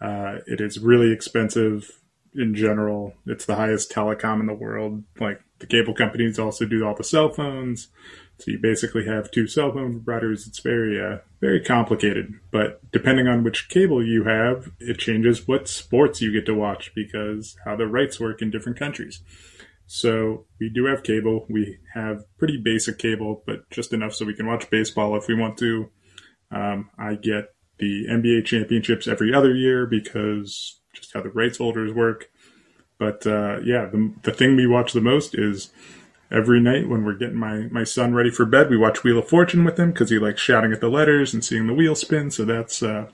Uh, 0.00 0.38
it 0.46 0.60
is 0.60 0.78
really 0.78 1.12
expensive 1.12 2.00
in 2.34 2.54
general. 2.54 3.14
It's 3.26 3.44
the 3.44 3.56
highest 3.56 3.92
telecom 3.92 4.40
in 4.40 4.46
the 4.46 4.54
world. 4.54 5.04
Like 5.20 5.40
the 5.58 5.66
cable 5.66 5.94
companies 5.94 6.38
also 6.38 6.66
do 6.66 6.84
all 6.84 6.94
the 6.94 7.04
cell 7.04 7.28
phones. 7.30 7.88
So 8.38 8.50
you 8.50 8.58
basically 8.58 9.06
have 9.06 9.30
two 9.30 9.46
cell 9.46 9.72
phone 9.72 10.02
providers. 10.02 10.46
It's 10.48 10.58
very, 10.58 11.00
uh, 11.00 11.18
very 11.40 11.62
complicated. 11.62 12.34
But 12.50 12.80
depending 12.90 13.28
on 13.28 13.44
which 13.44 13.68
cable 13.68 14.04
you 14.04 14.24
have, 14.24 14.72
it 14.80 14.98
changes 14.98 15.46
what 15.46 15.68
sports 15.68 16.20
you 16.20 16.32
get 16.32 16.46
to 16.46 16.54
watch 16.54 16.92
because 16.94 17.56
how 17.64 17.76
the 17.76 17.86
rights 17.86 18.18
work 18.18 18.42
in 18.42 18.50
different 18.50 18.78
countries. 18.78 19.22
So 19.94 20.46
we 20.58 20.70
do 20.70 20.86
have 20.86 21.02
cable. 21.02 21.44
We 21.50 21.76
have 21.92 22.24
pretty 22.38 22.56
basic 22.56 22.96
cable, 22.96 23.42
but 23.46 23.68
just 23.68 23.92
enough 23.92 24.14
so 24.14 24.24
we 24.24 24.34
can 24.34 24.46
watch 24.46 24.70
baseball 24.70 25.14
if 25.18 25.28
we 25.28 25.34
want 25.34 25.58
to. 25.58 25.90
Um, 26.50 26.88
I 26.96 27.14
get 27.14 27.54
the 27.78 28.06
NBA 28.08 28.46
championships 28.46 29.06
every 29.06 29.34
other 29.34 29.54
year 29.54 29.84
because 29.84 30.80
just 30.94 31.12
how 31.12 31.20
the 31.20 31.28
rights 31.28 31.58
holders 31.58 31.92
work. 31.92 32.30
But 32.98 33.26
uh, 33.26 33.58
yeah, 33.64 33.84
the, 33.84 34.14
the 34.22 34.32
thing 34.32 34.56
we 34.56 34.66
watch 34.66 34.94
the 34.94 35.02
most 35.02 35.34
is 35.34 35.70
every 36.30 36.58
night 36.58 36.88
when 36.88 37.04
we're 37.04 37.18
getting 37.18 37.36
my, 37.36 37.68
my 37.70 37.84
son 37.84 38.14
ready 38.14 38.30
for 38.30 38.46
bed, 38.46 38.70
we 38.70 38.78
watch 38.78 39.04
Wheel 39.04 39.18
of 39.18 39.28
Fortune 39.28 39.62
with 39.62 39.78
him 39.78 39.92
because 39.92 40.08
he 40.08 40.18
likes 40.18 40.40
shouting 40.40 40.72
at 40.72 40.80
the 40.80 40.88
letters 40.88 41.34
and 41.34 41.44
seeing 41.44 41.66
the 41.66 41.74
wheel 41.74 41.94
spin. 41.94 42.30
So 42.30 42.46
that's 42.46 42.82
uh, 42.82 43.08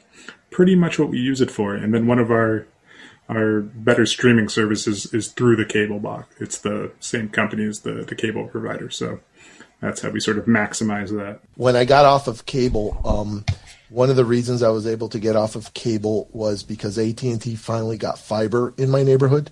pretty 0.52 0.76
much 0.76 0.96
what 0.96 1.10
we 1.10 1.18
use 1.18 1.40
it 1.40 1.50
for. 1.50 1.74
And 1.74 1.92
then 1.92 2.06
one 2.06 2.20
of 2.20 2.30
our 2.30 2.68
our 3.28 3.60
better 3.60 4.06
streaming 4.06 4.48
services 4.48 5.12
is 5.12 5.28
through 5.28 5.56
the 5.56 5.64
cable 5.64 5.98
box. 5.98 6.34
It's 6.40 6.58
the 6.58 6.92
same 7.00 7.28
company 7.28 7.64
as 7.64 7.80
the, 7.80 8.04
the 8.04 8.14
cable 8.14 8.48
provider. 8.48 8.90
So 8.90 9.20
that's 9.80 10.00
how 10.00 10.10
we 10.10 10.20
sort 10.20 10.38
of 10.38 10.46
maximize 10.46 11.10
that. 11.10 11.40
When 11.56 11.76
I 11.76 11.84
got 11.84 12.04
off 12.04 12.26
of 12.26 12.46
cable, 12.46 13.00
um, 13.04 13.44
one 13.90 14.10
of 14.10 14.16
the 14.16 14.24
reasons 14.24 14.62
I 14.62 14.70
was 14.70 14.86
able 14.86 15.08
to 15.10 15.18
get 15.18 15.36
off 15.36 15.56
of 15.56 15.74
cable 15.74 16.28
was 16.32 16.62
because 16.62 16.98
AT&T 16.98 17.56
finally 17.56 17.98
got 17.98 18.18
fiber 18.18 18.74
in 18.76 18.90
my 18.90 19.02
neighborhood 19.02 19.50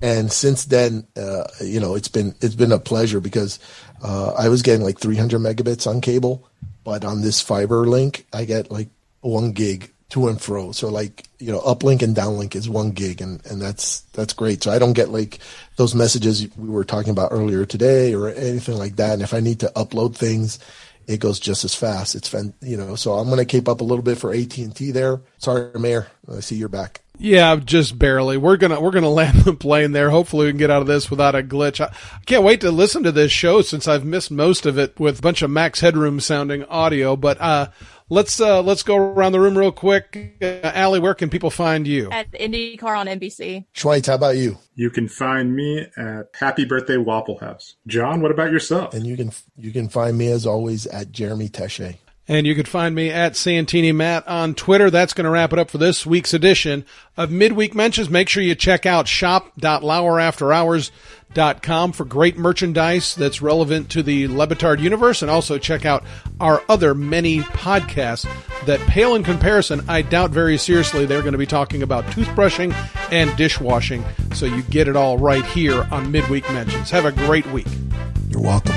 and 0.00 0.32
since 0.32 0.66
then, 0.66 1.06
uh, 1.16 1.44
you 1.60 1.80
know, 1.80 1.94
it's 1.96 2.08
been 2.08 2.34
it's 2.40 2.54
been 2.54 2.72
a 2.72 2.78
pleasure 2.78 3.20
because 3.20 3.58
uh, 4.02 4.32
I 4.32 4.48
was 4.48 4.62
getting 4.62 4.84
like 4.84 4.98
300 4.98 5.40
megabits 5.40 5.86
on 5.86 6.00
cable, 6.00 6.48
but 6.84 7.04
on 7.04 7.20
this 7.20 7.40
fiber 7.40 7.86
link, 7.86 8.26
I 8.32 8.44
get 8.44 8.70
like 8.70 8.88
one 9.20 9.52
gig 9.52 9.92
to 10.10 10.28
and 10.28 10.40
fro. 10.40 10.72
So 10.72 10.88
like 10.88 11.26
you 11.38 11.52
know, 11.52 11.60
uplink 11.60 12.02
and 12.02 12.16
downlink 12.16 12.54
is 12.56 12.68
one 12.68 12.90
gig, 12.90 13.20
and 13.20 13.44
and 13.46 13.60
that's 13.60 14.00
that's 14.12 14.32
great. 14.32 14.62
So 14.62 14.70
I 14.70 14.78
don't 14.78 14.94
get 14.94 15.10
like 15.10 15.38
those 15.76 15.94
messages 15.94 16.48
we 16.56 16.68
were 16.68 16.84
talking 16.84 17.10
about 17.10 17.32
earlier 17.32 17.66
today 17.66 18.14
or 18.14 18.28
anything 18.28 18.78
like 18.78 18.96
that. 18.96 19.14
And 19.14 19.22
if 19.22 19.34
I 19.34 19.40
need 19.40 19.60
to 19.60 19.72
upload 19.76 20.16
things, 20.16 20.58
it 21.08 21.20
goes 21.20 21.40
just 21.40 21.64
as 21.64 21.74
fast. 21.74 22.14
It's 22.14 22.32
you 22.60 22.76
know, 22.76 22.94
so 22.94 23.14
I'm 23.14 23.26
going 23.26 23.38
to 23.38 23.44
keep 23.46 23.66
up 23.68 23.80
a 23.80 23.84
little 23.84 24.04
bit 24.04 24.18
for 24.18 24.32
AT 24.32 24.58
and 24.58 24.76
T 24.76 24.90
there. 24.90 25.20
Sorry, 25.38 25.70
Mayor. 25.78 26.06
I 26.30 26.40
see 26.40 26.56
you're 26.56 26.68
back. 26.68 27.00
Yeah, 27.20 27.56
just 27.56 27.98
barely. 27.98 28.36
We're 28.36 28.58
gonna 28.58 28.80
we're 28.80 28.92
gonna 28.92 29.08
land 29.08 29.40
the 29.40 29.54
plane 29.54 29.92
there. 29.92 30.10
Hopefully, 30.10 30.46
we 30.46 30.52
can 30.52 30.58
get 30.58 30.70
out 30.70 30.82
of 30.82 30.86
this 30.86 31.10
without 31.10 31.34
a 31.34 31.42
glitch. 31.42 31.80
I, 31.80 31.92
can't 32.26 32.44
wait 32.44 32.60
to 32.60 32.70
listen 32.70 33.02
to 33.02 33.12
this 33.12 33.32
show 33.32 33.62
since 33.62 33.88
I've 33.88 34.04
missed 34.04 34.30
most 34.30 34.66
of 34.66 34.78
it 34.78 35.00
with 35.00 35.18
a 35.18 35.22
bunch 35.22 35.42
of 35.42 35.50
Max 35.50 35.80
Headroom 35.80 36.20
sounding 36.20 36.64
audio. 36.64 37.16
But 37.16 37.40
uh, 37.40 37.68
let's 38.08 38.40
uh, 38.40 38.62
let's 38.62 38.82
go 38.82 38.96
around 38.96 39.32
the 39.32 39.40
room 39.40 39.56
real 39.56 39.72
quick. 39.72 40.36
Uh, 40.40 40.60
Allie, 40.62 41.00
where 41.00 41.14
can 41.14 41.30
people 41.30 41.50
find 41.50 41.86
you? 41.86 42.10
At 42.10 42.30
IndyCar 42.32 42.98
on 42.98 43.06
NBC. 43.06 43.66
Schweitz, 43.74 44.06
how 44.06 44.14
about 44.14 44.36
you? 44.36 44.58
You 44.74 44.90
can 44.90 45.08
find 45.08 45.54
me 45.54 45.86
at 45.96 46.26
Happy 46.38 46.64
Birthday 46.64 46.96
Waffle 46.96 47.38
House. 47.38 47.76
John, 47.86 48.20
what 48.20 48.30
about 48.30 48.50
yourself? 48.50 48.94
And 48.94 49.06
you 49.06 49.16
can 49.16 49.32
you 49.56 49.72
can 49.72 49.88
find 49.88 50.16
me 50.16 50.28
as 50.28 50.46
always 50.46 50.86
at 50.86 51.12
Jeremy 51.12 51.48
Teche. 51.48 51.96
And 52.30 52.46
you 52.46 52.54
can 52.54 52.66
find 52.66 52.94
me 52.94 53.10
at 53.10 53.36
Santini 53.36 53.90
Matt 53.90 54.28
on 54.28 54.54
Twitter. 54.54 54.90
That's 54.90 55.14
going 55.14 55.24
to 55.24 55.30
wrap 55.30 55.54
it 55.54 55.58
up 55.58 55.70
for 55.70 55.78
this 55.78 56.04
week's 56.04 56.34
edition 56.34 56.84
of 57.16 57.30
Midweek 57.30 57.74
Mentions. 57.74 58.10
Make 58.10 58.28
sure 58.28 58.42
you 58.42 58.54
check 58.54 58.84
out 58.84 59.08
shop.lauerafterhours.com 59.08 61.92
for 61.92 62.04
great 62.04 62.36
merchandise 62.36 63.14
that's 63.14 63.40
relevant 63.40 63.88
to 63.90 64.02
the 64.02 64.28
Le 64.28 64.46
Batard 64.46 64.80
universe. 64.80 65.22
And 65.22 65.30
also 65.30 65.56
check 65.56 65.86
out 65.86 66.04
our 66.38 66.62
other 66.68 66.94
many 66.94 67.40
podcasts 67.40 68.28
that 68.66 68.80
pale 68.80 69.14
in 69.14 69.24
comparison. 69.24 69.82
I 69.88 70.02
doubt 70.02 70.30
very 70.30 70.58
seriously 70.58 71.06
they're 71.06 71.22
going 71.22 71.32
to 71.32 71.38
be 71.38 71.46
talking 71.46 71.82
about 71.82 72.04
toothbrushing 72.08 72.74
and 73.10 73.34
dishwashing. 73.38 74.04
So 74.34 74.44
you 74.44 74.60
get 74.64 74.86
it 74.86 74.96
all 74.96 75.16
right 75.16 75.46
here 75.46 75.88
on 75.90 76.12
Midweek 76.12 76.44
Mentions. 76.52 76.90
Have 76.90 77.06
a 77.06 77.12
great 77.12 77.46
week. 77.46 77.68
You're 78.28 78.42
welcome. 78.42 78.76